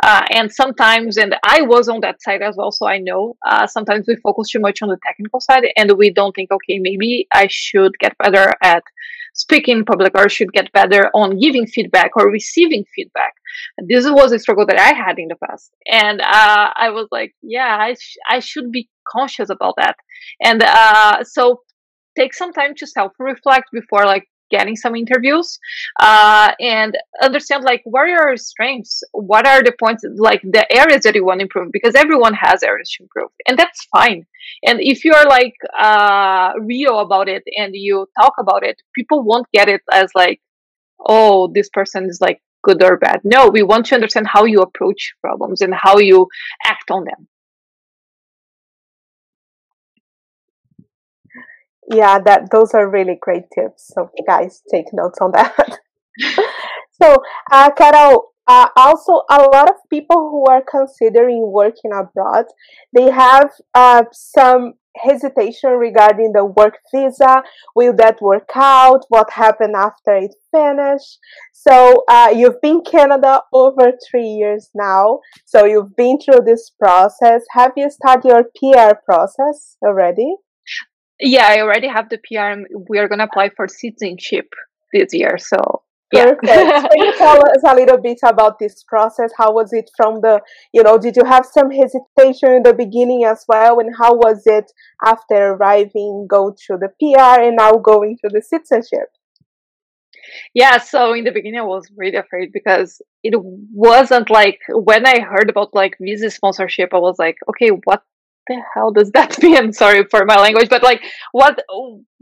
Uh, 0.03 0.23
and 0.33 0.53
sometimes, 0.53 1.17
and 1.17 1.37
I 1.45 1.63
was 1.63 1.89
on 1.89 2.01
that 2.01 2.21
side 2.21 2.43
as 2.43 2.57
well, 2.57 2.73
so 2.73 2.87
I 2.89 2.99
know 2.99 3.37
uh, 3.47 3.67
sometimes 3.67 4.07
we 4.09 4.17
focus 4.17 4.49
too 4.49 4.59
much 4.61 4.83
on 4.83 4.89
the 4.89 4.99
technical 5.07 5.41
side 5.41 5.65
and 5.77 5.93
we 5.93 6.11
don't 6.11 6.33
think, 6.35 6.51
okay, 6.51 6.79
maybe 6.81 7.29
I 7.33 7.47
should 7.49 7.93
get 8.01 8.17
better 8.19 8.53
at 8.63 8.83
speaking 9.35 9.79
in 9.79 9.85
public 9.85 10.13
or 10.17 10.29
should 10.29 10.53
get 10.53 10.71
better 10.73 11.11
on 11.15 11.39
giving 11.39 11.67
feedback 11.67 12.11
or 12.17 12.31
receiving 12.31 12.85
feedback. 12.95 13.33
This 13.89 14.05
was 14.09 14.33
a 14.33 14.39
struggle 14.39 14.67
that 14.67 14.79
I 14.79 14.95
had 14.95 15.19
in 15.19 15.29
the 15.29 15.37
past. 15.37 15.73
And 15.87 16.21
uh, 16.21 16.71
I 16.75 16.91
was 16.91 17.09
like, 17.11 17.35
yeah, 17.43 17.77
I, 17.81 17.95
sh- 17.95 18.17
I 18.29 18.41
should 18.41 18.71
be 18.73 18.89
conscious 19.07 19.49
about 19.49 19.75
that. 19.79 19.97
And 20.43 20.63
uh, 20.63 21.25
so 21.25 21.63
take 22.17 22.35
some 22.35 22.53
time 22.53 22.75
to 22.77 22.87
self 22.87 23.13
reflect 23.19 23.69
before 23.73 24.05
like 24.05 24.25
getting 24.53 24.77
some 24.77 24.95
interviews 24.95 25.59
uh, 26.01 26.53
and 26.61 26.97
understand 27.21 27.65
like 27.65 27.83
what 27.85 28.03
are 28.03 28.09
your 28.09 28.37
strengths? 28.37 29.03
What 29.13 29.47
are 29.47 29.63
the 29.63 29.75
points 29.83 30.05
like 30.17 30.43
the 30.43 30.65
areas 30.83 31.03
that 31.05 31.15
you 31.15 31.25
want 31.25 31.41
to 31.41 31.45
improve? 31.49 31.73
Because 31.73 31.95
everyone 31.95 32.35
has 32.35 32.63
areas 32.63 32.91
to 32.93 33.05
improve 33.05 33.31
and 33.47 33.59
that's 33.59 33.85
fine. 33.87 34.27
And 34.67 34.81
if 34.81 35.05
you're 35.05 35.29
like 35.39 35.57
uh, 35.79 36.53
real 36.61 36.99
about 37.01 37.29
it 37.29 37.43
and 37.57 37.75
you 37.75 38.07
talk 38.21 38.35
about 38.39 38.63
it 38.63 38.77
people 38.95 39.23
won't 39.23 39.47
get 39.53 39.69
it 39.69 39.83
as 39.91 40.11
like 40.15 40.41
oh 41.09 41.51
this 41.55 41.69
person 41.71 42.07
is 42.09 42.21
like 42.21 42.41
good 42.63 42.83
or 42.83 42.97
bad. 42.97 43.21
No 43.25 43.49
we 43.49 43.63
want 43.63 43.87
to 43.87 43.95
understand 43.95 44.27
how 44.29 44.45
you 44.45 44.61
approach 44.61 45.15
problems 45.21 45.63
and 45.63 45.75
how 45.75 45.99
you 45.99 46.29
act 46.65 46.91
on 46.91 47.05
them 47.05 47.27
yeah 51.93 52.18
that 52.18 52.51
those 52.51 52.74
are 52.74 52.88
really 52.88 53.18
great 53.20 53.45
tips. 53.55 53.90
So 53.95 54.11
guys 54.26 54.62
take 54.70 54.86
notes 54.93 55.18
on 55.20 55.32
that. 55.32 55.78
So 57.01 57.16
uh, 57.51 57.70
carol 57.72 58.32
uh, 58.47 58.68
also 58.76 59.22
a 59.28 59.43
lot 59.53 59.68
of 59.68 59.76
people 59.90 60.30
who 60.30 60.45
are 60.47 60.62
considering 60.62 61.51
working 61.51 61.90
abroad 61.93 62.45
they 62.95 63.11
have 63.11 63.51
uh, 63.74 64.05
some 64.12 64.74
hesitation 64.97 65.70
regarding 65.70 66.32
the 66.32 66.45
work 66.45 66.74
visa. 66.95 67.43
Will 67.74 67.95
that 67.97 68.20
work 68.20 68.51
out? 68.55 69.01
What 69.09 69.30
happened 69.30 69.74
after 69.74 70.14
it 70.14 70.34
finished? 70.51 71.18
So 71.53 72.05
uh, 72.09 72.32
you've 72.34 72.61
been 72.61 72.82
canada 72.82 73.40
over 73.53 73.93
three 74.11 74.26
years 74.26 74.70
now. 74.74 75.20
So 75.47 75.64
you've 75.64 75.97
been 75.97 76.18
through 76.20 76.45
this 76.45 76.70
process. 76.70 77.43
Have 77.51 77.72
you 77.76 77.90
started 77.90 78.28
your 78.28 78.45
pr 78.45 78.95
process 79.05 79.76
already 79.82 80.36
yeah, 81.23 81.47
I 81.49 81.61
already 81.61 81.89
have 81.89 82.09
the 82.09 82.18
PR. 82.18 82.51
And 82.53 82.66
We 82.89 82.99
are 82.99 83.09
gonna 83.09 83.25
apply 83.25 83.51
for 83.57 83.68
citizenship 83.68 84.53
this 84.93 85.14
year. 85.14 85.39
So 85.39 85.83
yeah. 86.12 86.35
Perfect. 86.35 86.45
Can 86.93 86.99
you 86.99 87.12
tell 87.18 87.39
us 87.39 87.62
a 87.66 87.75
little 87.75 87.99
bit 87.99 88.18
about 88.23 88.59
this 88.59 88.85
process? 88.85 89.33
How 89.37 89.53
was 89.53 89.73
it 89.73 89.91
from 89.97 90.20
the, 90.20 90.43
you 90.73 90.83
know, 90.83 90.99
did 90.99 91.16
you 91.16 91.25
have 91.25 91.47
some 91.47 91.70
hesitation 91.70 92.53
in 92.53 92.62
the 92.62 92.75
beginning 92.75 93.25
as 93.25 93.45
well? 93.49 93.81
And 93.81 93.95
how 93.99 94.14
was 94.14 94.43
it 94.45 94.70
after 95.03 95.35
arriving, 95.35 96.27
go 96.29 96.55
through 96.55 96.81
the 96.81 96.91
PR 97.01 97.41
and 97.43 97.57
now 97.57 97.73
going 97.73 98.18
to 98.23 98.31
the 98.31 98.43
citizenship? 98.43 99.09
Yeah, 100.55 100.79
so 100.79 101.14
in 101.14 101.25
the 101.25 101.33
beginning 101.33 101.61
I 101.61 101.64
was 101.64 101.91
really 101.97 102.16
afraid 102.16 102.53
because 102.53 103.01
it 103.25 103.35
wasn't 103.37 104.31
like 104.31 104.61
when 104.68 105.07
I 105.07 105.20
heard 105.20 105.51
about 105.51 105.75
like 105.75 105.97
visa 106.01 106.31
sponsorship, 106.31 106.91
I 106.93 106.99
was 106.99 107.18
like, 107.18 107.37
okay, 107.49 107.70
what 107.85 108.03
the 108.49 108.61
hell 108.74 108.93
does 108.93 109.11
that 109.12 109.36
mean? 109.43 109.72
Sorry 109.72 110.05
for 110.11 110.24
my 110.24 110.36
language, 110.36 110.68
but 110.68 110.82
like, 110.82 111.03
what, 111.32 111.62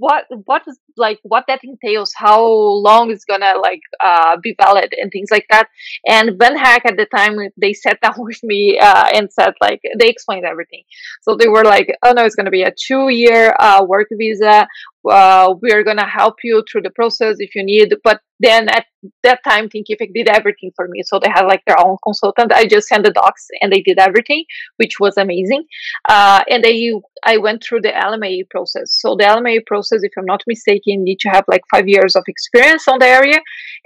what, 0.00 0.24
what 0.46 0.62
is 0.66 0.78
like, 0.96 1.18
what 1.22 1.44
that 1.46 1.60
entails, 1.62 2.12
how 2.16 2.42
long 2.44 3.10
is 3.10 3.24
gonna 3.24 3.52
like, 3.62 3.82
uh, 4.02 4.36
be 4.42 4.54
valid 4.60 4.94
and 4.96 5.12
things 5.12 5.30
like 5.30 5.46
that. 5.50 5.68
And 6.06 6.38
VanHack 6.40 6.80
at 6.86 6.96
the 6.96 7.06
time, 7.14 7.36
they 7.56 7.74
sat 7.74 8.00
down 8.00 8.14
with 8.18 8.42
me, 8.42 8.78
uh, 8.78 9.08
and 9.14 9.32
said 9.32 9.52
like, 9.60 9.80
they 9.98 10.08
explained 10.08 10.46
everything. 10.46 10.84
So 11.22 11.36
they 11.36 11.48
were 11.48 11.64
like, 11.64 11.88
oh 12.02 12.12
no, 12.12 12.24
it's 12.24 12.34
gonna 12.34 12.50
be 12.50 12.62
a 12.62 12.72
two 12.72 13.08
year, 13.10 13.54
uh, 13.60 13.84
work 13.86 14.08
visa 14.10 14.66
uh, 15.08 15.54
we 15.62 15.72
are 15.72 15.82
to 15.82 16.02
help 16.02 16.36
you 16.44 16.62
through 16.70 16.82
the 16.82 16.90
process 16.90 17.36
if 17.38 17.54
you 17.54 17.64
need. 17.64 17.94
But 18.04 18.20
then 18.38 18.68
at 18.68 18.84
that 19.22 19.40
time, 19.44 19.68
Thinkific 19.68 20.12
did 20.14 20.28
everything 20.28 20.72
for 20.76 20.88
me. 20.88 21.02
So 21.04 21.18
they 21.18 21.28
had 21.28 21.46
like 21.46 21.62
their 21.66 21.78
own 21.78 21.96
consultant. 22.04 22.52
I 22.52 22.66
just 22.66 22.88
sent 22.88 23.04
the 23.04 23.10
docs 23.10 23.48
and 23.60 23.72
they 23.72 23.80
did 23.80 23.98
everything, 23.98 24.44
which 24.76 25.00
was 25.00 25.16
amazing. 25.16 25.64
Uh, 26.08 26.40
and 26.50 26.62
they, 26.62 26.92
I 27.24 27.38
went 27.38 27.62
through 27.62 27.82
the 27.82 27.90
LMA 27.90 28.48
process. 28.50 28.98
So 29.00 29.16
the 29.16 29.24
LMA 29.24 29.64
process, 29.66 29.89
if 29.92 30.12
I'm 30.18 30.24
not 30.24 30.42
mistaken, 30.46 31.04
need 31.04 31.20
to 31.20 31.28
have 31.28 31.44
like 31.48 31.62
five 31.70 31.88
years 31.88 32.16
of 32.16 32.24
experience 32.28 32.88
on 32.88 32.98
the 32.98 33.06
area 33.06 33.38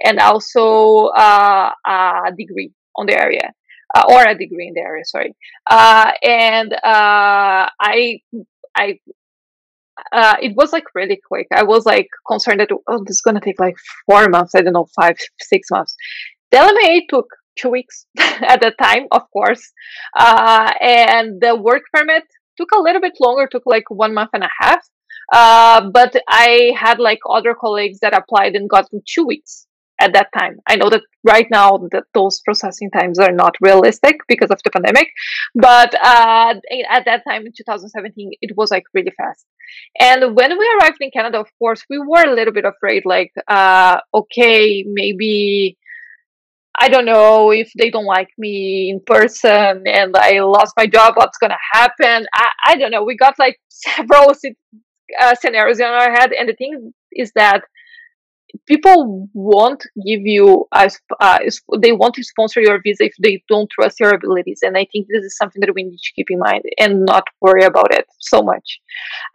and 0.03 0.19
also 0.19 1.07
uh, 1.07 1.71
a 1.85 2.31
degree 2.37 2.71
on 2.95 3.05
the 3.07 3.19
area. 3.19 3.51
Uh, 3.93 4.03
or 4.09 4.23
a 4.23 4.37
degree 4.37 4.67
in 4.67 4.73
the 4.73 4.81
area, 4.81 5.05
sorry. 5.05 5.33
Uh, 5.69 6.11
and 6.23 6.73
uh, 6.73 7.69
I 7.79 8.19
I 8.75 8.99
uh, 10.11 10.35
it 10.41 10.53
was 10.55 10.73
like 10.73 10.83
really 10.93 11.19
quick. 11.27 11.47
I 11.53 11.63
was 11.63 11.85
like 11.85 12.07
concerned 12.27 12.59
that 12.59 12.69
oh, 12.71 13.03
this 13.05 13.17
is 13.17 13.21
gonna 13.21 13.39
take 13.39 13.59
like 13.59 13.75
four 14.05 14.27
months. 14.27 14.55
I 14.55 14.61
don't 14.61 14.73
know, 14.73 14.87
five, 14.99 15.17
six 15.39 15.69
months. 15.71 15.95
The 16.51 16.57
LMA 16.57 17.01
took 17.09 17.27
two 17.57 17.69
weeks 17.69 18.05
at 18.17 18.59
the 18.61 18.71
time, 18.81 19.07
of 19.11 19.29
course, 19.31 19.71
uh, 20.17 20.71
and 20.81 21.39
the 21.39 21.55
work 21.55 21.83
permit 21.93 22.23
took 22.57 22.69
a 22.75 22.81
little 22.81 23.01
bit 23.01 23.13
longer. 23.19 23.47
Took 23.47 23.63
like 23.65 23.89
one 23.89 24.13
month 24.13 24.31
and 24.33 24.43
a 24.43 24.49
half. 24.59 24.79
Uh, 25.31 25.89
but 25.89 26.15
I 26.27 26.73
had 26.77 26.99
like 26.99 27.19
other 27.29 27.55
colleagues 27.55 27.99
that 27.99 28.15
applied 28.15 28.55
and 28.55 28.69
got 28.69 28.87
in 28.93 29.01
two 29.05 29.25
weeks 29.25 29.67
at 29.99 30.13
that 30.13 30.27
time. 30.37 30.59
I 30.67 30.75
know 30.75 30.89
that 30.89 31.01
right 31.23 31.47
now 31.49 31.77
that 31.91 32.03
those 32.13 32.41
processing 32.41 32.91
times 32.91 33.19
are 33.19 33.31
not 33.31 33.55
realistic 33.61 34.17
because 34.27 34.51
of 34.51 34.59
the 34.63 34.69
pandemic, 34.69 35.07
but 35.53 35.93
uh, 35.95 36.55
at 36.89 37.05
that 37.05 37.23
time 37.27 37.45
in 37.45 37.53
2017, 37.55 38.31
it 38.41 38.55
was 38.57 38.71
like 38.71 38.83
really 38.93 39.11
fast. 39.17 39.45
And 39.99 40.35
when 40.35 40.57
we 40.57 40.77
arrived 40.79 40.97
in 40.99 41.11
Canada, 41.11 41.39
of 41.39 41.47
course, 41.59 41.83
we 41.89 41.97
were 41.99 42.25
a 42.25 42.35
little 42.35 42.53
bit 42.53 42.65
afraid, 42.65 43.03
like, 43.05 43.31
uh, 43.47 43.97
okay, 44.13 44.83
maybe. 44.87 45.77
I 46.77 46.89
don't 46.89 47.05
know 47.05 47.51
if 47.51 47.71
they 47.79 47.89
don't 47.89 48.03
like 48.03 48.27
me 48.37 48.89
in 48.89 48.99
person 49.05 49.83
and 49.87 50.13
I 50.13 50.41
lost 50.41 50.73
my 50.75 50.85
job, 50.87 51.13
what's 51.15 51.37
going 51.37 51.51
to 51.51 51.57
happen? 51.71 52.27
I, 52.33 52.49
I 52.65 52.75
don't 52.75 52.91
know. 52.91 53.05
We 53.05 53.15
got 53.15 53.39
like 53.39 53.57
several 53.69 54.33
uh, 55.21 55.35
scenarios 55.35 55.79
in 55.79 55.85
our 55.85 56.11
head. 56.11 56.31
And 56.31 56.49
the 56.49 56.53
thing 56.53 56.93
is 57.11 57.31
that 57.35 57.63
people 58.67 59.29
won't 59.33 59.83
give 60.05 60.21
you 60.21 60.65
as 60.73 60.99
uh, 61.19 61.39
they 61.79 61.91
want 61.91 62.13
to 62.15 62.23
sponsor 62.23 62.61
your 62.61 62.79
visa 62.81 63.05
if 63.05 63.13
they 63.21 63.43
don't 63.49 63.69
trust 63.69 63.99
your 63.99 64.13
abilities. 64.13 64.59
And 64.61 64.77
i 64.77 64.85
think 64.91 65.07
this 65.09 65.23
is 65.23 65.37
something 65.37 65.59
that 65.61 65.73
we 65.75 65.83
need 65.83 65.97
to 65.97 66.13
keep 66.15 66.27
in 66.29 66.39
mind 66.39 66.63
and 66.79 67.05
not 67.05 67.23
worry 67.41 67.63
about 67.63 67.93
it 67.93 68.05
so 68.19 68.41
much. 68.41 68.79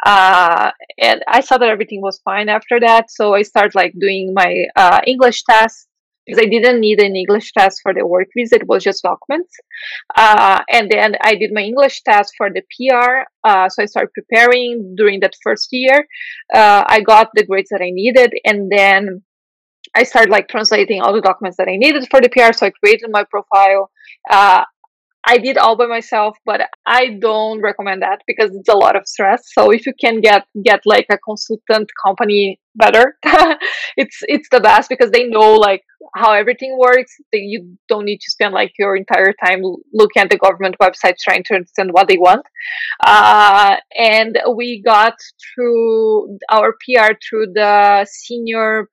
Uh, 0.07 0.71
and 0.99 1.23
i 1.29 1.41
saw 1.41 1.59
that 1.59 1.69
everything 1.69 2.01
was 2.01 2.21
fine 2.25 2.49
after 2.49 2.81
that. 2.81 3.11
So 3.11 3.35
i 3.35 3.43
started 3.43 3.75
like 3.75 3.95
doing 3.99 4.33
my 4.35 4.65
uh, 4.77 5.01
english 5.07 5.43
test 5.45 5.90
because 6.27 6.43
I 6.43 6.49
didn't 6.49 6.81
need 6.81 7.01
an 7.01 7.17
English 7.17 7.53
test 7.53 7.81
for 7.83 7.95
the 7.95 8.07
work 8.07 8.29
visa. 8.37 8.57
It 8.57 8.69
was 8.69 8.85
just 8.85 9.03
documents. 9.03 9.55
Uh, 10.17 10.61
and 10.71 10.91
then 10.91 11.17
I 11.23 11.35
did 11.35 11.53
my 11.53 11.63
English 11.63 12.03
test 12.03 12.35
for 12.37 12.51
the 12.51 12.63
PR. 12.63 13.27
Uh, 13.43 13.69
so 13.69 13.83
I 13.83 13.87
started 13.87 14.13
preparing 14.13 14.95
during 14.97 15.21
that 15.21 15.35
first 15.43 15.69
year. 15.73 16.07
Uh, 16.55 16.85
I 16.87 17.01
got 17.01 17.31
the 17.35 17.47
grades 17.47 17.71
that 17.71 17.83
I 17.83 17.91
needed. 17.91 18.33
And 18.45 18.71
then 18.71 19.23
I 19.95 20.05
started 20.05 20.31
like 20.31 20.49
translating 20.49 21.01
all 21.01 21.13
the 21.13 21.21
documents 21.21 21.57
that 21.57 21.69
I 21.69 21.77
needed 21.77 22.07
for 22.11 22.21
the 22.21 22.29
PR. 22.29 22.53
So 22.53 22.67
I 22.67 22.71
created 22.71 23.11
my 23.11 23.25
profile. 23.25 23.91
I 25.27 25.39
did 25.39 25.59
all 25.59 25.77
by 25.77 25.87
myself, 25.87 26.37
but 26.47 26.63
I 26.87 27.19
don't 27.21 27.61
recommend 27.61 28.03
that 28.03 28.23
because 28.27 28.55
it's 28.55 28.69
a 28.69 28.77
lot 28.77 28.97
of 28.97 29.07
stress. 29.07 29.43
So 29.53 29.71
if 29.71 29.87
you 29.87 29.93
can 30.01 30.21
get 30.21 30.47
get 30.65 30.81
like 30.87 31.07
a 31.11 31.19
consultant 31.19 31.91
company 32.05 32.59
better, 32.75 33.19
it's 33.97 34.19
it's 34.23 34.49
the 34.51 34.61
best 34.61 34.89
because 34.89 35.11
they 35.11 35.27
know 35.27 35.55
like 35.57 35.83
how 36.17 36.33
everything 36.33 36.79
works. 36.79 37.15
That 37.33 37.41
you 37.41 37.77
don't 37.89 38.07
need 38.07 38.19
to 38.19 38.31
spend 38.31 38.55
like 38.55 38.73
your 38.79 38.97
entire 38.97 39.35
time 39.45 39.63
looking 39.93 40.23
at 40.23 40.31
the 40.31 40.39
government 40.39 40.77
website 40.81 41.17
trying 41.23 41.45
to 41.45 41.55
understand 41.55 41.93
what 41.93 42.09
they 42.09 42.17
want. 42.17 42.47
Uh, 43.05 43.77
and 43.95 44.39
we 44.57 44.83
got 44.83 45.15
through 45.55 46.39
our 46.51 46.73
PR 46.73 47.13
through 47.29 47.53
the 47.53 48.07
senior 48.11 48.89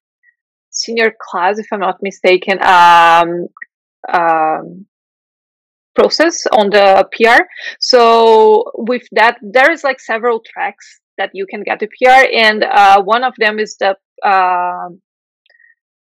senior 0.72 1.14
class, 1.20 1.58
if 1.58 1.68
I'm 1.72 1.80
not 1.80 2.04
mistaken. 2.04 2.60
Um, 2.62 3.48
um, 4.12 4.86
process 5.98 6.46
on 6.60 6.70
the 6.70 7.08
PR. 7.14 7.44
So 7.80 8.72
with 8.76 9.04
that, 9.14 9.38
there 9.42 9.72
is 9.72 9.84
like 9.84 10.00
several 10.00 10.42
tracks 10.52 10.86
that 11.18 11.32
you 11.34 11.46
can 11.52 11.64
get 11.64 11.80
the 11.80 11.88
PR, 11.88 12.24
and 12.32 12.64
uh, 12.64 13.02
one 13.02 13.24
of 13.24 13.34
them 13.38 13.60
is 13.60 13.76
the 13.80 13.96
uh, 14.24 14.90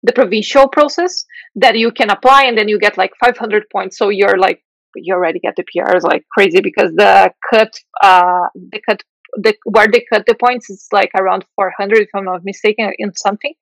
the 0.03 0.13
provincial 0.13 0.67
process 0.69 1.25
that 1.57 1.77
you 1.77 1.91
can 1.91 2.11
apply, 2.11 2.45
and 2.45 2.57
then 2.57 2.69
you 2.69 2.79
get 2.79 2.97
like 2.97 3.13
500 3.21 3.65
points. 3.71 3.99
So 3.99 4.09
you're 4.09 4.39
like 4.39 4.63
you 4.97 5.15
already 5.15 5.41
get 5.41 5.55
the 5.57 5.65
PR 5.71 5.97
is 5.97 6.05
like 6.05 6.25
crazy 6.33 6.61
because 6.61 6.91
the 6.97 7.33
cut 7.51 7.73
uh, 8.03 8.47
the 8.55 8.81
cut 8.89 9.03
the 9.35 9.55
where 9.65 9.89
they 9.93 10.05
cut 10.13 10.25
the 10.27 10.35
points 10.35 10.71
is 10.71 10.89
like 10.93 11.11
around 11.15 11.45
400 11.55 11.99
if 11.99 12.09
i'm 12.17 12.25
not 12.25 12.41
mistaken 12.45 12.93
in 12.99 13.15
something 13.15 13.55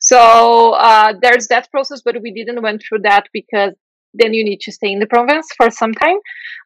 so 0.00 0.72
uh, 0.72 1.12
there's 1.20 1.48
that 1.48 1.70
process 1.70 2.00
but 2.02 2.16
we 2.22 2.32
didn't 2.32 2.62
went 2.62 2.82
through 2.82 3.00
that 3.00 3.26
because 3.34 3.74
then 4.14 4.34
you 4.34 4.44
need 4.44 4.60
to 4.60 4.72
stay 4.72 4.92
in 4.92 4.98
the 4.98 5.06
province 5.06 5.48
for 5.56 5.70
some 5.70 5.92
time. 5.92 6.16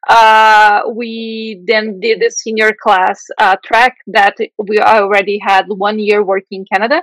Uh, 0.07 0.81
we 0.93 1.61
then 1.65 1.99
did 1.99 2.21
a 2.23 2.31
senior 2.31 2.71
class 2.81 3.23
uh, 3.37 3.55
track 3.63 3.97
that 4.07 4.35
we 4.67 4.79
already 4.79 5.39
had 5.41 5.65
one 5.67 5.99
year 5.99 6.23
working 6.23 6.61
in 6.61 6.65
canada. 6.71 7.01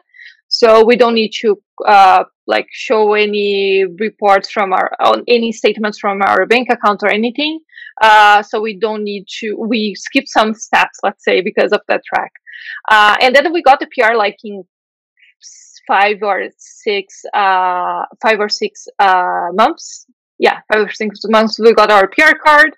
So 0.49 0.85
we 0.85 0.97
don't 0.97 1.15
need 1.15 1.33
to 1.41 1.61
uh, 1.87 2.25
like 2.47 2.67
show 2.71 3.15
any 3.15 3.85
reports 3.99 4.51
from 4.51 4.73
our 4.73 4.93
on 5.01 5.25
any 5.27 5.51
statements 5.51 5.99
from 5.99 6.21
our 6.23 6.47
bank 6.47 6.69
account 6.71 7.03
or 7.03 7.09
anything. 7.09 7.61
Uh, 8.01 8.43
so 8.43 8.61
we 8.61 8.79
don't 8.79 9.03
need 9.03 9.25
to 9.41 9.57
we 9.59 9.95
skip 9.95 10.25
some 10.27 10.53
steps 10.55 10.99
let's 11.03 11.25
say 11.25 11.41
because 11.41 11.73
of 11.73 11.81
that 11.89 12.03
track. 12.05 12.33
Uh, 12.91 13.17
and 13.23 13.35
then 13.35 13.53
we 13.53 13.63
got 13.63 13.81
the 13.81 13.87
pr 13.87 14.15
like 14.15 14.37
in 14.45 14.63
five 15.89 16.19
or 16.23 16.45
six 16.59 17.25
uh, 17.33 18.05
five 18.21 18.39
or 18.39 18.49
six 18.49 18.87
months 19.01 20.07
yeah 20.47 20.59
five 20.69 20.91
six 20.93 21.21
months 21.37 21.59
we 21.59 21.73
got 21.81 21.91
our 21.97 22.07
pr 22.15 22.33
card 22.45 22.73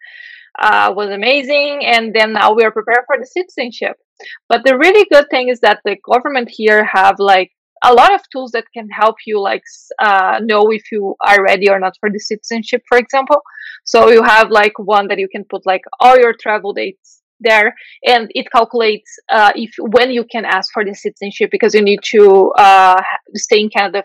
uh, 0.59 0.93
was 0.97 1.11
amazing 1.11 1.85
and 1.85 2.15
then 2.15 2.33
now 2.33 2.53
we 2.53 2.65
are 2.65 2.71
prepared 2.71 3.05
for 3.07 3.19
the 3.19 3.27
citizenship. 3.27 3.97
But 4.49 4.65
the 4.65 4.79
really 4.79 5.07
good 5.11 5.27
thing 5.31 5.49
is 5.49 5.61
that 5.61 5.81
the 5.85 5.97
government 6.05 6.49
here 6.51 6.85
have 6.85 7.17
like 7.19 7.51
a 7.83 7.93
lot 7.93 8.15
of 8.15 8.21
tools 8.31 8.53
that 8.53 8.65
can 8.73 8.89
help 8.89 9.17
you 9.27 9.41
like 9.41 9.65
uh, 9.99 10.41
know 10.43 10.71
if 10.71 10.91
you 10.93 11.17
are 11.21 11.43
ready 11.43 11.69
or 11.69 11.79
not 11.79 11.95
for 12.01 12.11
the 12.11 12.21
citizenship 12.21 12.83
for 12.89 12.99
example. 12.99 13.43
So 13.85 14.11
you 14.11 14.23
have 14.23 14.51
like 14.51 14.79
one 14.79 15.09
that 15.09 15.19
you 15.19 15.29
can 15.29 15.45
put 15.45 15.67
like 15.67 15.83
all 16.01 16.17
your 16.17 16.35
travel 16.41 16.73
dates 16.73 17.21
there 17.41 17.75
and 18.07 18.31
it 18.35 18.51
calculates 18.51 19.19
uh, 19.31 19.53
if 19.57 19.75
when 19.79 20.11
you 20.11 20.25
can 20.25 20.45
ask 20.45 20.73
for 20.73 20.85
the 20.85 20.95
citizenship 20.95 21.51
because 21.51 21.75
you 21.75 21.83
need 21.83 22.01
to 22.03 22.53
uh, 22.57 23.01
stay 23.35 23.61
in 23.61 23.69
canada 23.69 24.05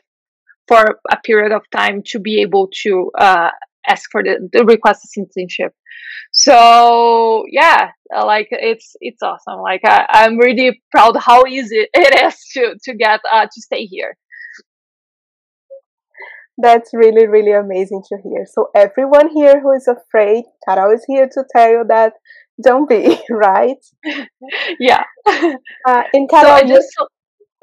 for 0.70 0.99
a 1.11 1.17
period 1.26 1.51
of 1.51 1.63
time 1.76 2.01
to 2.11 2.20
be 2.20 2.41
able 2.41 2.70
to 2.84 3.11
uh, 3.20 3.49
ask 3.88 4.09
for 4.11 4.24
the, 4.24 4.49
the 4.53 4.63
request 4.63 5.03
of 5.03 5.09
citizenship. 5.09 5.74
So 6.32 7.43
yeah 7.49 7.89
like 8.11 8.47
it's 8.51 8.95
it's 9.01 9.22
awesome. 9.22 9.59
Like 9.61 9.82
I, 9.84 10.05
i'm 10.09 10.38
really 10.38 10.82
proud 10.91 11.15
how 11.17 11.45
easy 11.45 11.88
it 11.93 12.26
is 12.26 12.36
to 12.53 12.76
to 12.84 12.95
get 12.95 13.22
uh, 13.32 13.45
to 13.45 13.61
stay 13.61 13.86
here. 13.86 14.17
That's 16.57 16.91
really 16.93 17.28
really 17.28 17.53
amazing 17.53 18.03
to 18.09 18.17
hear. 18.24 18.45
So 18.45 18.70
everyone 18.76 19.30
here 19.30 19.61
who 19.61 19.72
is 19.72 19.88
afraid 19.88 20.45
carol 20.67 20.93
is 20.93 21.05
here 21.07 21.30
to 21.32 21.43
tell 21.55 21.70
you 21.70 21.84
that 21.88 22.13
don't 22.61 22.89
be 22.89 23.20
right? 23.30 23.84
Yeah. 24.80 25.03
Uh, 25.88 26.03
in 26.13 26.28
carol 26.28 26.59
so 26.59 26.67
just 26.67 26.88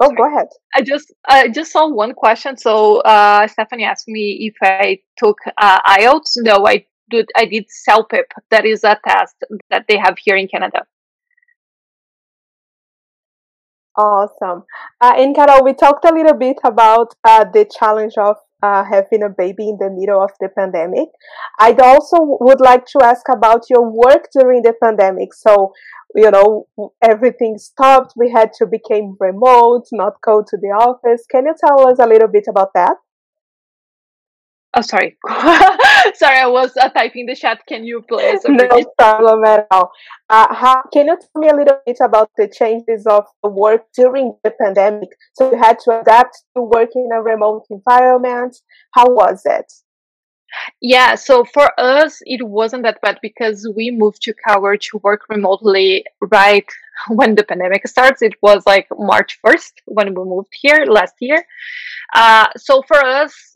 Oh, 0.01 0.11
go 0.12 0.26
ahead. 0.30 0.49
I 0.74 0.82
just 0.82 1.12
I 1.26 1.49
just 1.49 1.72
saw 1.72 1.88
one 1.88 2.12
question. 2.12 2.57
So 2.59 3.01
uh, 3.01 3.47
Stephanie 3.49 3.84
asked 3.84 4.09
me 4.09 4.51
if 4.53 4.55
I 4.62 4.99
took 5.16 5.38
uh, 5.59 5.80
IELTS. 5.86 6.32
No, 6.38 6.66
I 6.66 6.84
did. 7.11 7.30
I 7.36 7.47
did 7.47 7.66
CELPIP. 7.88 8.26
That 8.51 8.66
is 8.66 8.84
a 8.84 8.99
test 9.07 9.36
that 9.70 9.86
they 9.88 9.97
have 9.97 10.16
here 10.18 10.36
in 10.36 10.49
Canada. 10.49 10.82
Awesome. 13.97 14.64
Uh, 15.01 15.14
and 15.16 15.34
Carol, 15.34 15.64
we 15.64 15.72
talked 15.72 16.05
a 16.05 16.12
little 16.12 16.34
bit 16.34 16.59
about 16.64 17.14
uh, 17.24 17.44
the 17.44 17.64
challenge 17.64 18.14
of 18.18 18.36
uh, 18.62 18.84
having 18.84 19.22
a 19.22 19.28
baby 19.28 19.68
in 19.68 19.78
the 19.78 19.90
middle 19.90 20.22
of 20.22 20.30
the 20.40 20.48
pandemic. 20.48 21.09
I'd 21.59 21.80
also 21.80 22.16
would 22.40 22.61
like 22.61 22.86
to 22.86 23.04
ask 23.04 23.22
about 23.30 23.68
your 23.68 23.90
work 23.90 24.28
during 24.32 24.62
the 24.62 24.74
pandemic. 24.82 25.34
So, 25.34 25.72
you 26.14 26.30
know, 26.30 26.66
everything 27.02 27.59
stopped. 27.59 28.14
We 28.16 28.30
had 28.30 28.52
to 28.59 28.66
become 28.66 29.16
remote, 29.20 29.84
not 29.92 30.20
go 30.22 30.42
to 30.46 30.57
the 30.57 30.68
office. 30.68 31.24
Can 31.30 31.46
you 31.46 31.54
tell 31.59 31.88
us 31.88 31.98
a 31.98 32.07
little 32.07 32.28
bit 32.28 32.44
about 32.48 32.72
that? 32.74 32.96
Oh, 34.74 34.82
sorry. 34.82 35.16
sorry, 36.14 36.38
I 36.38 36.46
was 36.46 36.76
uh, 36.76 36.88
typing 36.90 37.26
the 37.26 37.34
chat. 37.34 37.61
Can 37.66 37.84
you 37.84 38.02
please? 38.09 38.40
no 38.46 38.84
problem 38.98 39.44
at 39.44 39.66
all. 39.70 39.90
Uh, 40.28 40.54
how, 40.54 40.82
can 40.92 41.07
you 41.07 41.16
tell 41.16 41.42
me 41.42 41.48
a 41.48 41.54
little 41.54 41.78
bit 41.86 41.98
about 42.00 42.30
the 42.36 42.48
changes 42.48 43.07
of 43.07 43.24
work 43.42 43.86
during 43.94 44.36
the 44.44 44.50
pandemic? 44.50 45.09
So 45.34 45.52
you 45.52 45.59
had 45.59 45.78
to 45.80 46.00
adapt 46.00 46.42
to 46.57 46.62
working 46.62 47.09
in 47.11 47.16
a 47.16 47.22
remote 47.22 47.66
environment. 47.70 48.57
How 48.92 49.07
was 49.07 49.42
it? 49.44 49.72
Yeah, 50.80 51.16
so 51.16 51.44
for 51.44 51.68
us, 51.78 52.18
it 52.22 52.46
wasn't 52.46 52.84
that 52.84 53.00
bad 53.02 53.18
because 53.20 53.68
we 53.76 53.90
moved 53.90 54.22
to 54.22 54.34
Calgary 54.46 54.78
to 54.78 54.98
work 55.02 55.22
remotely 55.28 56.04
right 56.20 56.66
when 57.09 57.34
the 57.34 57.44
pandemic 57.44 57.86
starts. 57.86 58.22
It 58.22 58.34
was 58.42 58.62
like 58.66 58.86
March 58.96 59.38
1st 59.44 59.72
when 59.86 60.14
we 60.14 60.24
moved 60.24 60.52
here 60.61 60.84
last 60.86 61.14
year. 61.20 61.44
Uh, 62.14 62.46
so 62.57 62.82
for 62.86 63.04
us, 63.04 63.55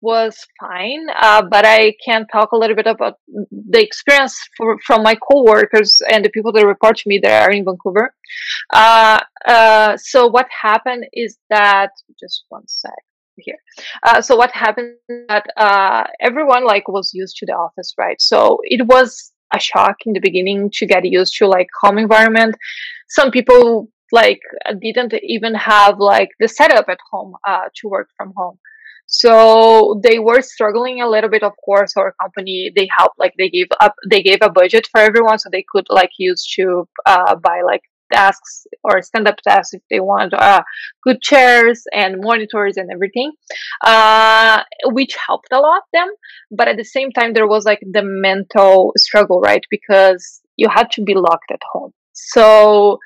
was 0.00 0.46
fine, 0.58 1.06
uh, 1.20 1.42
but 1.42 1.64
I 1.66 1.94
can 2.04 2.26
talk 2.26 2.52
a 2.52 2.56
little 2.56 2.76
bit 2.76 2.86
about 2.86 3.14
the 3.26 3.82
experience 3.82 4.38
for, 4.56 4.78
from 4.86 5.02
my 5.02 5.16
coworkers 5.16 6.00
and 6.10 6.24
the 6.24 6.30
people 6.30 6.52
that 6.52 6.66
report 6.66 6.96
to 6.98 7.08
me 7.08 7.18
that 7.18 7.48
are 7.48 7.52
in 7.52 7.64
Vancouver. 7.64 8.14
Uh, 8.72 9.20
uh, 9.46 9.96
so 9.96 10.26
what 10.26 10.46
happened 10.50 11.04
is 11.12 11.36
that 11.48 11.90
just 12.18 12.44
one 12.48 12.66
sec 12.66 12.92
here. 13.36 13.58
Uh, 14.02 14.20
so 14.20 14.36
what 14.36 14.50
happened 14.52 14.94
that 15.28 15.46
uh, 15.56 16.04
everyone 16.20 16.64
like 16.64 16.88
was 16.88 17.12
used 17.14 17.36
to 17.38 17.46
the 17.46 17.52
office, 17.52 17.94
right? 17.98 18.20
So 18.20 18.58
it 18.64 18.86
was 18.86 19.32
a 19.52 19.58
shock 19.58 19.96
in 20.06 20.12
the 20.12 20.20
beginning 20.20 20.70
to 20.74 20.86
get 20.86 21.04
used 21.04 21.34
to 21.38 21.46
like 21.46 21.68
home 21.80 21.98
environment. 21.98 22.54
Some 23.08 23.30
people 23.30 23.88
like 24.12 24.40
didn't 24.80 25.14
even 25.22 25.54
have 25.54 25.98
like 25.98 26.30
the 26.40 26.48
setup 26.48 26.88
at 26.88 26.98
home 27.10 27.34
uh, 27.46 27.68
to 27.76 27.88
work 27.88 28.08
from 28.16 28.32
home. 28.36 28.58
So 29.10 30.00
they 30.04 30.20
were 30.20 30.40
struggling 30.40 31.02
a 31.02 31.08
little 31.08 31.28
bit. 31.28 31.42
Of 31.42 31.52
course, 31.64 31.94
our 31.96 32.14
company 32.22 32.72
they 32.74 32.88
helped 32.96 33.18
like 33.18 33.34
they 33.38 33.50
gave 33.50 33.66
up 33.80 33.94
they 34.08 34.22
gave 34.22 34.38
a 34.40 34.50
budget 34.50 34.88
for 34.90 35.00
everyone 35.00 35.38
so 35.38 35.50
they 35.50 35.64
could 35.68 35.86
like 35.90 36.10
use 36.18 36.46
to 36.56 36.88
uh, 37.04 37.34
buy 37.36 37.62
like 37.66 37.82
desks 38.10 38.66
or 38.84 39.02
stand 39.02 39.26
up 39.28 39.36
desks 39.44 39.72
if 39.72 39.82
they 39.90 40.00
want 40.00 40.34
uh, 40.34 40.62
good 41.04 41.20
chairs 41.20 41.84
and 41.92 42.20
monitors 42.20 42.76
and 42.76 42.90
everything 42.92 43.32
uh, 43.84 44.62
which 44.86 45.16
helped 45.26 45.48
a 45.52 45.58
lot 45.58 45.82
them 45.92 46.08
but 46.50 46.68
at 46.68 46.76
the 46.76 46.84
same 46.84 47.10
time 47.12 47.32
there 47.32 47.46
was 47.46 47.64
like 47.64 47.80
the 47.92 48.02
mental 48.02 48.92
struggle 48.96 49.40
right 49.40 49.64
because 49.70 50.40
you 50.56 50.68
had 50.68 50.90
to 50.90 51.02
be 51.02 51.14
locked 51.14 51.50
at 51.52 51.60
home 51.72 51.92
so 52.12 52.98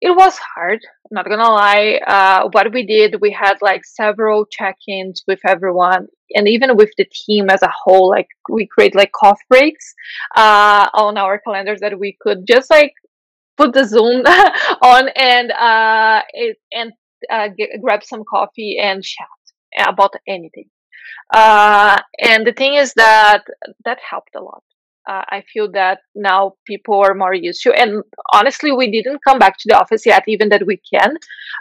it 0.00 0.16
was 0.16 0.38
hard 0.38 0.80
not 1.10 1.28
gonna 1.28 1.42
lie 1.50 2.00
uh, 2.06 2.48
what 2.52 2.72
we 2.72 2.86
did 2.86 3.20
we 3.20 3.30
had 3.30 3.56
like 3.60 3.84
several 3.84 4.46
check-ins 4.46 5.22
with 5.26 5.40
everyone 5.46 6.06
and 6.34 6.48
even 6.48 6.76
with 6.76 6.90
the 6.96 7.06
team 7.12 7.50
as 7.50 7.62
a 7.62 7.72
whole 7.84 8.08
like 8.08 8.28
we 8.48 8.66
create 8.66 8.94
like 8.94 9.12
coffee 9.12 9.42
breaks 9.48 9.94
uh, 10.36 10.88
on 10.94 11.18
our 11.18 11.38
calendars 11.38 11.80
that 11.80 11.98
we 11.98 12.16
could 12.20 12.46
just 12.46 12.70
like 12.70 12.94
put 13.56 13.72
the 13.74 13.84
zoom 13.84 14.24
on 14.82 15.08
and 15.16 15.50
uh, 15.52 16.22
it, 16.32 16.56
and 16.72 16.92
uh, 17.30 17.48
grab 17.82 18.02
some 18.02 18.24
coffee 18.28 18.78
and 18.80 19.02
chat 19.02 19.26
about 19.86 20.14
anything. 20.26 20.68
Uh, 21.32 22.00
and 22.18 22.46
the 22.46 22.52
thing 22.52 22.74
is 22.74 22.94
that 22.94 23.44
that 23.84 23.98
helped 24.08 24.34
a 24.34 24.40
lot 24.40 24.62
uh, 25.08 25.22
I 25.28 25.42
feel 25.52 25.70
that 25.72 26.00
now 26.14 26.54
people 26.66 27.00
are 27.00 27.14
more 27.14 27.34
used 27.34 27.62
to. 27.62 27.72
And 27.72 28.02
honestly, 28.32 28.72
we 28.72 28.90
didn't 28.90 29.20
come 29.26 29.38
back 29.38 29.56
to 29.58 29.64
the 29.66 29.78
office 29.78 30.04
yet, 30.04 30.24
even 30.28 30.48
that 30.50 30.66
we 30.66 30.80
can, 30.92 31.16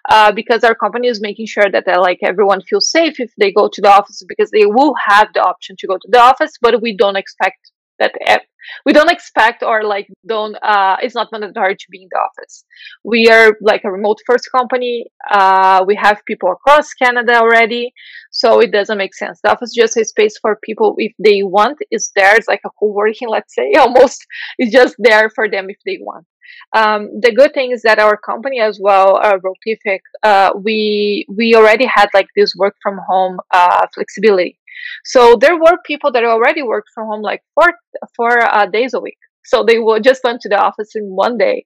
uh, 0.10 0.32
because 0.32 0.64
our 0.64 0.76
company 0.76 1.08
is 1.08 1.22
making 1.22 1.48
sure 1.48 1.70
that 1.72 1.88
uh, 1.88 2.02
like 2.02 2.20
everyone 2.24 2.62
feels 2.62 2.92
safe 2.92 3.20
if 3.20 3.32
they 3.40 3.52
go 3.52 3.70
to 3.72 3.82
the 3.82 3.90
office, 3.90 4.24
because 4.28 4.52
they 4.52 4.66
will 4.66 4.94
have 5.08 5.30
the 5.34 5.42
option 5.42 5.76
to 5.80 5.88
go 5.88 5.96
to 5.96 6.08
the 6.10 6.20
office, 6.20 6.54
but 6.62 6.82
we 6.82 6.96
don't 6.96 7.16
expect 7.16 7.72
that 8.00 8.14
we 8.86 8.94
don't 8.94 9.12
expect 9.12 9.64
or 9.64 9.84
like 9.84 10.08
don't 10.28 10.56
uh, 10.62 10.98
it's 11.02 11.16
not 11.16 11.30
mandatory 11.32 11.76
to 11.76 11.86
be 11.92 12.04
in 12.04 12.10
the 12.12 12.18
office. 12.18 12.64
We 13.04 13.30
are 13.30 13.58
like 13.62 13.84
a 13.84 13.92
remote 13.92 14.18
first 14.26 14.50
company. 14.52 15.06
Uh, 15.30 15.84
we 15.88 15.96
have 15.96 16.22
people 16.26 16.52
across 16.52 16.94
canada 16.94 17.36
already 17.36 17.94
so 18.32 18.60
it 18.60 18.72
doesn't 18.72 18.98
make 18.98 19.16
sense. 19.16 19.40
The 19.44 19.52
office 19.52 19.70
is 19.70 19.76
just 19.76 19.98
a 19.98 20.06
space 20.06 20.38
for 20.42 20.58
people. 20.64 20.96
If 20.98 21.14
they 21.20 21.44
want 21.44 21.78
is 21.92 22.12
there. 22.16 22.36
It's 22.36 22.48
like 22.48 22.62
a 22.66 22.70
co-working 22.80 23.30
let's 23.30 23.54
say 23.56 23.74
almost. 23.78 24.26
It's 24.58 24.72
just 24.72 24.96
there 25.00 25.30
for 25.30 25.50
them 25.50 25.70
if 25.70 25.78
they 25.86 25.98
want. 26.02 26.26
Um, 26.76 27.10
the 27.22 27.32
good 27.32 27.54
thing 27.54 27.72
is 27.72 27.84
that 27.84 28.00
our 28.00 28.18
company 28.18 28.60
as 28.60 28.80
well, 28.82 29.18
uh, 29.22 29.38
Routific, 29.44 30.02
uh, 30.24 30.52
we 30.56 31.26
we 31.30 31.56
already 31.56 31.86
had 31.86 32.10
like 32.14 32.28
this 32.36 32.56
work 32.56 32.76
from 32.82 33.00
home 33.08 33.40
uh, 33.52 33.86
flexibility. 33.94 34.60
So 35.06 35.36
there 35.36 35.56
were 35.58 35.78
people 35.86 36.12
that 36.12 36.24
already 36.24 36.62
worked 36.64 36.90
from 36.94 37.08
home 37.08 37.22
like 37.22 37.42
four 37.56 37.70
four 38.16 38.42
uh, 38.42 38.66
days 38.66 38.94
a 38.94 39.00
week. 39.00 39.18
So 39.46 39.64
they 39.64 39.80
would 39.80 40.04
just 40.04 40.24
went 40.24 40.42
to 40.42 40.50
the 40.50 40.60
office 40.60 40.96
in 40.96 41.04
one 41.16 41.38
day, 41.38 41.66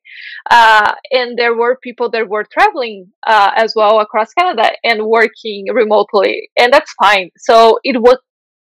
uh, 0.49 0.93
and 1.11 1.37
there 1.37 1.55
were 1.55 1.77
people 1.81 2.09
that 2.11 2.29
were 2.29 2.45
traveling 2.49 3.11
uh, 3.27 3.51
as 3.55 3.73
well 3.75 3.99
across 3.99 4.31
Canada 4.33 4.71
and 4.83 5.05
working 5.05 5.65
remotely, 5.73 6.49
and 6.57 6.71
that's 6.71 6.93
fine. 6.93 7.31
So 7.37 7.79
it 7.83 7.99
was 8.01 8.19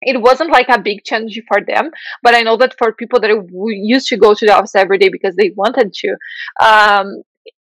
it 0.02 0.20
wasn't 0.20 0.50
like 0.50 0.68
a 0.68 0.80
big 0.80 1.04
challenge 1.04 1.40
for 1.48 1.58
them 1.66 1.90
but 2.22 2.34
i 2.34 2.42
know 2.42 2.56
that 2.56 2.74
for 2.78 2.92
people 2.92 3.20
that 3.20 3.30
used 3.50 4.08
to 4.08 4.16
go 4.16 4.34
to 4.34 4.46
the 4.46 4.54
office 4.54 4.74
every 4.74 4.98
day 4.98 5.08
because 5.08 5.34
they 5.36 5.50
wanted 5.56 5.92
to 5.92 6.16
um, 6.60 7.22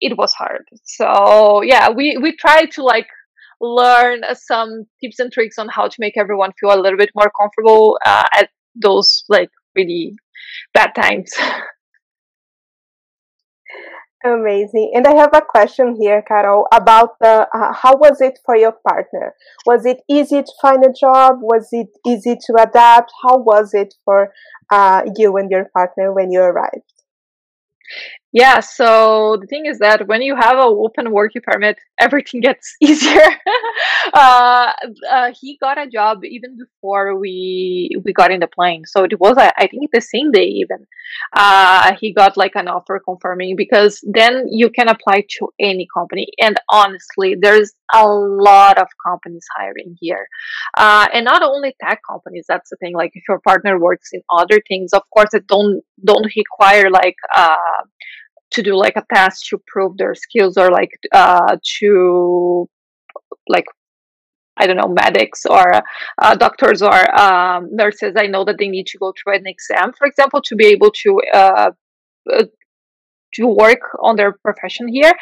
it 0.01 0.17
was 0.17 0.33
hard 0.33 0.65
so 0.83 1.61
yeah 1.61 1.89
we 1.89 2.17
we 2.21 2.35
tried 2.35 2.71
to 2.71 2.83
like 2.83 3.07
learn 3.61 4.21
some 4.33 4.85
tips 5.01 5.19
and 5.19 5.31
tricks 5.31 5.57
on 5.57 5.67
how 5.69 5.87
to 5.87 5.95
make 5.99 6.17
everyone 6.17 6.51
feel 6.59 6.73
a 6.73 6.79
little 6.79 6.97
bit 6.97 7.11
more 7.15 7.31
comfortable 7.39 7.99
uh, 8.05 8.23
at 8.35 8.49
those 8.75 9.23
like 9.29 9.49
really 9.75 10.15
bad 10.73 10.91
times 10.95 11.31
Amazing. 14.25 14.91
And 14.95 15.07
I 15.07 15.13
have 15.13 15.33
a 15.33 15.41
question 15.41 15.95
here, 15.97 16.21
Carol, 16.21 16.67
about 16.73 17.17
the 17.21 17.47
uh, 17.53 17.73
how 17.73 17.95
was 17.95 18.19
it 18.19 18.37
for 18.45 18.53
your 18.53 18.73
partner? 18.85 19.33
Was 19.65 19.85
it 19.85 20.01
easy 20.09 20.41
to 20.41 20.51
find 20.61 20.83
a 20.85 20.91
job? 20.91 21.37
Was 21.41 21.69
it 21.71 21.87
easy 22.05 22.35
to 22.35 22.53
adapt? 22.61 23.13
How 23.23 23.37
was 23.37 23.73
it 23.73 23.93
for 24.03 24.33
uh, 24.69 25.03
you 25.15 25.37
and 25.37 25.49
your 25.49 25.69
partner 25.73 26.11
when 26.13 26.31
you 26.31 26.41
arrived? 26.41 26.91
Yeah, 28.31 28.59
so 28.59 29.37
the 29.41 29.47
thing 29.47 29.65
is 29.65 29.79
that 29.79 30.07
when 30.07 30.21
you 30.21 30.35
have 30.35 30.53
an 30.57 30.65
open 30.65 31.11
work 31.11 31.31
permit, 31.43 31.77
everything 31.99 32.41
gets 32.41 32.75
easier. 32.81 33.25
uh, 34.13 34.71
uh, 35.09 35.31
he 35.39 35.57
got 35.59 35.79
a 35.79 35.87
job 35.87 36.23
even 36.23 36.55
before 36.57 37.17
we 37.17 37.89
we 38.05 38.13
got 38.13 38.31
in 38.31 38.39
the 38.39 38.47
plane, 38.47 38.83
so 38.85 39.03
it 39.03 39.19
was 39.19 39.35
I 39.37 39.67
think 39.67 39.89
the 39.91 40.01
same 40.01 40.31
day 40.31 40.45
even. 40.45 40.85
Uh, 41.35 41.95
he 41.99 42.13
got 42.13 42.37
like 42.37 42.55
an 42.55 42.67
offer 42.67 42.99
confirming 43.03 43.55
because 43.55 43.99
then 44.03 44.45
you 44.51 44.69
can 44.69 44.89
apply 44.89 45.25
to 45.39 45.49
any 45.59 45.87
company, 45.91 46.27
and 46.39 46.55
honestly, 46.69 47.35
there's 47.39 47.73
a 47.93 48.07
lot 48.07 48.77
of 48.77 48.87
companies 49.05 49.45
hiring 49.55 49.95
here, 49.99 50.27
uh, 50.77 51.07
and 51.13 51.25
not 51.25 51.43
only 51.43 51.75
tech 51.81 52.01
companies. 52.09 52.45
That's 52.47 52.69
the 52.69 52.77
thing. 52.77 52.93
Like 52.93 53.11
if 53.13 53.23
your 53.27 53.39
partner 53.39 53.79
works 53.79 54.09
in 54.13 54.21
other 54.31 54.61
things, 54.67 54.93
of 54.93 55.03
course, 55.13 55.33
it 55.33 55.47
don't 55.47 55.81
don't 56.03 56.27
require 56.35 56.89
like 56.89 57.17
uh, 57.35 57.83
to 58.51 58.63
do 58.63 58.75
like 58.75 58.95
a 58.95 59.05
test 59.13 59.47
to 59.49 59.61
prove 59.67 59.97
their 59.97 60.15
skills 60.15 60.57
or 60.57 60.71
like 60.71 60.91
uh, 61.11 61.57
to 61.79 62.69
like 63.47 63.65
I 64.59 64.67
don't 64.67 64.75
know, 64.75 64.89
medics 64.89 65.45
or 65.45 65.81
uh, 66.21 66.35
doctors 66.35 66.81
or 66.81 67.19
um, 67.19 67.69
nurses. 67.71 68.15
I 68.17 68.27
know 68.27 68.43
that 68.43 68.57
they 68.59 68.67
need 68.67 68.87
to 68.87 68.97
go 68.97 69.13
through 69.13 69.35
an 69.35 69.47
exam, 69.47 69.93
for 69.97 70.05
example, 70.05 70.41
to 70.41 70.55
be 70.55 70.67
able 70.67 70.91
to 71.03 71.21
uh, 71.33 71.71
uh 72.31 72.43
to 73.35 73.47
work 73.47 73.79
on 74.01 74.15
their 74.15 74.33
profession 74.43 74.87
here. 74.87 75.13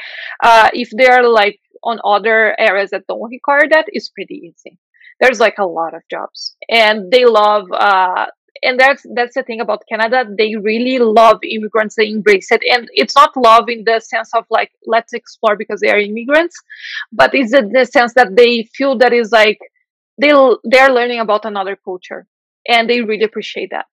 Uh, 0.41 0.69
if 0.73 0.89
they're 0.91 1.27
like 1.27 1.59
on 1.83 1.99
other 2.03 2.59
areas 2.59 2.91
that 2.91 3.07
don't 3.07 3.29
require 3.29 3.67
that 3.69 3.85
is 3.93 4.09
pretty 4.09 4.53
easy. 4.53 4.79
There's 5.19 5.39
like 5.39 5.57
a 5.57 5.65
lot 5.65 5.95
of 5.95 6.03
jobs, 6.09 6.55
and 6.69 7.11
they 7.11 7.25
love 7.25 7.71
uh, 7.71 8.27
and 8.63 8.79
that's 8.79 9.05
that's 9.15 9.35
the 9.35 9.43
thing 9.43 9.59
about 9.61 9.83
Canada. 9.89 10.25
They 10.37 10.55
really 10.55 10.99
love 10.99 11.39
immigrants. 11.43 11.95
They 11.95 12.09
embrace 12.09 12.51
it, 12.51 12.61
and 12.69 12.87
it's 12.93 13.15
not 13.15 13.35
love 13.35 13.69
in 13.69 13.83
the 13.85 13.99
sense 13.99 14.31
of 14.33 14.45
like 14.49 14.71
let's 14.85 15.13
explore 15.13 15.55
because 15.55 15.79
they 15.81 15.89
are 15.89 15.99
immigrants, 15.99 16.55
but 17.11 17.33
it's 17.33 17.53
in 17.53 17.71
the 17.71 17.85
sense 17.85 18.13
that 18.13 18.35
they 18.35 18.63
feel 18.73 18.97
that 18.99 19.13
is 19.13 19.31
like 19.31 19.59
they 20.19 20.31
they're 20.63 20.91
learning 20.91 21.19
about 21.19 21.45
another 21.45 21.75
culture, 21.75 22.27
and 22.67 22.89
they 22.89 23.01
really 23.01 23.23
appreciate 23.23 23.71
that. 23.71 23.85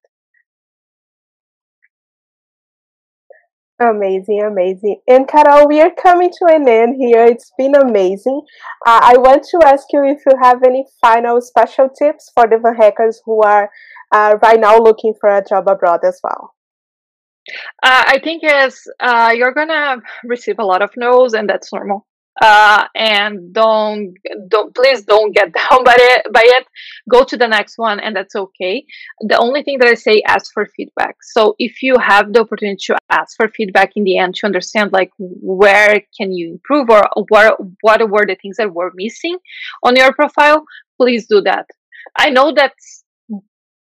Amazing, 3.81 4.41
amazing. 4.43 5.01
And 5.09 5.27
Carol, 5.27 5.66
we 5.66 5.81
are 5.81 5.91
coming 5.91 6.31
to 6.31 6.55
an 6.55 6.68
end 6.68 6.97
here. 6.97 7.25
It's 7.25 7.51
been 7.59 7.75
amazing. 7.75 8.43
Uh, 8.87 9.01
I 9.03 9.14
want 9.18 9.45
to 9.51 9.66
ask 9.66 9.87
you 9.93 10.05
if 10.05 10.20
you 10.27 10.39
have 10.41 10.62
any 10.62 10.87
final 11.01 11.41
special 11.41 11.89
tips 11.89 12.31
for 12.35 12.47
the 12.47 12.59
Van 12.59 12.77
Hackers 12.77 13.20
who 13.25 13.43
are 13.43 13.68
uh, 14.12 14.37
right 14.43 14.61
now 14.61 14.79
looking 14.79 15.12
for 15.20 15.29
a 15.29 15.45
job 15.45 15.66
abroad 15.66 16.01
as 16.07 16.20
well? 16.22 16.55
Uh, 17.83 18.05
I 18.07 18.20
think 18.22 18.45
as 18.45 18.81
uh, 19.01 19.33
you're 19.37 19.53
gonna 19.53 19.97
receive 20.25 20.59
a 20.59 20.64
lot 20.64 20.81
of 20.81 20.91
no's, 20.97 21.35
and 21.35 21.49
that's 21.49 21.72
normal. 21.72 22.07
Uh, 22.43 22.85
and 22.97 23.53
don't 23.53 24.14
don't 24.49 24.74
please 24.74 25.05
don't 25.05 25.35
get 25.35 25.53
down 25.53 25.85
by 25.85 25.95
it 25.97 26.32
by 26.32 26.43
it. 26.45 26.66
Go 27.09 27.22
to 27.22 27.37
the 27.37 27.47
next 27.47 27.78
one, 27.78 28.01
and 28.01 28.16
that's 28.16 28.35
okay. 28.35 28.85
The 29.20 29.39
only 29.39 29.62
thing 29.62 29.78
that 29.78 29.89
I 29.89 29.95
say, 29.95 30.22
ask 30.26 30.53
for 30.53 30.66
feedback. 30.66 31.16
So 31.22 31.55
if 31.59 31.82
you 31.82 31.97
have 31.99 32.32
the 32.32 32.41
opportunity 32.41 32.78
to 32.87 32.97
ask 33.11 33.37
for 33.37 33.49
feedback 33.49 33.93
in 33.95 34.05
the 34.05 34.18
end 34.18 34.35
to 34.37 34.47
understand 34.47 34.93
like 34.93 35.11
where 35.18 36.03
can 36.16 36.32
you 36.32 36.53
improve 36.53 36.91
or 36.91 37.05
what 37.28 37.57
what 37.82 38.11
were 38.11 38.26
the 38.26 38.37
things 38.41 38.57
that 38.57 38.74
were 38.74 38.91
missing 38.95 39.39
on 39.85 39.95
your 39.95 40.12
profile, 40.12 40.64
please 41.01 41.26
do 41.26 41.41
that. 41.43 41.66
I 42.16 42.30
know 42.30 42.53
that's 42.55 43.05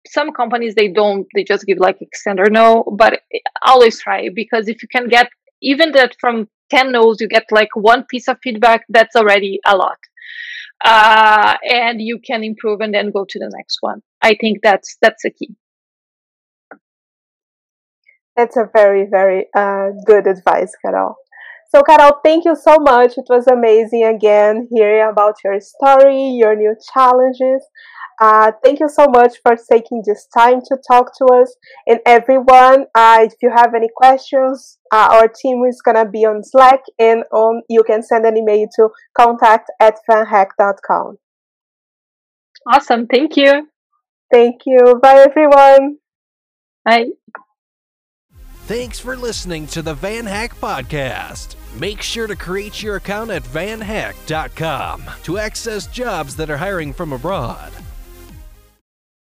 some 0.07 0.33
companies 0.33 0.75
they 0.75 0.89
don't 0.89 1.27
they 1.35 1.45
just 1.45 1.67
give 1.67 1.79
like 1.79 2.01
extend 2.01 2.39
or 2.39 2.49
no 2.49 2.85
but 2.97 3.21
always 3.63 4.01
try 4.01 4.29
because 4.35 4.69
if 4.69 4.83
you 4.83 4.89
can 4.89 5.09
get 5.09 5.29
even 5.63 5.93
that 5.93 6.17
from 6.21 6.49
10 6.71 6.93
no's 6.93 7.21
you 7.21 7.29
get 7.29 7.45
like 7.51 7.75
one 7.75 8.05
piece 8.09 8.29
of 8.29 8.39
feedback 8.43 8.85
that's 8.89 9.17
already 9.17 9.61
a 9.67 9.77
lot. 9.77 9.99
Uh, 10.85 11.57
and 11.65 12.01
you 12.03 12.19
can 12.19 12.45
improve 12.45 12.81
and 12.81 12.93
then 12.93 13.11
go 13.11 13.25
to 13.29 13.39
the 13.39 13.51
next 13.57 13.79
one. 13.81 14.03
I 14.23 14.37
think 14.41 14.59
that's 14.63 14.97
that's 15.01 15.23
the 15.23 15.31
key. 15.31 15.57
That's 18.37 18.57
a 18.57 18.69
very 18.73 19.07
very 19.11 19.47
uh, 19.55 19.91
good 20.05 20.27
advice 20.27 20.73
carol. 20.83 21.17
So 21.75 21.83
carol 21.83 22.21
thank 22.23 22.45
you 22.45 22.55
so 22.55 22.77
much. 22.79 23.17
It 23.17 23.25
was 23.29 23.47
amazing 23.47 24.05
again 24.05 24.69
hearing 24.71 25.09
about 25.09 25.37
your 25.43 25.59
story 25.61 26.31
your 26.31 26.55
new 26.55 26.75
challenges 26.93 27.65
uh, 28.21 28.53
thank 28.65 28.81
you 28.81 28.89
so 28.89 29.07
much 29.07 29.35
for 29.43 29.57
taking 29.71 30.03
this 30.07 30.27
time 30.37 30.61
to 30.67 30.77
talk 30.89 31.17
to 31.19 31.25
us. 31.27 31.55
And 31.87 32.01
everyone, 32.07 32.87
uh, 32.95 33.19
if 33.21 33.35
you 33.43 33.51
have 33.55 33.75
any 33.75 33.89
questions, 33.95 34.79
uh, 34.93 35.09
our 35.13 35.29
team 35.29 35.65
is 35.65 35.81
gonna 35.83 36.09
be 36.09 36.25
on 36.25 36.43
Slack, 36.43 36.81
and 36.99 37.25
on 37.33 37.63
you 37.69 37.83
can 37.83 38.03
send 38.03 38.25
an 38.25 38.37
email 38.37 38.67
to 38.77 38.89
contact 39.17 39.71
at 39.81 39.97
vanhack.com. 40.09 41.19
Awesome. 42.67 43.07
Thank 43.07 43.37
you. 43.37 43.69
Thank 44.33 44.63
you. 44.67 44.99
Bye, 45.01 45.25
everyone. 45.29 45.99
Bye. 46.85 47.11
Thanks 48.67 48.99
for 48.99 49.17
listening 49.17 49.69
to 49.69 49.83
the 49.83 49.95
VanHack 49.95 50.49
Podcast. 50.57 51.55
Make 51.79 52.03
sure 52.03 52.27
to 52.27 52.35
create 52.35 52.83
your 52.83 52.97
account 52.97 53.31
at 53.31 53.45
vanhack.com 53.45 55.05
to 55.23 55.39
access 55.39 55.87
jobs 55.87 56.35
that 56.35 56.51
are 56.51 56.57
hiring 56.57 56.93
from 56.93 57.13
abroad. 57.13 57.73